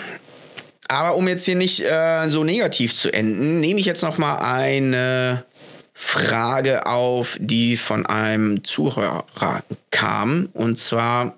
aber 0.87 1.15
um 1.15 1.27
jetzt 1.27 1.45
hier 1.45 1.55
nicht 1.55 1.81
äh, 1.81 2.27
so 2.27 2.43
negativ 2.43 2.93
zu 2.93 3.11
enden, 3.11 3.59
nehme 3.59 3.79
ich 3.79 3.85
jetzt 3.85 4.03
noch 4.03 4.17
mal 4.17 4.37
eine 4.37 5.43
Frage 5.93 6.85
auf, 6.85 7.37
die 7.39 7.75
von 7.75 8.05
einem 8.05 8.63
Zuhörer 8.63 9.25
kam. 9.91 10.49
Und 10.53 10.77
zwar, 10.77 11.35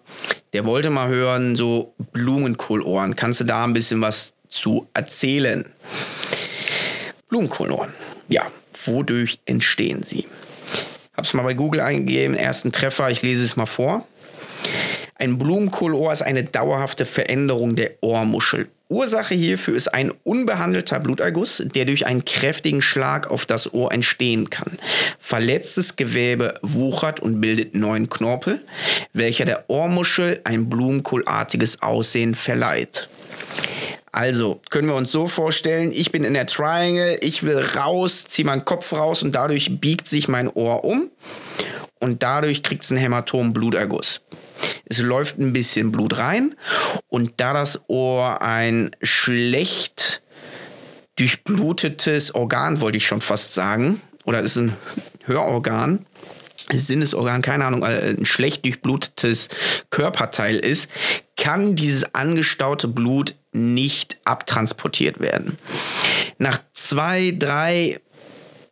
der 0.54 0.66
wollte 0.66 0.89
mal 0.89 1.08
hören, 1.08 1.56
so 1.56 1.93
Blumenkohlohren. 2.12 3.16
Kannst 3.16 3.39
du 3.39 3.43
da 3.43 3.64
ein 3.64 3.74
bisschen 3.74 4.02
was 4.02 4.34
zu 4.50 4.88
erzählen? 4.93 5.66
Blumenkohlohren. 7.30 7.93
Ja, 8.28 8.47
wodurch 8.86 9.39
entstehen 9.45 10.04
sie? 10.04 10.28
Hab's 11.16 11.34
mal 11.34 11.43
bei 11.43 11.54
Google 11.54 11.82
eingegeben, 11.82 12.36
ersten 12.36 12.72
Treffer, 12.72 13.10
ich 13.10 13.22
lese 13.22 13.43
es 13.43 13.56
mal 13.56 13.66
vor. 13.66 14.08
Ein 15.16 15.38
Blumenkohlohr 15.38 16.14
ist 16.14 16.22
eine 16.22 16.43
dauerhafte 16.43 17.06
Veränderung 17.06 17.76
der 17.76 17.91
Ohrmuschel. 18.02 18.70
Ursache 18.90 19.36
hierfür 19.36 19.76
ist 19.76 19.94
ein 19.94 20.12
unbehandelter 20.24 21.00
Bluterguss, 21.00 21.64
der 21.76 21.86
durch 21.86 22.08
einen 22.08 22.26
kräftigen 22.26 22.82
Schlag 22.82 23.30
auf 23.30 23.46
das 23.46 23.72
Ohr 23.72 23.92
entstehen 23.92 24.50
kann. 24.50 24.80
Verletztes 25.20 25.96
Gewebe 25.96 26.56
wuchert 26.64 27.20
und 27.20 27.40
bildet 27.40 27.76
neuen 27.76 28.10
Knorpel, 28.10 28.66
welcher 29.14 29.46
der 29.46 29.70
Ohrmuschel 29.70 30.42
ein 30.44 30.70
blumenkohlartiges 30.70 31.84
Aussehen 31.84 32.34
verleiht. 32.34 33.10
Also 34.12 34.60
können 34.72 34.88
wir 34.88 34.96
uns 34.96 35.12
so 35.12 35.28
vorstellen, 35.28 35.92
ich 35.92 36.12
bin 36.12 36.24
in 36.24 36.34
der 36.34 36.48
Triangle, 36.48 37.20
ich 37.22 37.44
will 37.44 37.60
raus, 37.60 38.26
ziehe 38.26 38.46
meinen 38.46 38.66
Kopf 38.66 38.92
raus 38.92 39.22
und 39.22 39.36
dadurch 39.36 39.80
biegt 39.80 40.08
sich 40.08 40.28
mein 40.28 40.48
Ohr 40.50 40.84
um 40.84 41.12
und 42.00 42.24
dadurch 42.24 42.64
kriegt 42.64 42.84
es 42.84 42.92
einen 42.92 43.00
Hämatom-Bluterguss. 43.02 44.22
Es 44.86 44.99
läuft 44.99 45.38
ein 45.39 45.53
bisschen 45.53 45.91
Blut 45.91 46.18
rein 46.18 46.55
und 47.07 47.34
da 47.38 47.53
das 47.53 47.88
Ohr 47.88 48.41
ein 48.41 48.91
schlecht 49.01 50.22
durchblutetes 51.18 52.34
Organ, 52.34 52.82
wollte 52.82 52.97
ich 52.97 53.05
schon 53.05 53.22
fast 53.22 53.53
sagen, 53.53 54.01
oder 54.24 54.39
es 54.39 54.55
ist 54.55 54.57
ein 54.57 54.78
Hörorgan, 55.26 56.05
Sinnesorgan, 56.72 57.41
keine 57.41 57.66
Ahnung, 57.66 57.84
äh, 57.84 58.16
ein 58.18 58.26
schlecht 58.26 58.64
durchblutetes 58.64 59.49
Körperteil 59.89 60.57
ist, 60.57 60.89
kann 61.36 61.76
dieses 61.76 62.14
angestaute 62.16 62.88
Blut 62.88 63.36
nicht 63.51 64.20
abtransportiert 64.26 65.20
werden. 65.20 65.57
Nach 66.38 66.60
zwei, 66.74 67.34
drei, 67.38 67.99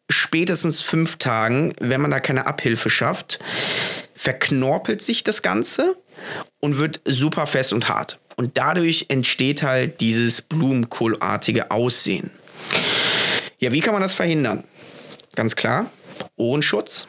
spätestens 0.10 0.82
fünf 0.82 1.18
Tagen, 1.18 1.74
wenn 1.80 2.02
man 2.02 2.12
da 2.12 2.20
keine 2.20 2.46
Abhilfe 2.46 2.90
schafft, 2.90 3.40
verknorpelt 4.18 5.02
sich 5.02 5.24
das 5.24 5.42
Ganze 5.42 5.96
und 6.60 6.78
wird 6.78 7.00
super 7.06 7.48
fest 7.48 7.72
und 7.72 7.88
hart. 7.88 8.20
Und 8.36 8.58
dadurch 8.58 9.06
entsteht 9.10 9.64
halt 9.64 10.02
dieses 10.02 10.42
blumenkohlartige 10.42 11.72
Aussehen. 11.72 12.32
Ja, 13.60 13.72
wie 13.72 13.80
kann 13.80 13.94
man 13.94 14.02
das 14.02 14.14
verhindern? 14.14 14.64
Ganz 15.36 15.56
klar, 15.56 15.90
Ohrenschutz. 16.36 17.08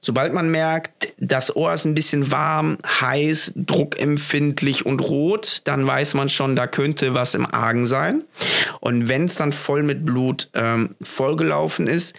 Sobald 0.00 0.32
man 0.32 0.50
merkt, 0.50 0.95
das 1.18 1.54
Ohr 1.56 1.72
ist 1.72 1.86
ein 1.86 1.94
bisschen 1.94 2.30
warm, 2.30 2.76
heiß, 3.00 3.54
druckempfindlich 3.56 4.84
und 4.84 5.00
rot, 5.00 5.62
dann 5.64 5.86
weiß 5.86 6.14
man 6.14 6.28
schon, 6.28 6.56
da 6.56 6.66
könnte 6.66 7.14
was 7.14 7.34
im 7.34 7.46
Argen 7.46 7.86
sein. 7.86 8.24
Und 8.80 9.08
wenn 9.08 9.24
es 9.24 9.36
dann 9.36 9.52
voll 9.52 9.82
mit 9.82 10.04
Blut 10.04 10.50
ähm, 10.52 10.94
vollgelaufen 11.00 11.86
ist, 11.86 12.14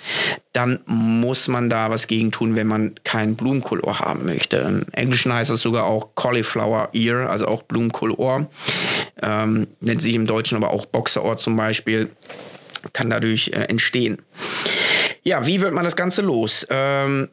dann 0.53 0.79
muss 0.87 1.47
man 1.47 1.69
da 1.69 1.91
was 1.91 2.07
gegen 2.07 2.31
tun, 2.31 2.55
wenn 2.55 2.65
man 2.65 2.95
kein 3.03 3.35
Blumenkohlohr 3.35 3.99
haben 3.99 4.25
möchte. 4.25 4.57
Im 4.57 4.85
Englischen 4.93 5.31
heißt 5.31 5.51
das 5.51 5.61
sogar 5.61 5.85
auch 5.85 6.15
Cauliflower 6.15 6.89
Ear, 6.93 7.29
also 7.29 7.47
auch 7.47 7.61
Blumenkohlohr. 7.63 8.49
Ähm, 9.21 9.67
nennt 9.79 10.01
sich 10.01 10.15
im 10.15 10.25
Deutschen 10.25 10.57
aber 10.57 10.71
auch 10.71 10.87
Boxerohr 10.87 11.37
zum 11.37 11.55
Beispiel. 11.55 12.09
Kann 12.93 13.09
dadurch 13.09 13.49
äh, 13.49 13.65
entstehen. 13.65 14.21
Ja, 15.23 15.45
wie 15.45 15.61
wird 15.61 15.73
man 15.73 15.83
das 15.83 15.95
Ganze 15.95 16.21
los? 16.21 16.65
Ähm, 16.69 17.27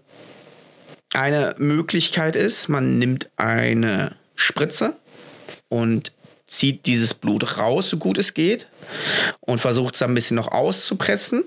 eine 1.15 1.55
Möglichkeit 1.59 2.37
ist, 2.37 2.69
man 2.69 2.99
nimmt 2.99 3.31
eine 3.37 4.17
Spritze 4.35 4.97
und 5.69 6.13
zieht 6.47 6.87
dieses 6.87 7.15
Blut 7.15 7.59
raus, 7.59 7.89
so 7.89 7.97
gut 7.97 8.19
es 8.19 8.35
geht, 8.35 8.69
und 9.41 9.61
versucht 9.61 9.95
es 9.95 10.03
ein 10.03 10.15
bisschen 10.15 10.37
noch 10.37 10.49
auszupressen, 10.49 11.45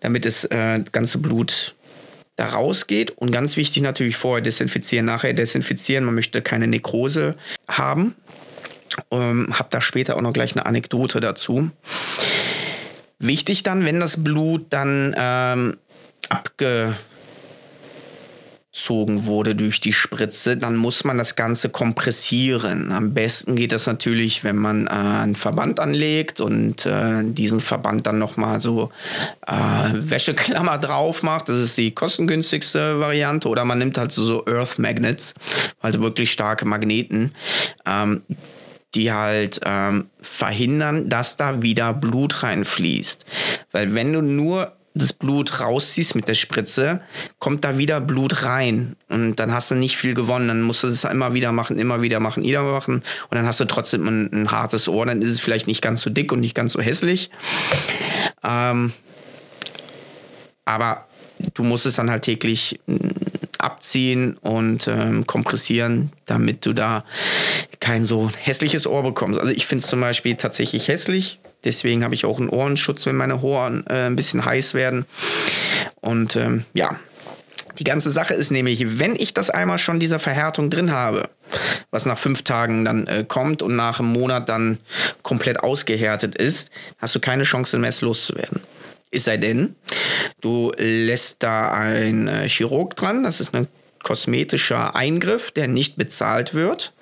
damit 0.00 0.24
das 0.24 0.44
äh, 0.44 0.82
ganze 0.90 1.18
Blut 1.18 1.74
da 2.36 2.48
rausgeht. 2.48 3.12
Und 3.12 3.30
ganz 3.30 3.56
wichtig 3.56 3.82
natürlich 3.82 4.16
vorher 4.16 4.42
desinfizieren, 4.42 5.06
nachher 5.06 5.32
desinfizieren. 5.34 6.04
Man 6.04 6.14
möchte 6.14 6.42
keine 6.42 6.66
Nekrose 6.66 7.36
haben. 7.68 8.14
Ähm, 9.10 9.58
hab 9.58 9.70
da 9.70 9.80
später 9.80 10.16
auch 10.16 10.20
noch 10.22 10.32
gleich 10.32 10.54
eine 10.54 10.66
Anekdote 10.66 11.20
dazu. 11.20 11.70
Wichtig 13.18 13.62
dann, 13.62 13.84
wenn 13.84 14.00
das 14.00 14.22
Blut 14.22 14.66
dann 14.70 15.14
ähm, 15.16 15.76
abge 16.28 16.94
gezogen 18.72 19.26
wurde 19.26 19.54
durch 19.54 19.80
die 19.80 19.92
Spritze, 19.92 20.56
dann 20.56 20.76
muss 20.76 21.04
man 21.04 21.18
das 21.18 21.36
Ganze 21.36 21.68
kompressieren. 21.68 22.90
Am 22.90 23.12
besten 23.12 23.54
geht 23.54 23.70
das 23.70 23.86
natürlich, 23.86 24.44
wenn 24.44 24.56
man 24.56 24.86
äh, 24.86 24.90
einen 24.90 25.36
Verband 25.36 25.78
anlegt 25.78 26.40
und 26.40 26.86
äh, 26.86 27.22
diesen 27.22 27.60
Verband 27.60 28.06
dann 28.06 28.18
nochmal 28.18 28.62
so 28.62 28.90
äh, 29.46 29.52
Wäscheklammer 29.92 30.78
drauf 30.78 31.22
macht. 31.22 31.50
Das 31.50 31.58
ist 31.58 31.76
die 31.76 31.90
kostengünstigste 31.90 32.98
Variante. 32.98 33.48
Oder 33.48 33.66
man 33.66 33.78
nimmt 33.78 33.98
halt 33.98 34.12
so, 34.12 34.46
Earth 34.46 34.78
Magnets, 34.78 35.34
also 35.80 36.02
wirklich 36.02 36.32
starke 36.32 36.64
Magneten. 36.64 37.34
Ähm, 37.84 38.22
die 38.94 39.10
halt 39.10 39.60
ähm, 39.64 40.10
verhindern, 40.20 41.08
dass 41.08 41.38
da 41.38 41.62
wieder 41.62 41.94
Blut 41.94 42.42
reinfließt. 42.42 43.24
Weil 43.72 43.94
wenn 43.94 44.12
du 44.12 44.20
nur 44.20 44.76
das 44.94 45.12
Blut 45.12 45.60
rausziehst 45.60 46.14
mit 46.14 46.28
der 46.28 46.34
Spritze, 46.34 47.00
kommt 47.38 47.64
da 47.64 47.78
wieder 47.78 48.00
Blut 48.00 48.44
rein. 48.44 48.96
Und 49.08 49.36
dann 49.36 49.52
hast 49.52 49.70
du 49.70 49.74
nicht 49.74 49.96
viel 49.96 50.14
gewonnen. 50.14 50.48
Dann 50.48 50.62
musst 50.62 50.82
du 50.82 50.88
es 50.88 51.04
immer 51.04 51.34
wieder 51.34 51.52
machen, 51.52 51.78
immer 51.78 52.02
wieder 52.02 52.20
machen, 52.20 52.42
wieder 52.42 52.62
machen. 52.62 52.96
Und 52.96 53.34
dann 53.36 53.46
hast 53.46 53.60
du 53.60 53.64
trotzdem 53.64 54.06
ein, 54.06 54.32
ein 54.32 54.50
hartes 54.50 54.88
Ohr. 54.88 55.06
Dann 55.06 55.22
ist 55.22 55.30
es 55.30 55.40
vielleicht 55.40 55.66
nicht 55.66 55.82
ganz 55.82 56.02
so 56.02 56.10
dick 56.10 56.32
und 56.32 56.40
nicht 56.40 56.54
ganz 56.54 56.72
so 56.72 56.80
hässlich. 56.80 57.30
Ähm, 58.44 58.92
aber 60.64 61.06
du 61.54 61.64
musst 61.64 61.86
es 61.86 61.96
dann 61.96 62.10
halt 62.10 62.22
täglich 62.22 62.78
abziehen 63.62 64.36
und 64.38 64.88
ähm, 64.88 65.26
kompressieren, 65.26 66.12
damit 66.26 66.66
du 66.66 66.72
da 66.72 67.04
kein 67.80 68.04
so 68.04 68.30
hässliches 68.38 68.86
Ohr 68.86 69.02
bekommst. 69.02 69.40
Also 69.40 69.52
ich 69.52 69.66
finde 69.66 69.82
es 69.82 69.88
zum 69.88 70.00
Beispiel 70.00 70.36
tatsächlich 70.36 70.88
hässlich, 70.88 71.38
Deswegen 71.64 72.02
habe 72.02 72.14
ich 72.14 72.24
auch 72.24 72.38
einen 72.38 72.48
Ohrenschutz, 72.48 73.06
wenn 73.06 73.16
meine 73.16 73.40
Ohren 73.40 73.84
äh, 73.88 74.06
ein 74.06 74.16
bisschen 74.16 74.44
heiß 74.44 74.74
werden. 74.74 75.06
Und 76.00 76.36
ähm, 76.36 76.64
ja, 76.74 76.96
die 77.78 77.84
ganze 77.84 78.10
Sache 78.10 78.34
ist 78.34 78.50
nämlich, 78.50 78.98
wenn 78.98 79.16
ich 79.16 79.32
das 79.32 79.50
einmal 79.50 79.78
schon 79.78 80.00
dieser 80.00 80.18
Verhärtung 80.18 80.70
drin 80.70 80.90
habe, 80.90 81.30
was 81.90 82.04
nach 82.04 82.18
fünf 82.18 82.42
Tagen 82.42 82.84
dann 82.84 83.06
äh, 83.06 83.24
kommt 83.26 83.62
und 83.62 83.76
nach 83.76 84.00
einem 84.00 84.12
Monat 84.12 84.48
dann 84.48 84.78
komplett 85.22 85.62
ausgehärtet 85.62 86.34
ist, 86.34 86.70
hast 86.98 87.14
du 87.14 87.20
keine 87.20 87.44
Chance 87.44 87.78
mehr, 87.78 87.90
es 87.90 88.00
loszuwerden. 88.00 88.62
Es 89.14 89.24
sei 89.24 89.36
denn, 89.36 89.76
du 90.40 90.72
lässt 90.78 91.42
da 91.42 91.70
ein 91.70 92.28
äh, 92.28 92.48
Chirurg 92.48 92.96
dran, 92.96 93.22
das 93.22 93.40
ist 93.40 93.54
ein 93.54 93.68
kosmetischer 94.02 94.96
Eingriff, 94.96 95.50
der 95.50 95.68
nicht 95.68 95.96
bezahlt 95.96 96.54
wird. 96.54 96.94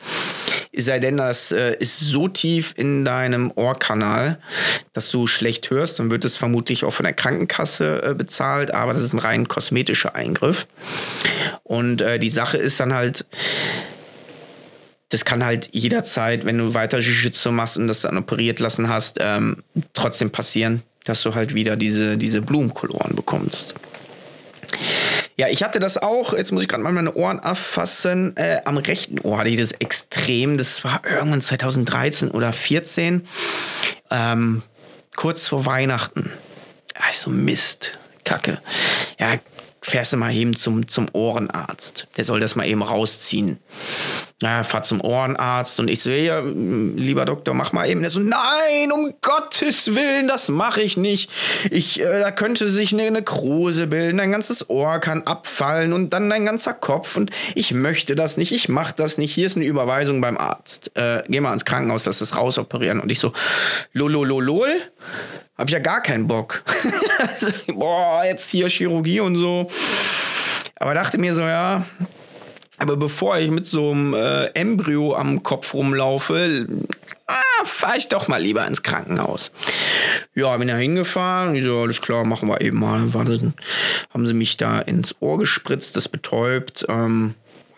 Es 0.73 0.87
sei 0.87 0.99
denn, 0.99 1.17
das 1.17 1.53
äh, 1.53 1.77
ist 1.79 2.01
so 2.01 2.27
tief 2.27 2.75
in 2.77 3.05
deinem 3.05 3.53
Ohrkanal, 3.55 4.41
dass 4.93 5.11
du 5.13 5.29
schlecht 5.29 5.71
hörst, 5.71 6.01
dann 6.01 6.11
wird 6.11 6.25
es 6.25 6.37
vermutlich 6.37 6.85
auch 6.85 6.93
von 6.93 7.05
der 7.05 7.15
Krankenkasse 7.15 8.03
äh, 8.03 8.15
bezahlt, 8.15 8.75
aber 8.75 8.93
das 8.93 9.05
ist 9.05 9.13
ein 9.13 9.21
rein 9.21 9.47
kosmetischer 9.47 10.17
Eingriff. 10.17 10.67
Und 11.63 12.03
die 12.21 12.31
Sache 12.31 12.59
ist 12.59 12.81
dann 12.81 12.93
halt, 12.93 13.27
das 15.11 15.25
kann 15.25 15.45
halt 15.45 15.69
jederzeit, 15.73 16.45
wenn 16.45 16.59
du 16.59 16.75
weiter 16.75 16.99
Jiu-Jitsu 16.99 17.53
machst 17.53 17.77
und 17.77 17.87
das 17.87 18.01
dann 18.01 18.19
operiert 18.19 18.59
lassen 18.59 18.89
hast, 18.89 19.19
ähm, 19.21 19.63
trotzdem 19.93 20.31
passieren, 20.31 20.83
dass 21.05 21.23
du 21.23 21.35
halt 21.35 21.55
wieder 21.55 21.77
diese, 21.77 22.19
diese 22.19 22.43
Blumenkoloren 22.43 23.17
bekommst. 23.17 23.75
Ja, 25.37 25.49
ich 25.49 25.63
hatte 25.63 25.81
das 25.81 25.97
auch. 25.97 26.35
Jetzt 26.35 26.53
muss 26.53 26.63
ich 26.63 26.69
gerade 26.69 26.83
mal 26.83 26.93
meine 26.93 27.15
Ohren 27.15 27.39
erfassen. 27.39 28.37
Äh, 28.37 28.61
am 28.65 28.77
rechten 28.77 29.19
Ohr 29.21 29.39
hatte 29.39 29.49
ich 29.49 29.59
das 29.59 29.73
extrem. 29.73 30.59
Das 30.59 30.85
war 30.85 31.01
irgendwann 31.05 31.41
2013 31.41 32.31
oder 32.31 32.53
2014. 32.53 33.27
Ähm, 34.11 34.63
kurz 35.17 35.47
vor 35.47 35.65
Weihnachten. 35.65 36.31
Also 37.09 37.31
Mist. 37.31 37.99
Kacke. 38.25 38.59
Ja, 39.19 39.39
fährst 39.83 40.13
du 40.13 40.17
mal 40.19 40.33
eben 40.35 40.55
zum, 40.55 40.89
zum 40.89 41.09
Ohrenarzt. 41.13 42.07
Der 42.17 42.25
soll 42.25 42.41
das 42.41 42.55
mal 42.55 42.67
eben 42.67 42.83
rausziehen. 42.83 43.59
Ja, 44.43 44.65
fahr 44.65 44.83
zum 44.83 45.03
Ohrenarzt 45.03 45.79
und 45.81 45.89
ich 45.89 46.01
so, 46.01 46.09
ja, 46.09 46.41
lieber 46.41 47.27
Doktor, 47.27 47.53
mach 47.53 47.73
mal 47.73 47.87
eben. 47.87 48.01
Der 48.01 48.09
so, 48.09 48.21
nein, 48.21 48.91
um 48.91 49.13
Gottes 49.21 49.95
Willen, 49.95 50.29
das 50.29 50.49
mache 50.49 50.81
ich 50.81 50.97
nicht. 50.97 51.31
Ich, 51.71 52.01
äh, 52.01 52.21
da 52.21 52.31
könnte 52.31 52.71
sich 52.71 52.95
eine 52.95 53.11
Nekrose 53.11 53.87
bilden, 53.87 54.17
dein 54.17 54.33
ganzes 54.33 54.71
Ohr 54.71 54.99
kann 54.99 55.25
abfallen 55.25 55.93
und 55.93 56.15
dann 56.15 56.31
dein 56.31 56.47
ganzer 56.47 56.73
Kopf 56.73 57.17
und 57.17 57.31
ich 57.55 57.75
möchte 57.75 58.15
das 58.15 58.39
nicht, 58.39 58.53
ich 58.53 58.71
mach 58.71 58.93
das 58.93 59.19
nicht. 59.19 59.35
Hier 59.35 59.47
ist 59.47 59.57
eine 59.57 59.67
Überweisung 59.67 60.23
beim 60.23 60.39
Arzt. 60.39 60.91
Äh, 60.97 61.23
geh 61.29 61.41
mal 61.41 61.53
ins 61.53 61.67
Krankenhaus, 61.67 62.07
lass 62.07 62.21
das 62.21 62.35
rausoperieren. 62.35 63.01
Und 63.01 63.13
ich 63.13 63.21
so, 63.21 63.35
lolololol 63.93 64.69
habe 65.59 65.69
ich 65.69 65.73
ja 65.73 65.81
gar 65.81 66.01
keinen 66.01 66.27
Bock. 66.27 66.63
Boah, 67.75 68.25
jetzt 68.25 68.49
hier 68.49 68.71
Chirurgie 68.71 69.21
und 69.21 69.37
so. 69.37 69.71
Aber 70.77 70.95
dachte 70.95 71.19
mir 71.19 71.35
so, 71.35 71.43
ja, 71.43 71.85
aber 72.81 72.97
bevor 72.97 73.39
ich 73.39 73.51
mit 73.51 73.67
so 73.67 73.91
einem 73.91 74.15
äh, 74.15 74.47
Embryo 74.55 75.15
am 75.15 75.43
Kopf 75.43 75.75
rumlaufe, 75.75 76.67
ah, 77.27 77.65
fahre 77.65 77.99
ich 77.99 78.09
doch 78.09 78.27
mal 78.27 78.41
lieber 78.41 78.67
ins 78.67 78.83
Krankenhaus. 78.83 79.53
Ja, 80.35 80.57
bin 80.57 80.69
da 80.69 80.77
hingefahren. 80.77 81.55
Ich 81.55 81.65
so, 81.65 81.81
alles 81.81 82.01
klar, 82.01 82.25
machen 82.25 82.49
wir 82.49 82.63
eben 82.63 82.81
mal. 82.81 83.13
War 83.13 83.25
das, 83.27 83.41
haben 84.15 84.27
sie 84.27 84.33
mich 84.33 84.57
da 84.57 84.81
ins 84.81 85.15
Ohr 85.21 85.39
gespritzt, 85.39 85.95
das 85.95 86.09
betäubt. 86.09 86.87
Ähm, 86.89 87.35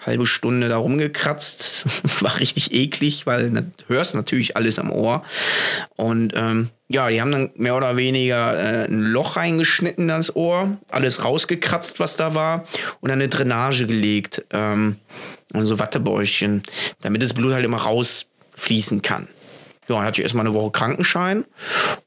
halbe 0.07 0.24
Stunde 0.24 0.68
da 0.68 0.76
rumgekratzt. 0.76 1.84
War 2.22 2.38
richtig 2.38 2.72
eklig, 2.72 3.26
weil 3.26 3.50
du 3.50 3.64
hörst 3.88 4.14
natürlich 4.14 4.57
alles 4.57 4.78
am 4.78 4.92
Ohr. 4.92 5.22
Und 5.96 6.32
ähm, 6.36 6.70
ja, 6.93 7.09
die 7.09 7.20
haben 7.20 7.32
dann 7.32 7.51
mehr 7.57 7.76
oder 7.76 7.97
weniger 7.97 8.55
äh, 8.55 8.84
ein 8.86 9.03
Loch 9.03 9.36
reingeschnitten 9.36 10.05
in 10.05 10.09
das 10.09 10.34
Ohr, 10.34 10.78
alles 10.88 11.24
rausgekratzt, 11.24 12.01
was 12.01 12.16
da 12.16 12.34
war, 12.34 12.64
und 13.01 13.09
dann 13.09 13.20
eine 13.20 13.28
Drainage 13.28 13.86
gelegt. 13.86 14.45
Ähm, 14.51 14.97
und 15.53 15.66
so 15.66 15.78
Wattebäuschen, 15.78 16.62
damit 17.03 17.22
das 17.22 17.34
Blut 17.34 17.53
halt 17.53 17.64
immer 17.64 17.78
rausfließen 17.78 19.03
kann. 19.03 19.28
Ja, 19.88 19.97
dann 19.97 20.05
hatte 20.05 20.20
ich 20.20 20.24
erstmal 20.24 20.47
eine 20.47 20.55
Woche 20.55 20.70
Krankenschein 20.70 21.45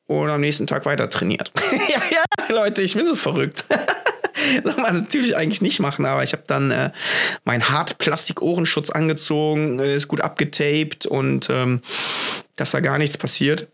und 0.07 0.29
am 0.29 0.41
nächsten 0.41 0.65
Tag 0.65 0.85
weiter 0.85 1.09
trainiert. 1.09 1.51
ja, 1.71 2.01
ja, 2.11 2.55
Leute, 2.55 2.81
ich 2.81 2.95
bin 2.95 3.05
so 3.05 3.15
verrückt. 3.15 3.65
soll 4.63 4.81
man 4.81 5.01
natürlich 5.01 5.35
eigentlich 5.35 5.61
nicht 5.61 5.79
machen, 5.79 6.05
aber 6.05 6.23
ich 6.23 6.33
habe 6.33 6.43
dann 6.47 6.71
äh, 6.71 6.91
meinen 7.43 7.69
Hartplastik-Ohrenschutz 7.69 8.89
angezogen, 8.89 9.79
äh, 9.79 9.95
ist 9.95 10.07
gut 10.07 10.21
abgetaped 10.21 11.05
und 11.05 11.49
ähm, 11.49 11.81
dass 12.55 12.71
da 12.71 12.79
gar 12.79 12.97
nichts 12.97 13.17
passiert. 13.17 13.67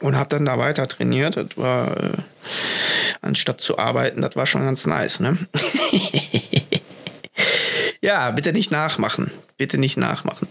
Und 0.00 0.16
habe 0.16 0.28
dann 0.28 0.44
da 0.44 0.58
weiter 0.58 0.88
trainiert. 0.88 1.36
Das 1.36 1.56
war, 1.56 1.96
äh, 1.96 2.10
anstatt 3.22 3.60
zu 3.60 3.78
arbeiten, 3.78 4.20
das 4.20 4.34
war 4.36 4.46
schon 4.46 4.64
ganz 4.64 4.86
nice, 4.86 5.18
ne? 5.20 5.38
ja, 8.00 8.30
bitte 8.30 8.52
nicht 8.52 8.70
nachmachen. 8.70 9.32
Bitte 9.56 9.78
nicht 9.78 9.96
nachmachen. 9.96 10.48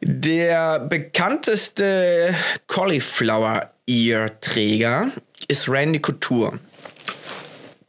Der 0.00 0.78
bekannteste 0.78 2.34
Cauliflower-Ear-Träger 2.68 5.08
ist 5.48 5.68
Randy 5.68 6.00
Couture 6.00 6.58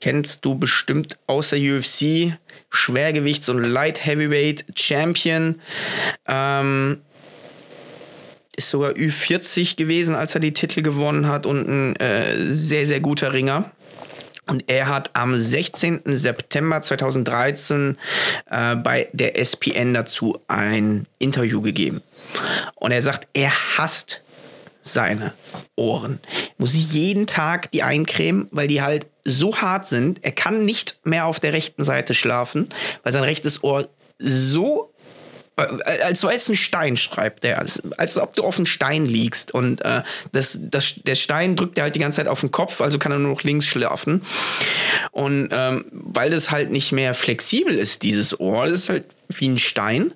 kennst 0.01 0.43
du 0.43 0.55
bestimmt 0.55 1.17
aus 1.27 1.51
der 1.51 1.59
UFC. 1.59 2.37
Schwergewichts- 2.69 3.49
und 3.49 3.63
Light 3.63 4.05
Heavyweight 4.05 4.65
Champion. 4.75 5.61
Ähm, 6.27 7.01
ist 8.55 8.69
sogar 8.69 8.91
Ü40 8.91 9.77
gewesen, 9.77 10.15
als 10.15 10.35
er 10.35 10.41
die 10.41 10.53
Titel 10.53 10.81
gewonnen 10.81 11.27
hat 11.27 11.45
und 11.45 11.67
ein 11.67 11.95
äh, 11.97 12.51
sehr, 12.51 12.85
sehr 12.85 12.99
guter 12.99 13.33
Ringer. 13.33 13.71
Und 14.47 14.65
er 14.67 14.87
hat 14.87 15.11
am 15.13 15.37
16. 15.37 16.01
September 16.05 16.81
2013 16.81 17.97
äh, 18.49 18.75
bei 18.75 19.07
der 19.13 19.37
SPN 19.39 19.93
dazu 19.93 20.39
ein 20.47 21.05
Interview 21.19 21.61
gegeben. 21.61 22.01
Und 22.75 22.91
er 22.91 23.01
sagt, 23.01 23.27
er 23.33 23.51
hasst 23.77 24.21
seine 24.81 25.33
Ohren. 25.75 26.19
Muss 26.57 26.73
jeden 26.91 27.27
Tag 27.27 27.71
die 27.71 27.83
eincremen, 27.83 28.47
weil 28.51 28.67
die 28.67 28.81
halt 28.81 29.05
so 29.23 29.55
hart 29.55 29.85
sind. 29.85 30.23
Er 30.23 30.31
kann 30.31 30.65
nicht 30.65 30.99
mehr 31.03 31.25
auf 31.25 31.39
der 31.39 31.53
rechten 31.53 31.83
Seite 31.83 32.13
schlafen, 32.13 32.69
weil 33.03 33.13
sein 33.13 33.23
rechtes 33.23 33.63
Ohr 33.63 33.87
so 34.17 34.90
äh, 35.57 36.01
als 36.03 36.23
als 36.23 36.49
ein 36.49 36.55
Stein 36.55 36.97
schreibt 36.97 37.45
er, 37.45 37.59
als, 37.59 37.81
als 37.97 38.17
ob 38.17 38.35
du 38.35 38.43
auf 38.43 38.57
einem 38.57 38.65
Stein 38.65 39.05
liegst 39.05 39.53
und 39.53 39.81
äh, 39.81 40.03
das, 40.31 40.59
das, 40.61 40.95
der 41.05 41.15
Stein 41.15 41.55
drückt 41.55 41.77
er 41.77 41.85
halt 41.85 41.95
die 41.95 41.99
ganze 41.99 42.17
Zeit 42.17 42.27
auf 42.27 42.39
den 42.39 42.51
Kopf, 42.51 42.81
also 42.81 42.99
kann 42.99 43.11
er 43.11 43.19
nur 43.19 43.31
noch 43.31 43.43
links 43.43 43.65
schlafen. 43.65 44.23
Und 45.11 45.49
ähm, 45.51 45.85
weil 45.91 46.29
das 46.29 46.51
halt 46.51 46.71
nicht 46.71 46.91
mehr 46.91 47.13
flexibel 47.13 47.75
ist, 47.75 48.03
dieses 48.03 48.39
Ohr, 48.39 48.67
das 48.67 48.81
ist 48.81 48.89
halt 48.89 49.05
wie 49.29 49.47
ein 49.47 49.57
Stein, 49.57 50.13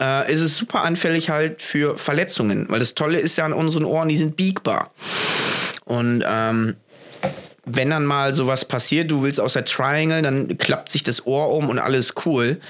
äh, 0.00 0.32
ist 0.32 0.40
es 0.40 0.56
super 0.56 0.82
anfällig 0.82 1.30
halt 1.30 1.62
für 1.62 1.98
Verletzungen. 1.98 2.66
Weil 2.68 2.78
das 2.78 2.94
Tolle 2.94 3.18
ist 3.18 3.36
ja 3.36 3.44
an 3.44 3.52
unseren 3.52 3.84
Ohren, 3.84 4.08
die 4.08 4.16
sind 4.16 4.36
biegbar. 4.36 4.90
Und 5.84 6.24
ähm, 6.26 6.76
wenn 7.64 7.90
dann 7.90 8.06
mal 8.06 8.34
sowas 8.34 8.64
passiert, 8.64 9.10
du 9.10 9.22
willst 9.22 9.40
aus 9.40 9.52
der 9.52 9.64
Triangle, 9.64 10.22
dann 10.22 10.56
klappt 10.58 10.88
sich 10.88 11.02
das 11.02 11.26
Ohr 11.26 11.50
um 11.50 11.68
und 11.68 11.78
alles 11.78 12.14
cool. 12.24 12.60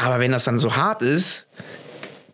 Aber 0.00 0.18
wenn 0.18 0.32
das 0.32 0.44
dann 0.44 0.58
so 0.58 0.76
hart 0.76 1.02
ist, 1.02 1.46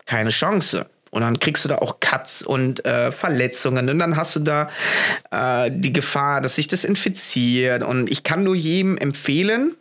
keine 0.05 0.29
Chance. 0.29 0.85
Und 1.11 1.21
dann 1.21 1.37
kriegst 1.37 1.65
du 1.65 1.69
da 1.69 1.79
auch 1.79 1.99
Cuts 1.99 2.41
und 2.41 2.85
äh, 2.85 3.11
Verletzungen. 3.11 3.89
Und 3.89 3.99
dann 3.99 4.15
hast 4.15 4.37
du 4.37 4.39
da 4.39 4.69
äh, 5.31 5.69
die 5.73 5.91
Gefahr, 5.91 6.39
dass 6.39 6.55
sich 6.55 6.69
das 6.69 6.85
infiziert. 6.85 7.83
Und 7.83 8.09
ich 8.09 8.23
kann 8.23 8.45
nur 8.45 8.55
jedem 8.55 8.97
empfehlen, 8.97 9.75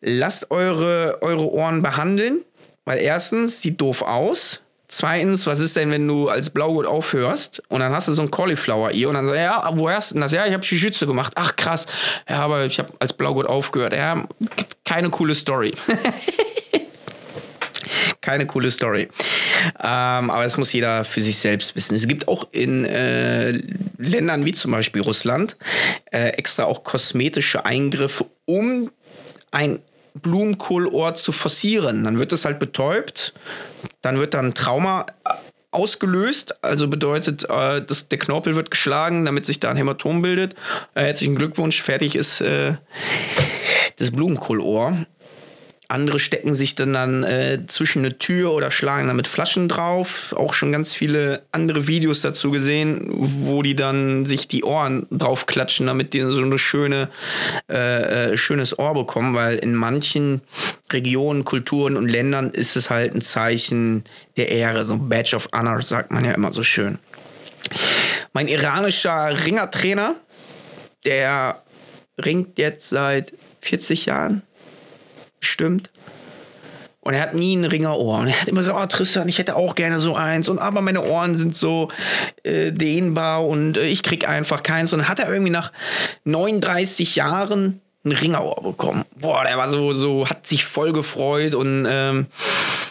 lasst 0.00 0.50
eure, 0.50 1.18
eure 1.20 1.50
Ohren 1.50 1.82
behandeln, 1.82 2.42
weil 2.86 2.98
erstens 3.00 3.60
sieht 3.60 3.78
doof 3.78 4.00
aus. 4.00 4.62
Zweitens, 4.90 5.46
was 5.46 5.60
ist 5.60 5.76
denn, 5.76 5.90
wenn 5.90 6.08
du 6.08 6.30
als 6.30 6.48
Blaugurt 6.48 6.86
aufhörst 6.86 7.62
und 7.68 7.80
dann 7.80 7.92
hast 7.92 8.08
du 8.08 8.12
so 8.12 8.22
ein 8.22 8.30
Cauliflower-Ear 8.30 9.10
und 9.10 9.16
dann 9.16 9.26
sagst 9.26 9.38
du, 9.38 9.42
ja, 9.42 9.70
wo 9.74 9.90
hast 9.90 10.10
du 10.10 10.14
denn 10.14 10.22
das? 10.22 10.32
Ja, 10.32 10.46
ich 10.46 10.54
habe 10.54 10.64
Jiu-Jitsu 10.64 11.06
gemacht. 11.06 11.34
Ach 11.36 11.54
krass. 11.56 11.84
Ja, 12.26 12.38
aber 12.38 12.64
ich 12.64 12.78
habe 12.78 12.94
als 12.98 13.12
Blaugurt 13.12 13.46
aufgehört. 13.46 13.92
Ja, 13.92 14.26
keine 14.86 15.10
coole 15.10 15.34
Story. 15.34 15.74
keine 18.22 18.46
coole 18.46 18.70
Story. 18.70 19.08
Ähm, 19.78 20.30
aber 20.30 20.44
das 20.44 20.56
muss 20.56 20.72
jeder 20.72 21.04
für 21.04 21.20
sich 21.20 21.36
selbst 21.36 21.76
wissen. 21.76 21.94
Es 21.94 22.08
gibt 22.08 22.26
auch 22.26 22.46
in 22.52 22.86
äh, 22.86 23.60
Ländern 23.98 24.46
wie 24.46 24.52
zum 24.52 24.70
Beispiel 24.70 25.02
Russland 25.02 25.58
äh, 26.10 26.30
extra 26.30 26.64
auch 26.64 26.82
kosmetische 26.82 27.66
Eingriffe, 27.66 28.24
um 28.46 28.90
ein 29.50 29.80
Blumenkohlohr 30.20 31.14
zu 31.14 31.32
forcieren. 31.32 32.04
Dann 32.04 32.18
wird 32.18 32.32
es 32.32 32.44
halt 32.44 32.58
betäubt, 32.58 33.34
dann 34.02 34.18
wird 34.18 34.34
dann 34.34 34.54
Trauma 34.54 35.06
ausgelöst, 35.70 36.64
also 36.64 36.88
bedeutet, 36.88 37.44
äh, 37.48 37.82
dass 37.84 38.08
der 38.08 38.18
Knorpel 38.18 38.56
wird 38.56 38.70
geschlagen, 38.70 39.24
damit 39.24 39.46
sich 39.46 39.60
da 39.60 39.70
ein 39.70 39.76
Hämatom 39.76 40.22
bildet. 40.22 40.54
Äh, 40.94 41.04
herzlichen 41.04 41.36
Glückwunsch, 41.36 41.82
fertig 41.82 42.16
ist 42.16 42.40
äh, 42.40 42.74
das 43.96 44.10
Blumenkohlohr. 44.10 45.06
Andere 45.90 46.18
stecken 46.18 46.54
sich 46.54 46.74
dann, 46.74 46.92
dann 46.92 47.24
äh, 47.24 47.60
zwischen 47.66 48.04
eine 48.04 48.18
Tür 48.18 48.52
oder 48.52 48.70
schlagen 48.70 49.08
damit 49.08 49.26
Flaschen 49.26 49.68
drauf. 49.68 50.34
Auch 50.36 50.52
schon 50.52 50.70
ganz 50.70 50.94
viele 50.94 51.42
andere 51.50 51.86
Videos 51.86 52.20
dazu 52.20 52.50
gesehen, 52.50 53.06
wo 53.08 53.62
die 53.62 53.74
dann 53.74 54.26
sich 54.26 54.48
die 54.48 54.64
Ohren 54.64 55.06
draufklatschen, 55.10 55.86
damit 55.86 56.12
die 56.12 56.20
so 56.20 56.42
eine 56.42 56.58
schöne, 56.58 57.08
äh, 57.70 58.32
äh, 58.32 58.36
schönes 58.36 58.78
Ohr 58.78 58.92
bekommen, 58.92 59.34
weil 59.34 59.56
in 59.56 59.74
manchen 59.74 60.42
Regionen, 60.92 61.46
Kulturen 61.46 61.96
und 61.96 62.06
Ländern 62.06 62.50
ist 62.50 62.76
es 62.76 62.90
halt 62.90 63.14
ein 63.14 63.22
Zeichen 63.22 64.04
der 64.36 64.50
Ehre, 64.50 64.84
so 64.84 64.92
ein 64.92 65.08
Badge 65.08 65.36
of 65.36 65.48
Honor, 65.54 65.80
sagt 65.80 66.10
man 66.10 66.22
ja 66.22 66.32
immer 66.32 66.52
so 66.52 66.62
schön. 66.62 66.98
Mein 68.34 68.46
iranischer 68.46 69.46
Ringertrainer, 69.46 70.16
der 71.06 71.62
ringt 72.22 72.58
jetzt 72.58 72.90
seit 72.90 73.32
40 73.62 74.04
Jahren 74.04 74.42
stimmt. 75.40 75.90
Und 77.00 77.14
er 77.14 77.22
hat 77.22 77.34
nie 77.34 77.56
ein 77.56 77.64
Ringerohr. 77.64 78.18
Und 78.18 78.26
er 78.26 78.40
hat 78.40 78.48
immer 78.48 78.62
so, 78.62 78.74
oh 78.74 78.86
Tristan, 78.86 79.28
ich 79.28 79.38
hätte 79.38 79.56
auch 79.56 79.74
gerne 79.74 79.98
so 79.98 80.14
eins. 80.14 80.48
Und 80.48 80.58
aber 80.58 80.82
meine 80.82 81.02
Ohren 81.02 81.36
sind 81.36 81.56
so 81.56 81.88
äh, 82.42 82.70
dehnbar 82.70 83.46
und 83.46 83.78
äh, 83.78 83.86
ich 83.86 84.02
krieg 84.02 84.28
einfach 84.28 84.62
keins. 84.62 84.92
Und 84.92 84.98
dann 84.98 85.08
hat 85.08 85.18
er 85.18 85.30
irgendwie 85.30 85.50
nach 85.50 85.72
39 86.24 87.16
Jahren 87.16 87.80
ein 88.04 88.12
Ringerohr 88.12 88.62
bekommen. 88.62 89.04
Boah, 89.16 89.44
der 89.44 89.56
war 89.56 89.70
so, 89.70 89.92
so, 89.92 90.28
hat 90.28 90.46
sich 90.46 90.64
voll 90.64 90.92
gefreut 90.92 91.54
und 91.54 91.86
ähm, 91.88 92.26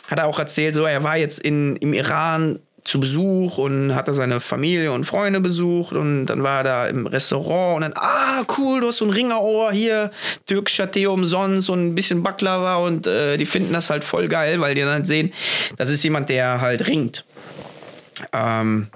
hat 0.10 0.20
er 0.20 0.26
auch 0.26 0.40
erzählt, 0.40 0.74
so, 0.74 0.86
er 0.86 1.04
war 1.04 1.18
jetzt 1.18 1.40
in, 1.40 1.76
im 1.76 1.94
Iran 1.94 2.60
zu 2.88 3.00
Besuch 3.00 3.58
und 3.58 3.94
hat 3.94 4.08
da 4.08 4.14
seine 4.14 4.40
Familie 4.40 4.94
und 4.94 5.04
Freunde 5.04 5.42
besucht 5.42 5.94
und 5.94 6.28
dann 6.28 6.42
war 6.42 6.60
er 6.60 6.64
da 6.64 6.88
im 6.88 7.06
Restaurant 7.06 7.76
und 7.76 7.82
dann, 7.82 7.94
ah, 7.96 8.44
cool, 8.58 8.80
du 8.80 8.88
hast 8.88 8.98
so 8.98 9.06
ein 9.06 9.12
Ringerohr 9.12 9.72
hier, 9.72 10.10
türkischer 10.46 10.90
Tee 10.90 11.08
umsonst 11.08 11.70
und 11.70 11.88
ein 11.88 11.96
bisschen 11.96 12.24
Baklava 12.24 12.78
und 12.78 13.06
äh, 13.06 13.38
die 13.38 13.46
finden 13.46 13.74
das 13.74 13.90
halt 13.90 14.04
voll 14.04 14.30
geil, 14.30 14.62
weil 14.62 14.74
die 14.74 14.82
dann 14.82 15.04
sehen, 15.04 15.34
das 15.78 15.90
ist 15.90 16.04
jemand, 16.04 16.30
der 16.30 16.62
halt 16.62 16.88
ringt. 16.88 17.26
Ähm, 18.32 18.88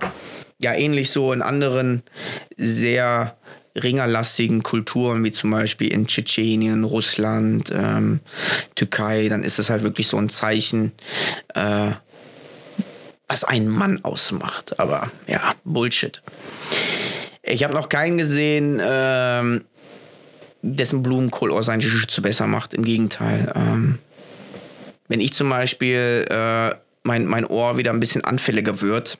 ja, 0.59 0.73
ähnlich 0.73 1.11
so 1.11 1.33
in 1.33 1.41
anderen 1.41 2.03
sehr 2.57 3.35
ringerlastigen 3.75 4.63
Kulturen, 4.63 5.23
wie 5.23 5.31
zum 5.31 5.51
Beispiel 5.51 5.91
in 5.91 6.07
Tschetschenien, 6.07 6.83
Russland, 6.83 7.71
ähm, 7.73 8.19
Türkei, 8.75 9.27
dann 9.29 9.43
ist 9.43 9.59
es 9.59 9.69
halt 9.69 9.83
wirklich 9.83 10.07
so 10.07 10.17
ein 10.17 10.29
Zeichen, 10.29 10.93
äh, 11.55 11.91
was 13.31 13.45
einen 13.45 13.69
Mann 13.69 14.03
ausmacht. 14.03 14.77
Aber 14.77 15.09
ja, 15.25 15.53
Bullshit. 15.63 16.21
Ich 17.43 17.63
habe 17.63 17.73
noch 17.73 17.87
keinen 17.87 18.17
gesehen, 18.17 18.81
ähm, 18.83 19.63
dessen 20.61 21.01
Blumenkohl 21.01 21.51
aus 21.53 21.67
seinen 21.67 21.79
Jiu-Jitsu 21.79 22.21
besser 22.21 22.45
macht. 22.47 22.73
Im 22.73 22.83
Gegenteil. 22.83 23.51
Ähm, 23.55 23.99
wenn 25.07 25.21
ich 25.21 25.33
zum 25.33 25.49
Beispiel 25.49 26.25
äh, 26.29 26.75
mein, 27.03 27.25
mein 27.25 27.45
Ohr 27.45 27.77
wieder 27.77 27.91
ein 27.91 28.01
bisschen 28.01 28.25
anfälliger 28.25 28.81
wird, 28.81 29.17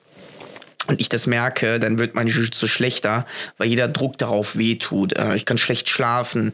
und 0.88 1.00
ich 1.00 1.10
das 1.10 1.28
merke, 1.28 1.80
dann 1.80 2.00
wird 2.00 2.16
mein 2.16 2.28
Jiu-Jitsu 2.28 2.68
schlechter, 2.68 3.26
weil 3.58 3.70
jeder 3.70 3.88
Druck 3.88 4.18
darauf 4.18 4.58
wehtut. 4.58 5.18
Äh, 5.18 5.36
ich 5.36 5.46
kann 5.46 5.58
schlecht 5.58 5.88
schlafen, 5.88 6.52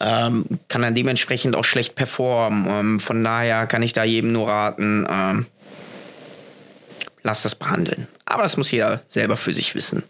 ähm, 0.00 0.44
kann 0.68 0.82
dann 0.82 0.94
dementsprechend 0.94 1.56
auch 1.56 1.64
schlecht 1.64 1.94
performen. 1.94 2.66
Ähm, 2.68 3.00
von 3.00 3.24
daher 3.24 3.66
kann 3.66 3.82
ich 3.82 3.94
da 3.94 4.04
jedem 4.04 4.32
nur 4.32 4.48
raten, 4.48 5.06
ähm, 5.08 5.46
lass 7.22 7.42
das 7.42 7.54
behandeln. 7.54 8.08
Aber 8.24 8.42
das 8.42 8.56
muss 8.56 8.70
jeder 8.70 9.02
selber 9.08 9.36
für 9.36 9.52
sich 9.54 9.74
wissen. 9.74 10.02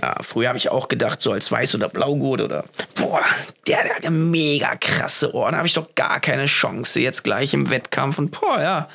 Ja, 0.00 0.16
früher 0.22 0.48
habe 0.48 0.58
ich 0.58 0.70
auch 0.70 0.88
gedacht, 0.88 1.20
so 1.20 1.32
als 1.32 1.50
Weiß- 1.50 1.74
oder 1.74 1.88
Blaugurt 1.88 2.40
oder, 2.40 2.64
boah, 2.94 3.20
der, 3.66 3.82
der 3.82 3.94
hat 3.96 4.04
eine 4.04 4.16
mega 4.16 4.76
krasse 4.76 5.34
Ohren, 5.34 5.52
da 5.52 5.58
habe 5.58 5.68
ich 5.68 5.74
doch 5.74 5.94
gar 5.94 6.20
keine 6.20 6.46
Chance 6.46 7.00
jetzt 7.00 7.24
gleich 7.24 7.52
im 7.54 7.70
Wettkampf. 7.70 8.18
Und 8.18 8.30
boah, 8.30 8.60
ja, 8.60 8.88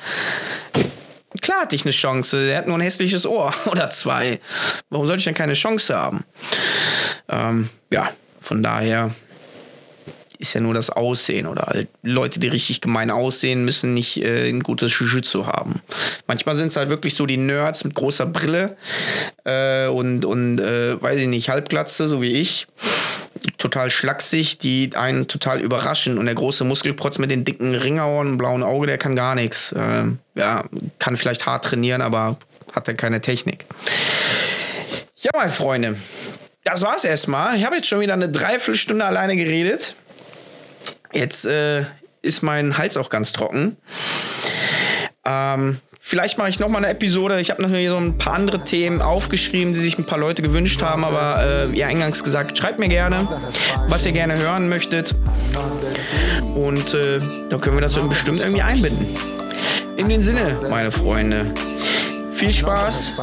klar 1.40 1.62
hatte 1.62 1.76
ich 1.76 1.84
eine 1.84 1.92
Chance. 1.92 2.50
Er 2.50 2.58
hat 2.58 2.66
nur 2.66 2.78
ein 2.78 2.82
hässliches 2.82 3.26
Ohr 3.26 3.52
oder 3.66 3.90
zwei. 3.90 4.40
Warum 4.90 5.06
sollte 5.06 5.20
ich 5.20 5.24
denn 5.24 5.34
keine 5.34 5.54
Chance 5.54 5.94
haben? 5.94 6.24
Ähm, 7.28 7.68
ja, 7.90 8.10
von 8.40 8.62
daher 8.62 9.10
ist 10.38 10.54
ja 10.54 10.60
nur 10.60 10.74
das 10.74 10.90
Aussehen 10.90 11.46
oder 11.46 11.62
halt 11.62 11.88
Leute, 12.02 12.40
die 12.40 12.48
richtig 12.48 12.80
gemein 12.80 13.10
aussehen, 13.10 13.64
müssen 13.64 13.94
nicht 13.94 14.22
äh, 14.22 14.48
ein 14.48 14.62
gutes 14.62 14.92
Jiu-Jitsu 14.98 15.46
haben. 15.46 15.80
Manchmal 16.26 16.56
sind 16.56 16.68
es 16.68 16.76
halt 16.76 16.90
wirklich 16.90 17.14
so 17.14 17.26
die 17.26 17.36
Nerds 17.36 17.84
mit 17.84 17.94
großer 17.94 18.26
Brille 18.26 18.76
äh, 19.44 19.86
und, 19.86 20.24
und 20.24 20.60
äh, 20.60 21.00
weiß 21.00 21.18
ich 21.18 21.28
nicht, 21.28 21.48
Halbglatze, 21.48 22.08
so 22.08 22.20
wie 22.20 22.32
ich. 22.34 22.66
Total 23.58 23.90
schlaksig, 23.90 24.58
die 24.58 24.90
einen 24.94 25.28
total 25.28 25.60
überraschen. 25.60 26.18
Und 26.18 26.26
der 26.26 26.34
große 26.34 26.64
Muskelprotz 26.64 27.18
mit 27.18 27.30
den 27.30 27.44
dicken 27.44 27.74
Ringerohren 27.74 28.28
und 28.28 28.38
blauen 28.38 28.62
Auge, 28.62 28.86
der 28.86 28.98
kann 28.98 29.16
gar 29.16 29.34
nichts. 29.34 29.74
Ähm, 29.76 30.18
ja, 30.34 30.64
kann 30.98 31.16
vielleicht 31.16 31.46
hart 31.46 31.64
trainieren, 31.64 32.02
aber 32.02 32.36
hat 32.72 32.88
er 32.88 32.94
keine 32.94 33.20
Technik. 33.20 33.66
Ja, 35.16 35.30
meine 35.34 35.52
Freunde, 35.52 35.96
das 36.64 36.82
war's 36.82 37.04
erstmal. 37.04 37.56
Ich 37.56 37.64
habe 37.64 37.76
jetzt 37.76 37.88
schon 37.88 38.00
wieder 38.00 38.14
eine 38.14 38.28
Dreiviertelstunde 38.28 39.04
alleine 39.04 39.36
geredet. 39.36 39.94
Jetzt 41.12 41.46
äh, 41.46 41.84
ist 42.22 42.42
mein 42.42 42.78
Hals 42.78 42.96
auch 42.96 43.10
ganz 43.10 43.32
trocken. 43.32 43.76
Ähm, 45.24 45.78
vielleicht 46.00 46.38
mache 46.38 46.48
ich 46.48 46.58
noch 46.58 46.68
mal 46.68 46.78
eine 46.78 46.88
Episode. 46.88 47.40
Ich 47.40 47.50
habe 47.50 47.62
noch 47.62 47.70
hier 47.70 47.90
so 47.90 47.96
ein 47.96 48.18
paar 48.18 48.34
andere 48.34 48.64
Themen 48.64 49.00
aufgeschrieben, 49.00 49.74
die 49.74 49.80
sich 49.80 49.98
ein 49.98 50.06
paar 50.06 50.18
Leute 50.18 50.42
gewünscht 50.42 50.82
haben. 50.82 51.04
Aber 51.04 51.68
äh, 51.70 51.76
ja, 51.76 51.86
eingangs 51.86 52.22
gesagt, 52.22 52.56
schreibt 52.58 52.78
mir 52.78 52.88
gerne, 52.88 53.28
was 53.88 54.04
ihr 54.06 54.12
gerne 54.12 54.36
hören 54.36 54.68
möchtet. 54.68 55.14
Und 56.54 56.94
äh, 56.94 57.20
dann 57.48 57.60
können 57.60 57.76
wir 57.76 57.82
das 57.82 57.94
bestimmt 57.94 58.40
irgendwie 58.40 58.62
einbinden. 58.62 59.06
In 59.96 60.08
dem 60.08 60.22
Sinne, 60.22 60.56
meine 60.70 60.90
Freunde, 60.90 61.54
viel 62.30 62.52
Spaß 62.52 63.20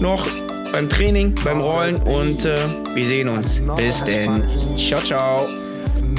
noch 0.00 0.26
beim 0.72 0.88
Training, 0.88 1.34
beim 1.44 1.60
Rollen 1.60 1.96
und 1.96 2.44
äh, 2.44 2.56
wir 2.94 3.06
sehen 3.06 3.28
uns. 3.28 3.60
Bis 3.76 4.04
denn. 4.04 4.44
Ciao, 4.76 5.02
ciao. 5.02 5.48